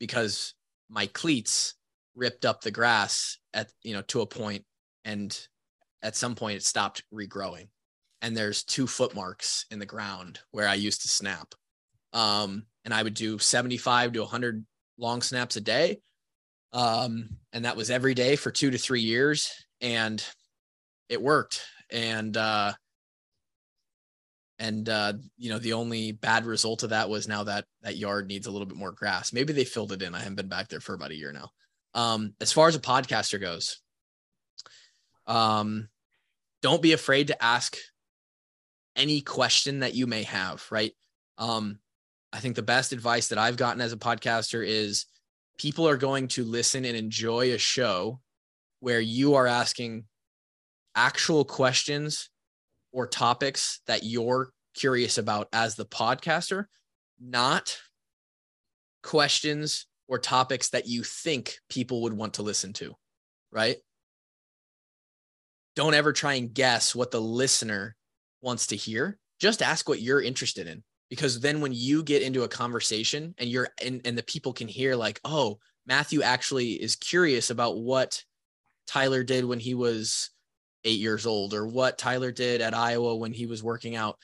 [0.00, 0.54] because
[0.88, 1.74] my cleats
[2.14, 4.64] ripped up the grass at you know to a point
[5.04, 5.38] and
[6.02, 7.68] at some point it stopped regrowing
[8.22, 11.54] and there's two foot marks in the ground where i used to snap
[12.16, 14.64] um, and I would do 75 to 100
[14.96, 16.00] long snaps a day.
[16.72, 20.24] Um, and that was every day for two to three years, and
[21.08, 21.62] it worked.
[21.90, 22.72] And uh,
[24.58, 28.26] and uh, you know, the only bad result of that was now that that yard
[28.26, 29.32] needs a little bit more grass.
[29.32, 30.14] Maybe they filled it in.
[30.14, 31.50] I haven't been back there for about a year now.
[31.94, 33.80] Um, as far as a podcaster goes,
[35.26, 35.88] um,
[36.62, 37.76] don't be afraid to ask
[38.94, 40.64] any question that you may have.
[40.70, 40.92] Right.
[41.38, 41.78] Um,
[42.32, 45.06] I think the best advice that I've gotten as a podcaster is
[45.58, 48.20] people are going to listen and enjoy a show
[48.80, 50.04] where you are asking
[50.94, 52.30] actual questions
[52.96, 56.64] or topics that you're curious about as the podcaster,
[57.20, 57.78] not
[59.02, 62.94] questions or topics that you think people would want to listen to,
[63.52, 63.76] right?
[65.74, 67.94] Don't ever try and guess what the listener
[68.40, 69.18] wants to hear.
[69.38, 73.50] Just ask what you're interested in because then when you get into a conversation and
[73.50, 78.24] you're and, and the people can hear like oh matthew actually is curious about what
[78.88, 80.30] tyler did when he was
[80.86, 84.18] eight years old or what tyler did at iowa when he was working out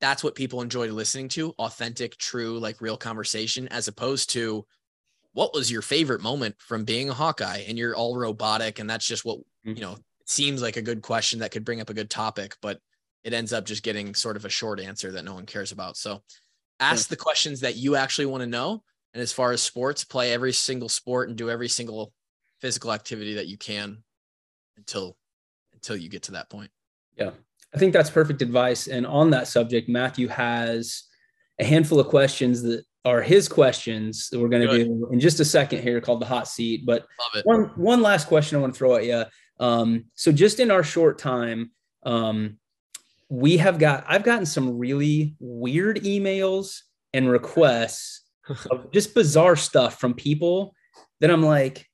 [0.00, 4.64] that's what people enjoy listening to authentic true like real conversation as opposed to
[5.32, 9.06] what was your favorite moment from being a hawkeye and you're all robotic and that's
[9.06, 9.76] just what Mm-hmm.
[9.76, 12.80] you know seems like a good question that could bring up a good topic but
[13.24, 15.96] it ends up just getting sort of a short answer that no one cares about.
[15.96, 16.22] So
[16.78, 18.82] ask the questions that you actually want to know.
[19.12, 22.12] And as far as sports, play every single sport and do every single
[22.60, 23.98] physical activity that you can
[24.76, 25.16] until
[25.72, 26.70] until you get to that point.
[27.16, 27.30] Yeah.
[27.74, 28.88] I think that's perfect advice.
[28.88, 31.04] And on that subject, Matthew has
[31.58, 35.40] a handful of questions that are his questions that we're going to do in just
[35.40, 36.84] a second here called the hot seat.
[36.84, 37.06] But
[37.44, 39.24] one one last question I want to throw at you.
[39.58, 41.70] Um, so just in our short time,
[42.04, 42.58] um,
[43.28, 46.80] we have got I've gotten some really weird emails
[47.14, 48.22] and requests
[48.70, 50.74] of just bizarre stuff from people
[51.20, 51.86] that I'm like,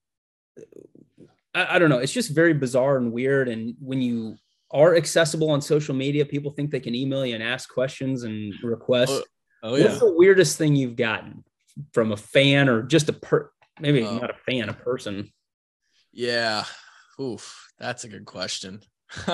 [1.56, 1.98] I, I don't know.
[1.98, 3.48] It's just very bizarre and weird.
[3.48, 4.36] And when you
[4.70, 8.52] are accessible on social media, people think they can email you and ask questions and
[8.62, 9.10] requests.
[9.10, 9.24] Oh,
[9.62, 11.42] Oh What's the weirdest thing you've gotten
[11.92, 13.50] from a fan or just a per
[13.80, 14.18] maybe Oh.
[14.18, 15.32] not a fan, a person?
[16.12, 16.64] Yeah.
[17.20, 17.72] Oof.
[17.78, 18.80] That's a good question.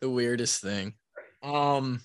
[0.00, 0.94] the weirdest thing.
[1.42, 2.00] Um,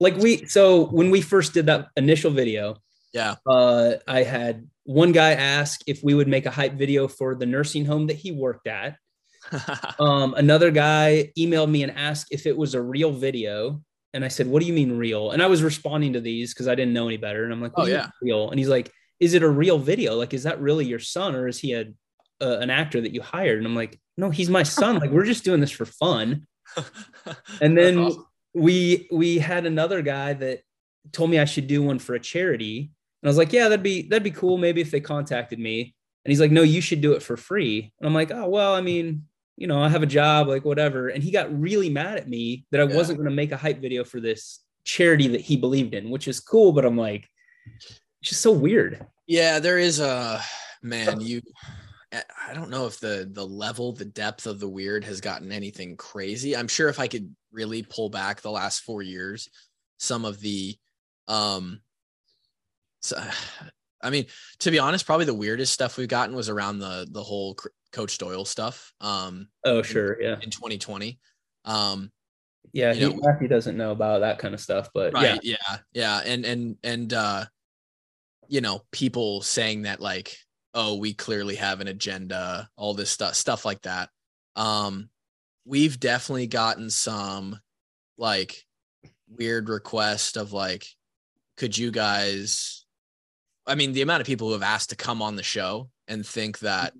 [0.00, 2.76] Like we so when we first did that initial video,
[3.14, 3.36] yeah.
[3.46, 7.46] uh, I had one guy asked if we would make a hype video for the
[7.46, 8.96] nursing home that he worked at.
[10.00, 13.80] Um, another guy emailed me and asked if it was a real video.
[14.12, 15.30] And I said, What do you mean real?
[15.30, 17.44] And I was responding to these because I didn't know any better.
[17.44, 18.08] And I'm like, Oh, yeah.
[18.20, 18.50] real.
[18.50, 18.90] And he's like,
[19.20, 20.16] Is it a real video?
[20.16, 21.86] Like, is that really your son or is he a,
[22.40, 23.58] uh, an actor that you hired?
[23.58, 24.98] And I'm like, No, he's my son.
[24.98, 26.46] like, we're just doing this for fun.
[27.60, 28.26] And then awesome.
[28.54, 30.60] we we had another guy that
[31.12, 32.90] told me I should do one for a charity.
[33.22, 34.58] And I was like, yeah, that'd be that'd be cool.
[34.58, 35.94] Maybe if they contacted me.
[36.24, 37.92] And he's like, no, you should do it for free.
[38.00, 39.26] And I'm like, oh well, I mean,
[39.56, 41.08] you know, I have a job, like whatever.
[41.08, 42.94] And he got really mad at me that I Yeah.
[42.96, 46.28] wasn't going to make a hype video for this charity that he believed in, which
[46.28, 46.72] is cool.
[46.72, 47.28] But I'm like,
[48.20, 49.06] it's just so weird.
[49.26, 50.42] Yeah, there is a
[50.82, 51.20] man.
[51.20, 51.40] You,
[52.12, 55.50] I I don't know if the the level, the depth of the weird has gotten
[55.52, 56.56] anything crazy.
[56.56, 59.48] I'm sure if I could really pull back the last four years,
[59.98, 60.76] some of the,
[61.28, 61.80] um,
[63.06, 63.22] so,
[64.02, 64.26] I mean,
[64.60, 67.56] to be honest, probably the weirdest stuff we've gotten was around the the whole
[67.92, 68.92] Coach Doyle stuff.
[69.00, 70.20] Um, Oh, sure.
[70.20, 70.36] Yeah.
[70.42, 71.18] in 2020.
[71.64, 72.12] Um,
[72.72, 72.92] Yeah.
[72.92, 75.38] He, know- Matthew doesn't know about that kind of stuff, but yeah.
[75.42, 77.44] yeah yeah and and and uh
[78.48, 80.36] you know people saying that like
[80.74, 84.08] oh we clearly have an agenda all this stuff stuff like that
[84.54, 85.08] um
[85.64, 87.58] we've definitely gotten some
[88.18, 88.64] like
[89.28, 90.86] weird request of like
[91.56, 92.85] could you guys
[93.66, 96.26] i mean the amount of people who have asked to come on the show and
[96.26, 96.92] think that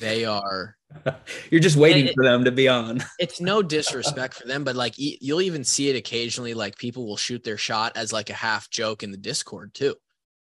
[0.00, 0.76] they are
[1.50, 3.02] You're just waiting it- for them to be on.
[3.18, 6.52] it's no disrespect for them, but like you'll even see it occasionally.
[6.52, 9.94] Like people will shoot their shot as like a half joke in the Discord too.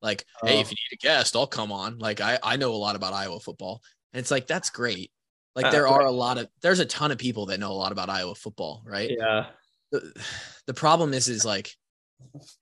[0.02, 0.60] Like, hey, Oh.
[0.60, 2.00] if you need a guest, I'll come on.
[2.00, 5.12] Like I I know a lot about Iowa football, and it's like that's great.
[5.56, 7.74] Like Uh, there are a lot of there's a ton of people that know a
[7.84, 9.12] lot about Iowa football, right?
[9.16, 9.46] Yeah.
[9.92, 10.20] The,
[10.66, 11.76] the problem is is like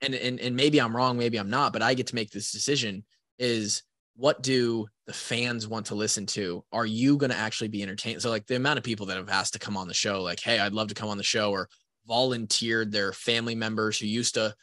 [0.01, 2.51] and, and and maybe I'm wrong, maybe I'm not, but I get to make this
[2.51, 3.03] decision
[3.37, 3.83] is
[4.15, 6.63] what do the fans want to listen to?
[6.71, 8.21] Are you going to actually be entertained?
[8.21, 10.39] So like the amount of people that have asked to come on the show, like,
[10.39, 11.69] Hey, I'd love to come on the show or
[12.07, 14.55] volunteered their family members who used to,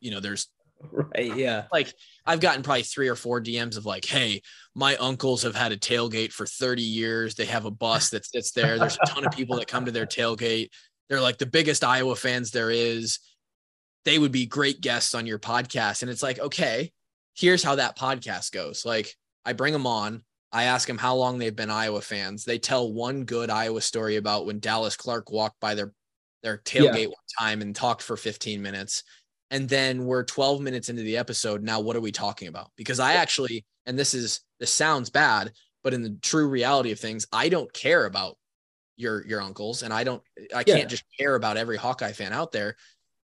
[0.00, 0.48] you know, there's
[0.92, 1.36] Right.
[1.36, 1.64] Yeah.
[1.72, 1.92] like
[2.26, 4.42] I've gotten probably three or four DMs of like, hey,
[4.74, 7.34] my uncles have had a tailgate for 30 years.
[7.34, 8.78] They have a bus that sits there.
[8.78, 10.68] There's a ton of people that come to their tailgate.
[11.08, 13.18] They're like the biggest Iowa fans there is.
[14.04, 16.02] They would be great guests on your podcast.
[16.02, 16.92] And it's like, okay,
[17.34, 18.84] here's how that podcast goes.
[18.84, 19.14] Like
[19.44, 20.22] I bring them on.
[20.50, 22.44] I ask them how long they've been Iowa fans.
[22.44, 25.92] They tell one good Iowa story about when Dallas Clark walked by their
[26.42, 29.02] their tailgate one time and talked for 15 minutes
[29.50, 33.00] and then we're 12 minutes into the episode now what are we talking about because
[33.00, 35.50] i actually and this is this sounds bad
[35.82, 38.36] but in the true reality of things i don't care about
[38.96, 40.22] your your uncles and i don't
[40.54, 40.76] i Yeah.
[40.76, 42.76] can't just care about every hawkeye fan out there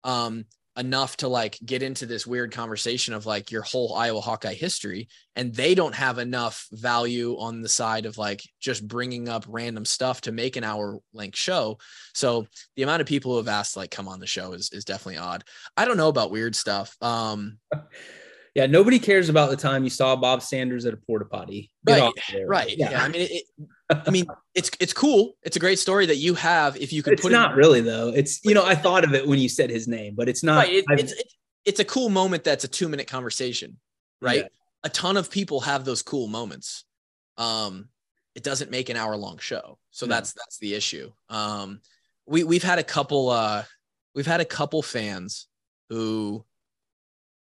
[0.05, 0.45] um
[0.77, 5.09] enough to like get into this weird conversation of like your whole iowa hawkeye history
[5.35, 9.83] and they don't have enough value on the side of like just bringing up random
[9.83, 11.77] stuff to make an hour length show
[12.13, 14.85] so the amount of people who have asked like come on the show is is
[14.85, 15.43] definitely odd
[15.75, 16.95] I don't know about weird stuff.
[17.01, 17.57] Um,
[18.53, 18.65] Yeah.
[18.65, 21.71] Nobody cares about the time you saw Bob Sanders at a porta potty.
[21.85, 22.13] Get Right,
[22.45, 22.77] right.
[22.77, 22.91] Yeah.
[22.91, 23.03] Yeah.
[23.03, 23.45] I mean, it, it-
[23.91, 25.35] I mean, it's it's cool.
[25.43, 26.77] It's a great story that you have.
[26.77, 28.09] If you could It's put not it, really though.
[28.09, 30.57] It's you know I thought of it when you said his name, but it's not.
[30.57, 31.13] right, it, it's
[31.65, 32.43] it's a cool moment.
[32.43, 33.77] That's a two minute conversation,
[34.21, 34.43] right?
[34.43, 34.47] Yeah.
[34.83, 36.85] A ton of people have those cool moments.
[37.37, 37.89] Um,
[38.33, 40.15] it doesn't make an hour long show, so No.
[40.15, 41.11] that's that's the issue.
[41.29, 41.81] Um,
[42.25, 43.29] we we've had a couple.
[43.29, 43.63] Uh,
[44.15, 45.47] we've had a couple fans
[45.89, 46.45] who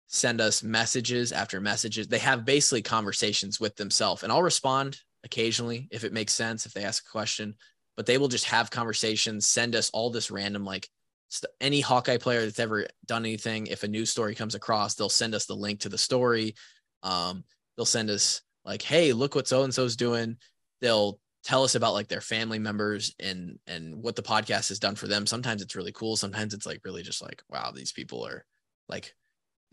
[0.08, 2.06] send us messages after messages.
[2.08, 6.72] They have basically conversations with themselves, and I'll respond occasionally if it makes sense if
[6.72, 7.54] they ask a question.
[7.96, 10.88] But they will just have conversations, send us all this random like
[11.28, 13.66] st- any Hawkeye player that's ever done anything.
[13.66, 16.54] If a news story comes across, they'll send us the link to the story.
[17.02, 17.44] Um,
[17.76, 20.38] they'll send us like, "Hey, look what so and so's doing."
[20.80, 24.96] They'll tell us about like their family members and and what the podcast has done
[24.96, 25.26] for them.
[25.26, 26.16] Sometimes it's really cool.
[26.16, 28.44] Sometimes it's like really just like, wow, these people are
[28.88, 29.14] like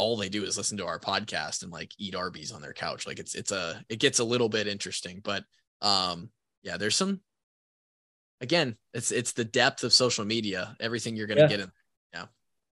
[0.01, 3.05] all they do is listen to our podcast and like eat Arby's on their couch.
[3.05, 5.43] Like it's it's a it gets a little bit interesting, but
[5.81, 6.29] um
[6.63, 7.21] yeah, there's some
[8.41, 11.47] again, it's it's the depth of social media, everything you're gonna Yeah.
[11.47, 11.71] get in.
[12.13, 12.25] Yeah.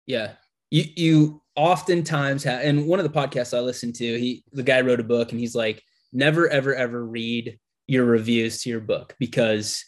[0.06, 0.32] Yeah.
[0.70, 4.80] You you oftentimes have and one of the podcasts I listened to, he the guy
[4.80, 5.82] wrote a book and he's like,
[6.12, 9.84] never ever ever read your reviews to your book because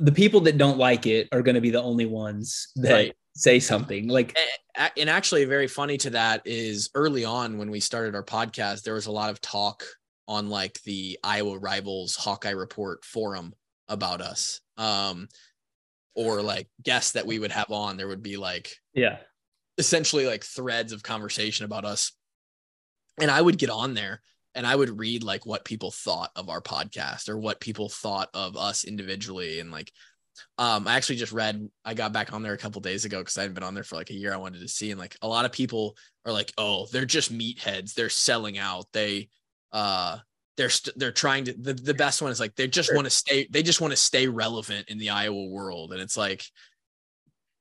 [0.00, 3.16] the people that don't like it are going to be the only ones that Right.
[3.34, 4.08] Say something.
[4.08, 4.36] Like
[4.96, 8.94] And actually, very funny to that is early on when we started our podcast, there
[8.94, 9.84] was a lot of talk
[10.28, 13.54] on like the Iowa Rivals Hawkeye Report forum
[13.88, 14.60] about us.
[14.76, 15.28] Um,
[16.14, 19.18] or like guests that we would have on, there would be like yeah.
[19.78, 22.12] essentially like threads of conversation about us.
[23.20, 24.20] And I would get on there
[24.54, 28.28] and I would read like what people thought of our podcast or what people thought
[28.34, 29.60] of us individually.
[29.60, 29.90] And like,
[30.58, 33.36] um, I actually just read, I got back on there a couple days ago because
[33.38, 34.32] I hadn't been on there for like a year.
[34.32, 34.90] I wanted to see.
[34.90, 37.94] And like a lot of people are like, oh, they're just meatheads.
[37.94, 38.86] They're selling out.
[38.92, 39.28] They,
[39.72, 40.18] uh,
[40.56, 42.96] they're st- they're trying to the, the best one is like they just Sure.
[42.96, 46.16] want to stay they just want to stay relevant in the Iowa world and it's
[46.16, 46.44] like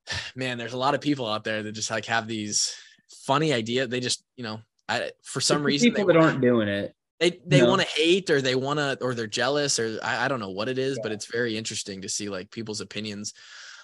[0.36, 2.76] man there's a lot of people out there that just like have these
[3.24, 6.68] funny idea they just you know I, for some reason they, people that aren't doing
[6.68, 6.94] it.
[7.22, 7.70] They, they No.
[7.70, 10.50] want to hate or they want to or they're jealous or I, I don't know
[10.50, 13.34] what it is but it's very interesting to see like people's opinions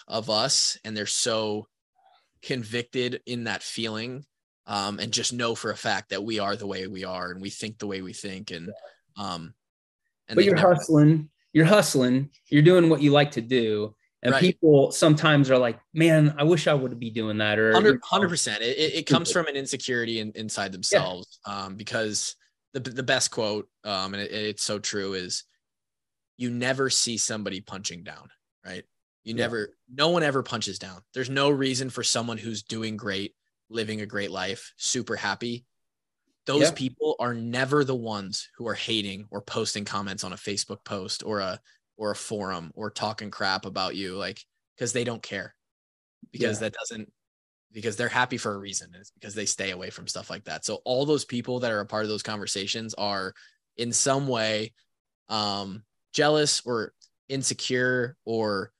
[0.08, 1.68] of us and they're so
[2.42, 4.26] convicted in that feeling
[4.66, 7.42] um, and just know for a fact that we are the way we are and
[7.42, 8.72] we think the way we think and
[9.18, 9.54] um
[10.28, 13.96] and but you're never- hustling, you're hustling, you're doing what you like to do.
[14.24, 14.42] And Right.
[14.42, 17.60] people sometimes are like, man, I wish I would be doing that.
[17.60, 18.62] Or you know, 100 percent.
[18.62, 21.40] It, it, comes from an insecurity in, inside themselves.
[21.46, 22.36] Um, because
[22.80, 25.44] the the best quote, um, and it, it's so true is,
[26.38, 28.30] you never see somebody punching down,
[28.66, 28.86] right?
[29.24, 29.44] You Yeah.
[29.44, 31.02] never, no one ever punches down.
[31.14, 33.36] There's no reason for someone who's doing great,
[33.70, 35.66] living a great life, super happy.
[36.46, 36.72] Those Yeah.
[36.72, 41.24] people are never the ones who are hating or posting comments on a Facebook post
[41.24, 41.60] or a
[41.98, 44.44] or a forum or talking crap about you, like
[44.76, 45.56] because they don't care
[46.32, 46.70] because Yeah.
[46.70, 47.12] that doesn't
[47.78, 50.66] because they're happy for a reason it's because they stay away from stuff like that.
[50.66, 53.36] So all those people that are a part of those conversations are
[53.78, 54.74] in some way
[55.30, 56.94] um jealous or
[57.30, 58.72] insecure or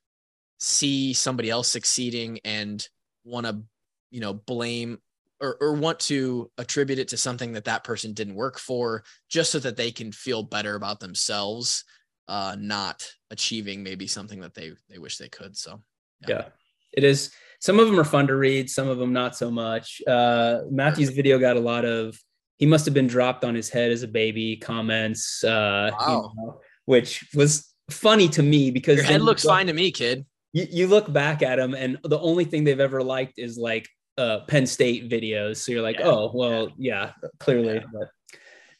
[0.58, 2.88] see somebody else succeeding and
[3.22, 3.62] want to
[4.10, 4.98] you know blame
[5.40, 9.52] or, or want to attribute it to something that that person didn't work for just
[9.52, 11.84] so that they can feel better about themselves
[12.26, 15.80] uh not achieving maybe something that they they wish they could so
[16.26, 16.46] yeah.
[16.92, 20.00] It is some of them are fun to read, some of them not so much.
[20.06, 22.18] Uh, Matthew's video got a lot of.
[22.58, 24.56] He must have been dropped on his head as a baby.
[24.56, 26.32] Comments, uh, you Wow.
[26.36, 29.72] know, which was funny to me because Your then head you looks look- fine to
[29.72, 30.24] me, kid.
[30.52, 33.86] You, you look back at them, and the only thing they've ever liked is like
[34.16, 35.58] uh, Penn State videos.
[35.58, 36.08] So you're like, Yeah.
[36.08, 37.80] oh well, yeah, clearly.
[37.92, 38.08] But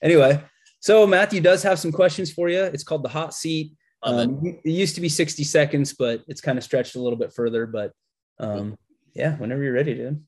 [0.03, 0.43] anyway,
[0.81, 2.63] so Matthew does have some questions for you.
[2.63, 3.73] It's called the hot seat.
[4.05, 4.23] Love it.
[4.29, 7.33] Um, it used to be 60 seconds, but it's kind of stretched a little bit
[7.33, 7.67] further.
[7.67, 7.93] But
[8.41, 8.77] um,
[9.15, 10.25] yeah, whenever you're ready, dude.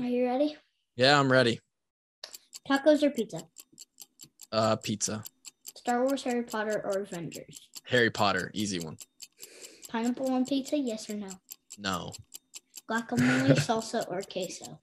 [0.00, 0.56] Are you ready?
[0.96, 1.60] Yeah, I'm ready.
[2.68, 3.42] Tacos or pizza?
[4.52, 5.22] Uh, pizza.
[5.76, 7.68] Star Wars, Harry Potter, or Avengers?
[7.84, 8.96] Harry Potter, easy one.
[9.88, 11.28] Pineapple on pizza, yes or no?
[11.78, 12.12] No.
[12.90, 14.78] Guacamole, salsa, or queso?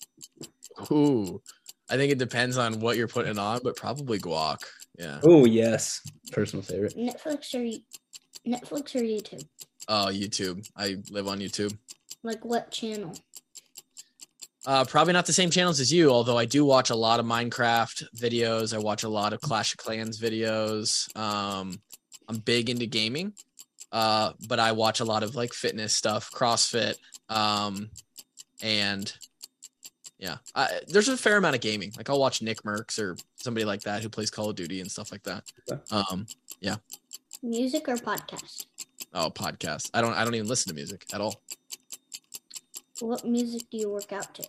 [0.92, 1.42] Ooh,
[1.90, 4.60] I think it depends on what you're putting on, but probably guac.
[4.98, 5.20] Yeah.
[5.24, 6.96] Oh yes, personal favorite.
[6.96, 7.66] Netflix or
[8.48, 9.46] Netflix or YouTube?
[9.88, 10.68] Oh, YouTube.
[10.76, 11.78] I live on YouTube.
[12.24, 13.14] Like what channel?
[14.66, 17.26] Uh, probably not the same channels as you, although I do watch a lot of
[17.26, 18.76] Minecraft videos.
[18.76, 21.16] I watch a lot of Clash of Clans videos.
[21.18, 21.82] Um,
[22.30, 23.34] I'm big into gaming,
[23.92, 26.96] uh, but I watch a lot of like fitness stuff, CrossFit,
[27.30, 27.90] um,
[28.62, 29.12] and
[30.20, 31.92] yeah, I, there's a fair amount of gaming.
[31.98, 35.12] Like I'll watch NickMercs or somebody like that who plays Call of Duty and stuff
[35.12, 35.44] like that.
[35.72, 35.82] Okay.
[35.92, 36.28] Um,
[37.42, 38.68] Music or podcast?
[39.16, 39.90] oh, podcast.
[39.96, 40.14] I don't.
[40.14, 41.42] I don't even listen to music at all.
[43.02, 44.44] What music do you work out to?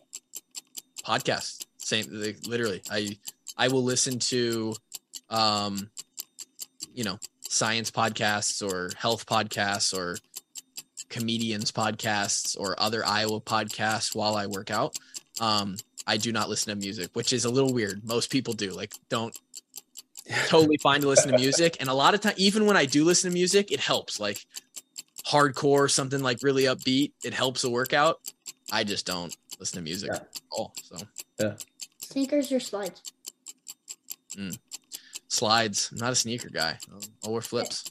[1.03, 1.67] podcasts.
[1.79, 2.83] Same like, literally.
[2.91, 3.17] I
[3.59, 4.75] i will listen to
[5.29, 5.91] um
[6.95, 7.19] you know
[7.49, 10.17] science podcasts or health podcasts or
[11.11, 14.97] comedians podcasts or other iowa podcasts while i work out.
[15.41, 15.77] Um
[16.07, 18.05] i do not listen to music which is a little weird.
[18.05, 18.71] Most people do.
[18.71, 19.37] Like don't
[20.47, 21.77] totally fine to listen to music.
[21.81, 24.21] And a lot of time even when i do listen to music it helps.
[24.21, 24.47] Like
[25.27, 28.19] hardcore something like really upbeat it helps a workout
[28.73, 30.19] i just don't listen to music Yeah.
[30.19, 31.57] at all so
[32.01, 33.01] Sneakers or slides?
[35.29, 35.89] slides.
[35.93, 36.77] I'm not a sneaker guy.
[36.93, 37.85] I'll, I'll wear flips.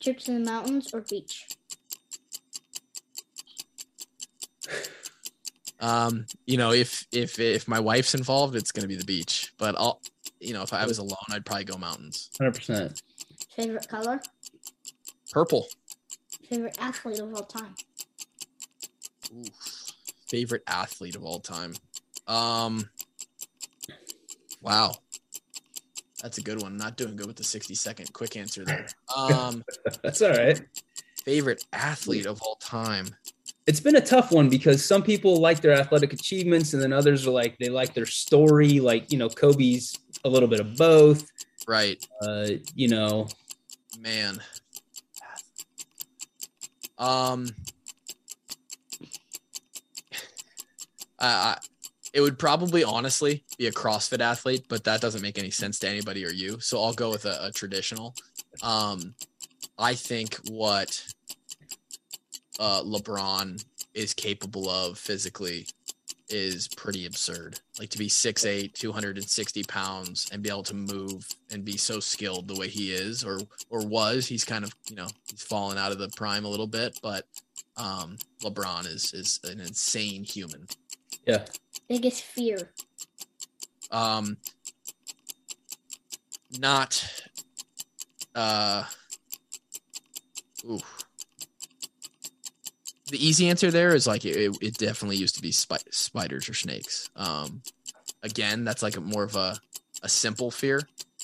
[0.00, 1.46] Trips to the mountains or beach?
[5.80, 9.52] Um, you know, if if if my wife's involved, it's gonna be the beach.
[9.58, 10.00] But I'll,
[10.40, 12.30] you know, if I was alone, I'd probably go mountains.
[12.40, 13.00] 100%.
[13.54, 14.20] Favorite color?
[15.30, 15.66] Purple.
[16.48, 17.74] Favorite athlete of all time?
[19.36, 19.44] Ooh,
[20.28, 21.74] favorite athlete of all time.
[22.26, 22.88] Um.
[24.62, 24.94] Wow.
[26.22, 26.76] That's a good one.
[26.76, 28.88] Not doing good with the 60 second quick answer there.
[29.16, 29.62] Um,
[30.02, 30.60] That's all right.
[31.24, 33.06] favorite athlete of all time.
[33.66, 37.26] It's been a tough one because some people like their athletic achievements and then others
[37.26, 38.80] are like, they like their story.
[38.80, 41.30] Like, you know, Kobe's a little bit of both.
[41.68, 42.04] Right.
[42.22, 43.28] Uh, you know,
[44.00, 44.40] man
[46.98, 47.48] um
[51.20, 51.58] I,
[52.12, 55.88] it would probably honestly be a crossfit athlete but that doesn't make any sense to
[55.88, 58.14] anybody or you so i'll go with a, a traditional.
[58.62, 59.14] Um
[59.78, 61.04] i think what
[62.58, 63.64] uh lebron
[63.94, 65.66] is capable of physically
[66.30, 67.58] is pretty absurd.
[67.78, 72.48] Like to be 6'8, 260 pounds and be able to move and be so skilled
[72.48, 73.40] the way he is or
[73.70, 74.26] or was.
[74.26, 77.26] He's kind of, you know, he's fallen out of the prime a little bit, but
[77.76, 80.66] um LeBron is is an insane human.
[81.26, 81.44] yeah.
[81.88, 82.72] Biggest fear?
[83.90, 84.36] Um
[86.58, 87.22] not
[88.34, 88.84] uh
[90.64, 90.80] ooh.
[93.08, 96.54] The easy answer there is like it, it definitely used to be spi- spiders or
[96.54, 97.10] snakes.
[97.16, 97.62] Um,
[98.22, 99.56] again, that's like a, more of a,
[100.02, 100.82] a simple fear.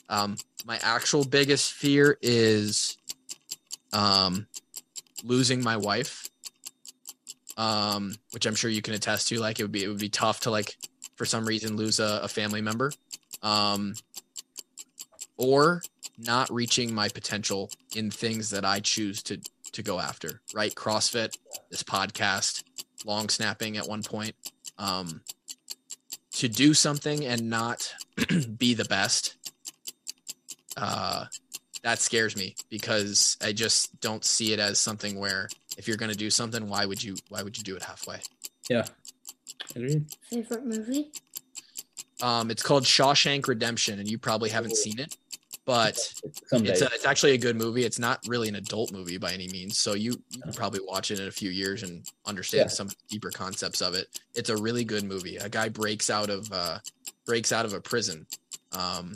[0.09, 2.97] Um, my actual biggest fear is
[3.93, 4.47] um,
[5.23, 6.29] losing my wife,
[7.57, 9.39] um, which I'm sure you can attest to.
[9.39, 10.77] Like it would be it would be tough to like
[11.17, 12.93] for some reason lose a, a family member,
[13.43, 13.95] um,
[15.37, 15.83] or
[16.19, 19.41] not reaching my potential in things that I choose to
[19.75, 20.41] to go after.
[20.55, 21.37] Right, CrossFit,
[21.71, 22.65] this podcast,
[23.05, 24.35] long snapping at one point.
[24.79, 25.21] Um,
[26.33, 27.95] to do something and not
[28.59, 29.37] be the best,
[30.77, 31.27] uh,
[31.83, 36.11] that scares me because I just don't see it as something where if you're going
[36.11, 38.21] to do something, why would you why would you do it halfway?
[38.69, 38.87] Yeah.
[39.77, 40.07] Agreed.
[40.31, 41.11] Favorite movie?
[42.23, 45.17] Um, it's called Shawshank Redemption, and you probably haven't seen it,
[45.67, 45.97] but
[46.53, 47.85] it's a, it's actually a good movie.
[47.85, 51.11] It's not really an adult movie by any means, so you you can probably watch
[51.11, 52.75] it in a few years and understand Yeah.
[52.75, 54.21] some deeper concepts of it.
[54.35, 55.37] It's a really good movie.
[55.39, 56.79] A guy breaks out of uh,
[57.25, 58.27] breaks out of a prison,
[58.73, 59.15] um,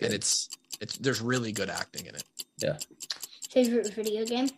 [0.00, 0.50] and it's
[0.80, 2.24] it's there's really good acting in it.
[2.58, 2.76] Yeah.
[3.50, 4.50] Favorite video game?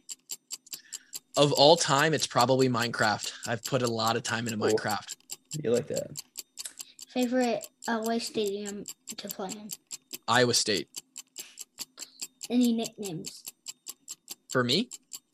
[1.36, 3.32] of all time, it's probably Minecraft.
[3.46, 4.70] I've put a lot of time into Cool.
[4.76, 5.14] Minecraft.
[5.62, 6.10] You like that?
[7.14, 8.84] Favorite away stadium
[9.16, 9.68] to play in?
[10.26, 10.88] Iowa State.
[12.50, 13.44] Any nicknames?
[14.48, 14.88] For me,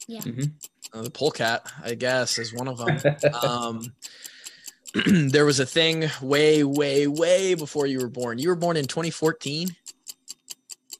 [0.09, 0.51] Mhm.
[0.93, 2.97] uh, the polecat, I guess, is one of them.
[3.43, 3.95] um,
[5.31, 8.39] there was a thing way, way, way before you were born.
[8.39, 9.75] You were born in 2014.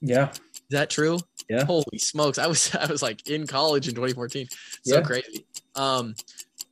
[0.01, 0.31] Yeah.
[0.31, 1.19] Is that true?
[1.49, 1.63] Yeah.
[1.65, 2.37] Holy smokes!
[2.37, 4.47] I was I was like in college in 2014.
[4.83, 5.01] So Yeah.
[5.01, 5.45] crazy.
[5.75, 6.15] Um,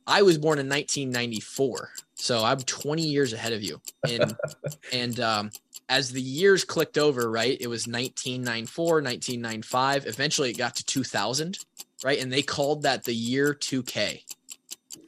[0.06, 3.80] I was born in 1994, so I'm 20 years ahead of you.
[4.08, 4.36] And
[4.92, 5.50] and um,
[5.88, 10.06] as the years clicked over, right, it was 1994, 1995.
[10.06, 11.58] Eventually, it got to 2000,
[12.02, 14.22] right, and they called that the year 2K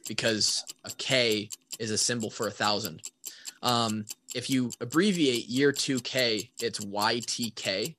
[0.07, 1.49] because a K
[1.79, 3.01] is a symbol for a thousand.
[3.61, 4.05] Um,
[4.35, 7.95] if you abbreviate year 2K, it's YTK,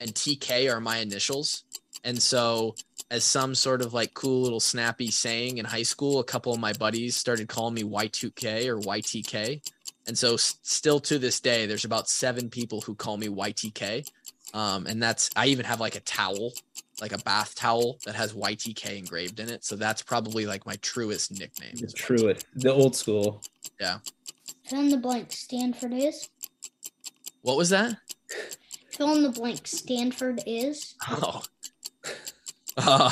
[0.00, 1.64] and TK are my initials.
[2.04, 2.74] And so,
[3.10, 6.60] as some sort of like cool little snappy saying in high school, a couple of
[6.60, 9.60] my buddies started calling me Y2K or YTK.
[10.06, 14.08] And so, s- still to this day, there's about seven people who call me YTK.
[14.54, 16.52] Um, and that's, I even have like a towel,
[17.00, 19.64] like a bath towel that has YTK engraved in it.
[19.64, 21.74] So, that's probably like my truest nickname.
[21.74, 23.42] The Truett, the old school.
[23.80, 23.98] Yeah.
[24.68, 25.32] Fill in the blank.
[25.32, 26.28] Stanford is.
[27.42, 27.96] What was that?
[28.90, 29.66] Fill in the blank.
[29.66, 30.94] Stanford is.
[31.08, 31.42] Oh,
[32.76, 33.10] uh,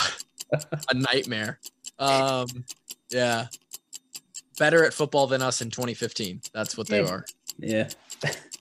[0.89, 1.61] a nightmare.
[1.99, 2.47] Um,
[3.11, 3.47] yeah,
[4.59, 6.41] better at football than us in 2015.
[6.53, 7.25] That's what they are.
[7.59, 7.89] Yeah.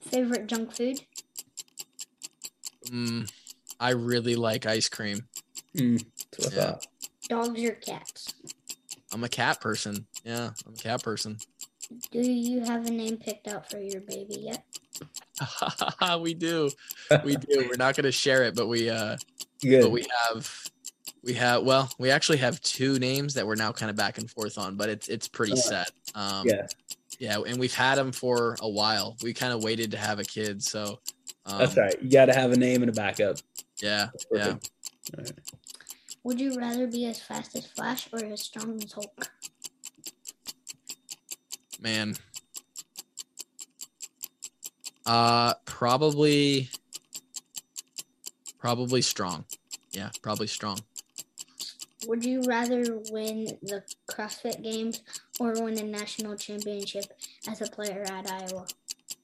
[0.09, 1.01] Favorite junk food?
[2.87, 3.31] Mm,
[3.79, 5.27] I really like ice cream.
[5.75, 6.71] Mm, that's what I Yeah.
[6.71, 6.87] thought.
[7.29, 8.33] Dogs or cats?
[9.11, 10.05] I'm a cat person.
[10.23, 11.37] Yeah, I'm a cat person.
[12.11, 14.63] Do you have a name picked out for your baby yet?
[16.21, 16.69] we do,
[17.23, 17.67] we do.
[17.69, 19.17] We're not going to share it, but we, uh,
[19.61, 19.81] Good.
[19.81, 20.63] but we have,
[21.23, 21.63] we have.
[21.63, 24.75] Well, we actually have two names that we're now kind of back and forth on,
[24.75, 25.55] but it's it's pretty Oh.
[25.55, 25.91] set.
[26.15, 26.67] Um, yeah.
[27.19, 29.15] Yeah, and we've had them for a while.
[29.23, 30.99] We kind of waited to have a kid, so
[31.45, 31.95] um, That's right.
[32.01, 33.37] You got to have a name and a backup.
[33.81, 34.45] Yeah, yeah.
[34.55, 34.71] perfect.
[35.17, 35.31] All right.
[36.23, 39.29] Would you rather be as fast as Flash or as strong as Hulk?
[41.81, 42.15] Man.
[45.05, 46.69] Uh probably
[48.57, 49.43] probably strong.
[49.91, 50.79] Yeah, probably strong.
[52.07, 55.01] Would you rather win the CrossFit Games
[55.39, 57.05] or win a national championship
[57.47, 58.65] as a player at Iowa?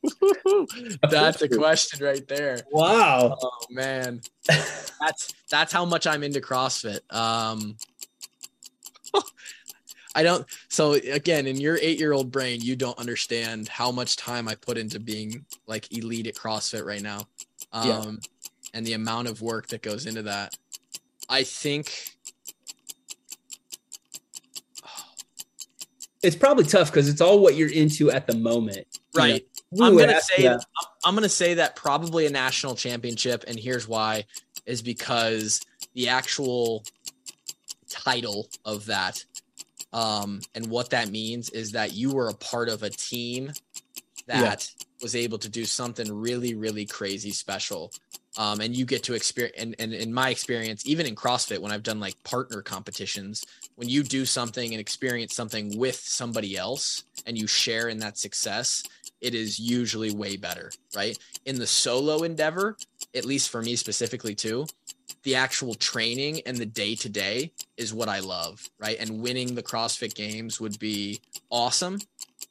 [1.10, 2.62] That's a question right there.
[2.72, 3.38] Wow.
[3.42, 4.22] Oh man.
[4.48, 7.00] That's that's how much I'm into CrossFit.
[7.14, 7.76] Um
[10.16, 14.56] I don't so again in your 8-year-old brain you don't understand how much time I
[14.56, 17.28] put into being like elite at CrossFit right now.
[17.74, 18.12] Um Yeah.
[18.74, 20.56] and the amount of work that goes into that.
[21.30, 22.18] I think
[26.22, 28.78] It's probably tough because it's all what you're into at the moment.
[28.78, 28.84] you
[29.20, 29.24] know?
[29.24, 29.48] right.
[29.80, 30.66] I'm gonna say that.
[31.04, 34.26] I'm, gonna say that probably a national championship, and here's why:
[34.66, 35.62] is because
[35.94, 36.84] the actual
[37.90, 39.24] title of that,
[39.94, 43.54] um, and what that means is that you were a part of a team
[44.26, 44.70] that
[45.02, 47.92] was able to do something really, really crazy special.
[48.38, 51.72] Um, and you get to experience, and, and in my experience, even in CrossFit, when
[51.72, 53.44] I've done like partner competitions,
[53.76, 58.18] when you do something and experience something with somebody else and you share in that
[58.18, 58.84] success,
[59.22, 61.18] it is usually way better, right?
[61.46, 62.78] In the solo endeavor,
[63.16, 64.66] at least for me specifically too,
[65.24, 68.98] the actual training and the day to day is what I love, right?
[69.00, 71.20] And winning the CrossFit games would be
[71.50, 72.00] awesome,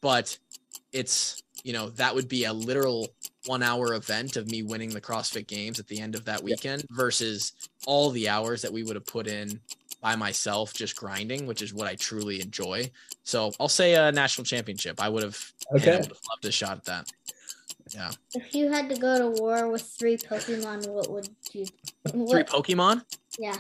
[0.01, 0.37] but
[0.93, 3.09] it's, you know, that would be a literal
[3.49, 6.85] one hour event of me winning the CrossFit games at the end of that weekend
[6.91, 7.53] versus
[7.87, 9.59] all the hours that we would have put in
[10.03, 12.89] by myself just grinding, which is what I truly enjoy.
[13.25, 15.01] So I'll say a national championship.
[15.03, 15.97] I would have Man, I Okay.
[15.97, 17.13] would have loved a shot at that.
[17.91, 18.11] Yeah.
[18.35, 21.65] If you had to go to war with three Pokemon, what would you?
[22.07, 23.03] Three Pokemon?
[23.39, 23.57] yeah.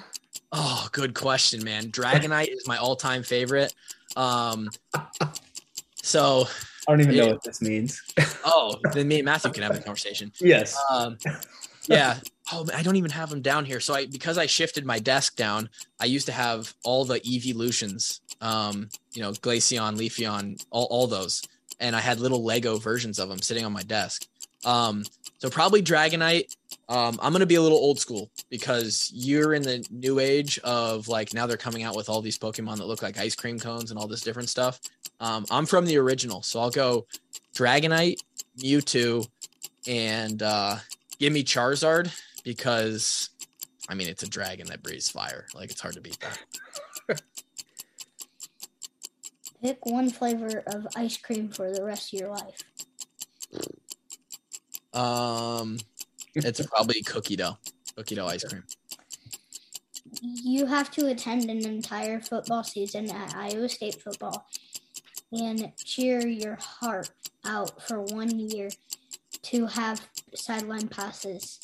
[0.52, 1.90] Oh, good question, man.
[1.90, 3.74] Dragonite is my all-time favorite.
[4.16, 4.68] Um
[6.02, 6.46] so
[6.88, 8.02] I don't even know what this means.
[8.44, 10.32] oh, then me and Matthew can have a conversation.
[10.40, 10.76] yes.
[10.90, 11.18] Um
[11.88, 12.18] yeah.
[12.52, 13.80] Oh, I don't even have them down here.
[13.80, 15.68] So I because I shifted my desk down,
[16.00, 18.20] I used to have all the evolutions.
[18.40, 21.42] Um, you know, Glaceon, Leafeon, all, all those.
[21.80, 24.26] And I had little Lego versions of them sitting on my desk.
[24.64, 25.04] Um,
[25.38, 26.54] so probably Dragonite.
[26.88, 31.06] Um, I'm gonna be a little old school because you're in the new age of
[31.06, 33.90] like now they're coming out with all these Pokemon that look like ice cream cones
[33.90, 34.80] and all this different stuff.
[35.20, 37.06] Um, I'm from the original, so I'll go
[37.54, 38.18] Dragonite,
[38.58, 39.28] Mewtwo,
[39.86, 40.76] and uh,
[41.18, 42.10] give me Charizard
[42.44, 43.30] because
[43.88, 45.46] I mean it's a dragon that breathes fire.
[45.54, 47.22] Like it's hard to beat that.
[49.62, 52.62] Pick one flavor of ice cream for the rest of your life.
[54.94, 55.78] Um,
[56.34, 57.58] it's probably cookie dough,
[57.96, 58.62] cookie dough ice cream.
[60.22, 64.46] You have to attend an entire football season at Iowa State football
[65.32, 67.10] and cheer your heart
[67.44, 68.70] out for one year
[69.42, 70.00] to have
[70.34, 71.60] sideline passes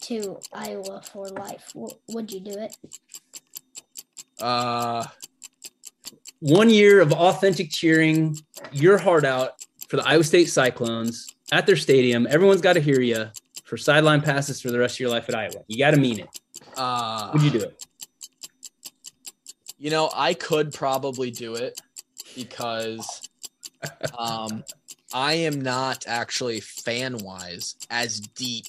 [0.00, 1.70] to Iowa for life.
[1.74, 2.76] W- would you do it?
[4.40, 5.04] Uh,
[6.40, 8.36] One year of authentic cheering,
[8.72, 12.26] your heart out for the Iowa State Cyclones at their stadium.
[12.28, 13.26] Everyone's got to hear you
[13.64, 15.62] for sideline passes for the rest of your life at Iowa.
[15.68, 16.28] You got to mean it.
[16.76, 17.86] uh, Would you do it?
[19.78, 21.80] You know, I could probably do it
[22.34, 23.28] because
[24.18, 24.64] um,
[25.12, 28.66] I am not actually fan wise as deep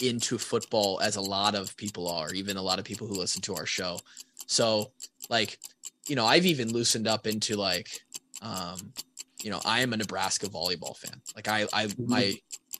[0.00, 3.40] into football as a lot of people are, even a lot of people who listen
[3.42, 3.98] to our show.
[4.46, 4.90] So,
[5.28, 5.58] like,
[6.06, 7.88] you know, I've even loosened up into like,
[8.42, 8.92] um,
[9.42, 11.20] you know, I am a Nebraska volleyball fan.
[11.34, 12.34] Like, I, I, my,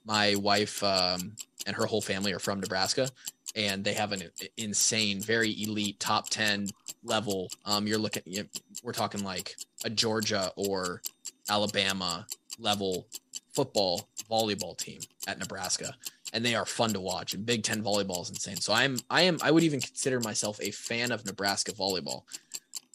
[0.05, 1.35] my wife um,
[1.67, 3.11] and her whole family are from Nebraska,
[3.57, 4.23] and they have an
[4.57, 6.69] insane, very elite top ten
[7.03, 7.49] level.
[7.65, 8.45] Um, you're looking, you
[8.83, 11.03] we're talking like a Georgia or
[11.49, 12.27] Alabama
[12.59, 13.07] level
[13.53, 15.95] football volleyball team at Nebraska,
[16.33, 17.35] and they are fun to watch.
[17.35, 18.57] And Big Ten volleyball is insane.
[18.57, 22.23] So I'm, I am, I would even consider myself a fan of Nebraska volleyball.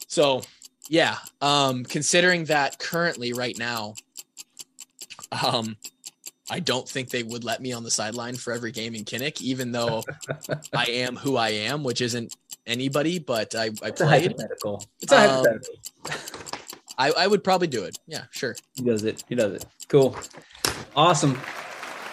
[0.07, 0.41] So
[0.89, 3.93] yeah, um, considering that currently right now,
[5.45, 5.77] um,
[6.51, 9.39] I don't think they would let me on the sideline for every game in Kinnick,
[9.41, 10.03] even though
[10.73, 12.35] I am who I am, which isn't
[12.65, 14.21] anybody, but I, I It's a played.
[14.23, 14.83] hypothetical.
[15.01, 15.75] It's a Um, hypothetical.
[16.97, 17.97] I, I would probably do it.
[18.07, 18.55] Yeah, sure.
[18.75, 19.23] He does it.
[19.29, 19.65] He does it.
[19.87, 20.17] Cool.
[20.95, 21.39] Awesome.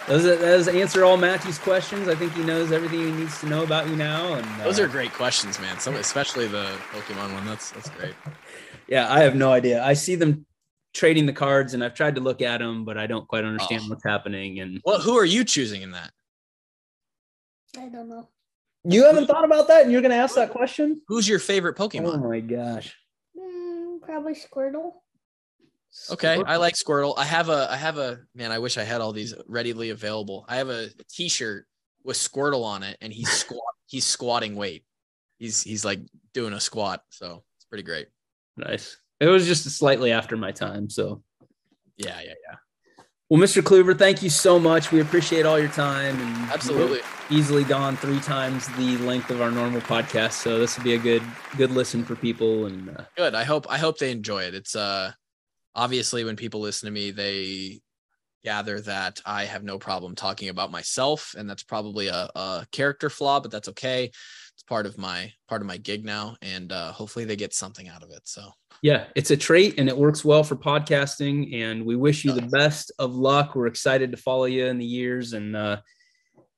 [0.07, 2.07] Does it does answer all Matthew's questions?
[2.07, 4.35] I think he knows everything he needs to know about you now.
[4.35, 5.77] And uh, Those are great questions, man.
[5.79, 7.45] Some, especially the Pokemon one.
[7.45, 8.13] That's that's great.
[8.87, 9.11] yeah.
[9.13, 9.83] I have no idea.
[9.83, 10.45] I see them
[10.93, 13.83] trading the cards, and I've tried to look at them, but I don't quite understand
[13.85, 13.89] Oh.
[13.89, 14.59] what's happening.
[14.59, 16.11] And Well, who are you choosing in that?
[17.77, 18.29] I don't know.
[18.83, 21.01] you haven't thought about that, and you're going to ask that question?
[21.07, 22.13] Who's your favorite Pokemon?
[22.23, 22.95] Oh my gosh.
[23.37, 24.93] Mm, probably Squirtle.
[26.11, 27.13] Okay, I like Squirtle.
[27.17, 28.51] I have a I have a man.
[28.51, 30.45] I wish I had all these readily available.
[30.47, 31.65] I have a T-shirt
[32.03, 33.73] with Squirtle on it, and he's squat.
[33.87, 34.85] he's squatting weight.
[35.39, 35.99] He's he's like
[36.33, 37.03] doing a squat.
[37.09, 38.07] So it's pretty great.
[38.57, 38.97] Nice.
[39.19, 41.23] It was just slightly after my time, so
[41.97, 42.55] Yeah, yeah, yeah.
[43.29, 43.61] Well, Mr.
[43.61, 44.91] Kluver, thank you so much.
[44.93, 47.01] We appreciate all your time and Absolutely.
[47.29, 50.33] easily gone three times the length of our normal podcast.
[50.33, 51.23] So this will be a good
[51.57, 52.67] good listen for people.
[52.67, 53.35] And uh, Good.
[53.35, 54.55] I hope I hope they enjoy it.
[54.55, 55.11] It's uh
[55.75, 57.81] obviously when people listen to me, they
[58.45, 63.09] gather that I have no problem talking about myself, and that's probably a, a character
[63.09, 64.11] flaw, but that's okay.
[64.67, 68.03] Part of my part of my gig now, and uh, hopefully they get something out
[68.03, 68.21] of it.
[68.25, 71.55] So yeah, it's a trait and it works well for podcasting.
[71.55, 73.55] And we wish you the best of luck.
[73.55, 75.33] We're excited to follow you in the years.
[75.33, 75.77] And uh,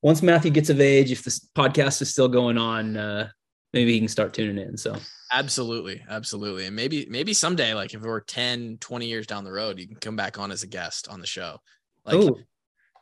[0.01, 3.29] once Matthew gets of age, if this podcast is still going on, uh,
[3.73, 4.77] maybe he can start tuning in.
[4.77, 4.95] So
[5.31, 9.79] absolutely, absolutely, and maybe maybe someday, like if we're 10, 20 years down the road,
[9.79, 11.59] you can come back on as a guest on the show.
[12.05, 12.39] Like oh,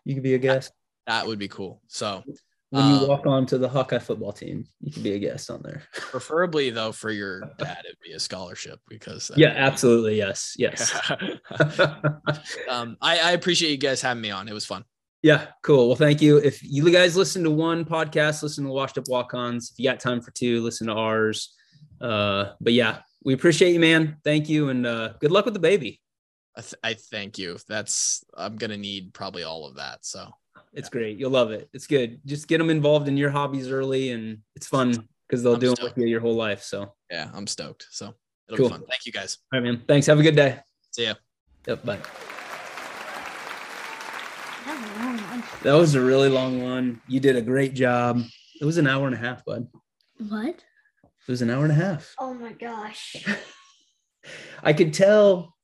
[0.04, 0.72] you could be a guest.
[1.06, 1.82] that would be cool.
[1.88, 2.24] So
[2.70, 5.50] When you Um, walk on to the Hawkeye football team, you can be a guest
[5.50, 5.84] on there.
[5.94, 10.18] preferably though for your dad, it'd be a scholarship because Yeah, absolutely.
[10.18, 10.54] Yes.
[10.58, 10.94] Yes.
[12.70, 14.48] um, I, I appreciate you guys having me on.
[14.48, 14.84] It was fun.
[15.24, 15.88] Yeah, cool.
[15.88, 16.38] Well, thank you.
[16.38, 19.72] If you guys listen to one podcast, listen to Washed Up Walk Ons.
[19.72, 21.56] If you got time for two, listen to ours.
[22.00, 24.18] Uh, but yeah, we appreciate you, man.
[24.24, 26.02] Thank you, and uh, good luck with the baby.
[26.56, 27.58] I, th- I thank you.
[27.68, 30.06] That's I'm gonna need probably all of that.
[30.06, 30.30] So
[30.78, 31.18] It's great.
[31.18, 31.68] You'll love it.
[31.74, 32.22] It's good.
[32.24, 35.72] Just get them involved in your hobbies early, and it's fun because they'll I'm do
[35.74, 36.62] it with you your whole life.
[36.62, 37.88] So, yeah, I'm stoked.
[37.90, 38.14] So
[38.48, 38.68] it'll Cool.
[38.70, 38.84] be fun.
[38.88, 39.40] Thank you guys.
[39.52, 39.82] right, man.
[39.88, 40.06] Thanks.
[40.06, 40.60] Have a good day.
[40.92, 41.16] See ya.
[41.68, 41.84] Yep.
[41.84, 41.98] Bye.
[44.66, 45.44] That was a long one.
[45.64, 47.02] That was a really long one.
[47.08, 48.22] You did a great job.
[48.62, 49.68] It was an hour and a half, bud.
[50.30, 50.64] What?
[51.28, 52.14] It was an hour and a half.
[52.20, 53.16] Oh my gosh.
[54.64, 55.56] I could tell.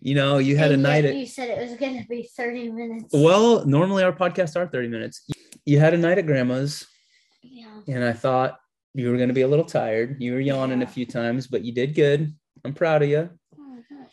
[0.00, 2.70] You know, you had a night at You said it was going to be 30
[2.72, 3.10] minutes.
[3.12, 5.26] Well, normally our podcasts are 30 minutes.
[5.64, 6.86] You had a night at grandma's,
[7.42, 7.80] Yeah.
[7.88, 8.58] and I thought
[8.94, 10.16] you were going to be a little tired.
[10.20, 12.32] You were yawning a few times, but you did good.
[12.64, 13.30] I'm proud of you.
[13.58, 14.12] Oh my gosh.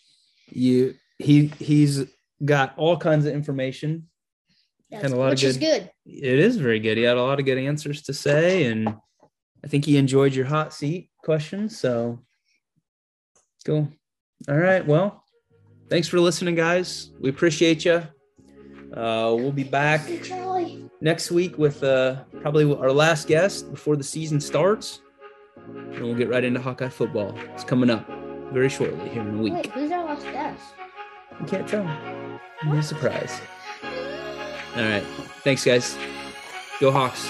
[0.49, 2.05] You he he's
[2.43, 4.07] got all kinds of information.
[4.89, 6.13] That's, Had a lot of which is good- good.
[6.23, 6.97] It is very good.
[6.97, 8.89] He had a lot of good answers to say, and
[9.63, 11.77] I think he enjoyed your hot seat questions.
[11.79, 12.19] So
[13.65, 13.87] cool.
[14.49, 14.85] All right.
[14.85, 15.20] Well,
[15.91, 17.11] thanks for listening, guys.
[17.19, 18.01] We appreciate you.
[18.93, 20.09] Uh, we'll be back.
[21.01, 25.01] Next week with uh, probably our last guest before the season starts.
[25.67, 27.37] And we'll get right into Hawkeye football.
[27.53, 28.07] It's coming up
[28.51, 29.53] very shortly here in a week.
[29.53, 30.63] Wait, who's our last guest?
[31.39, 31.87] You can't tell.
[32.71, 33.41] A surprise.
[34.75, 35.03] All right.
[35.43, 35.97] Thanks, guys.
[36.79, 37.29] Go Hawks.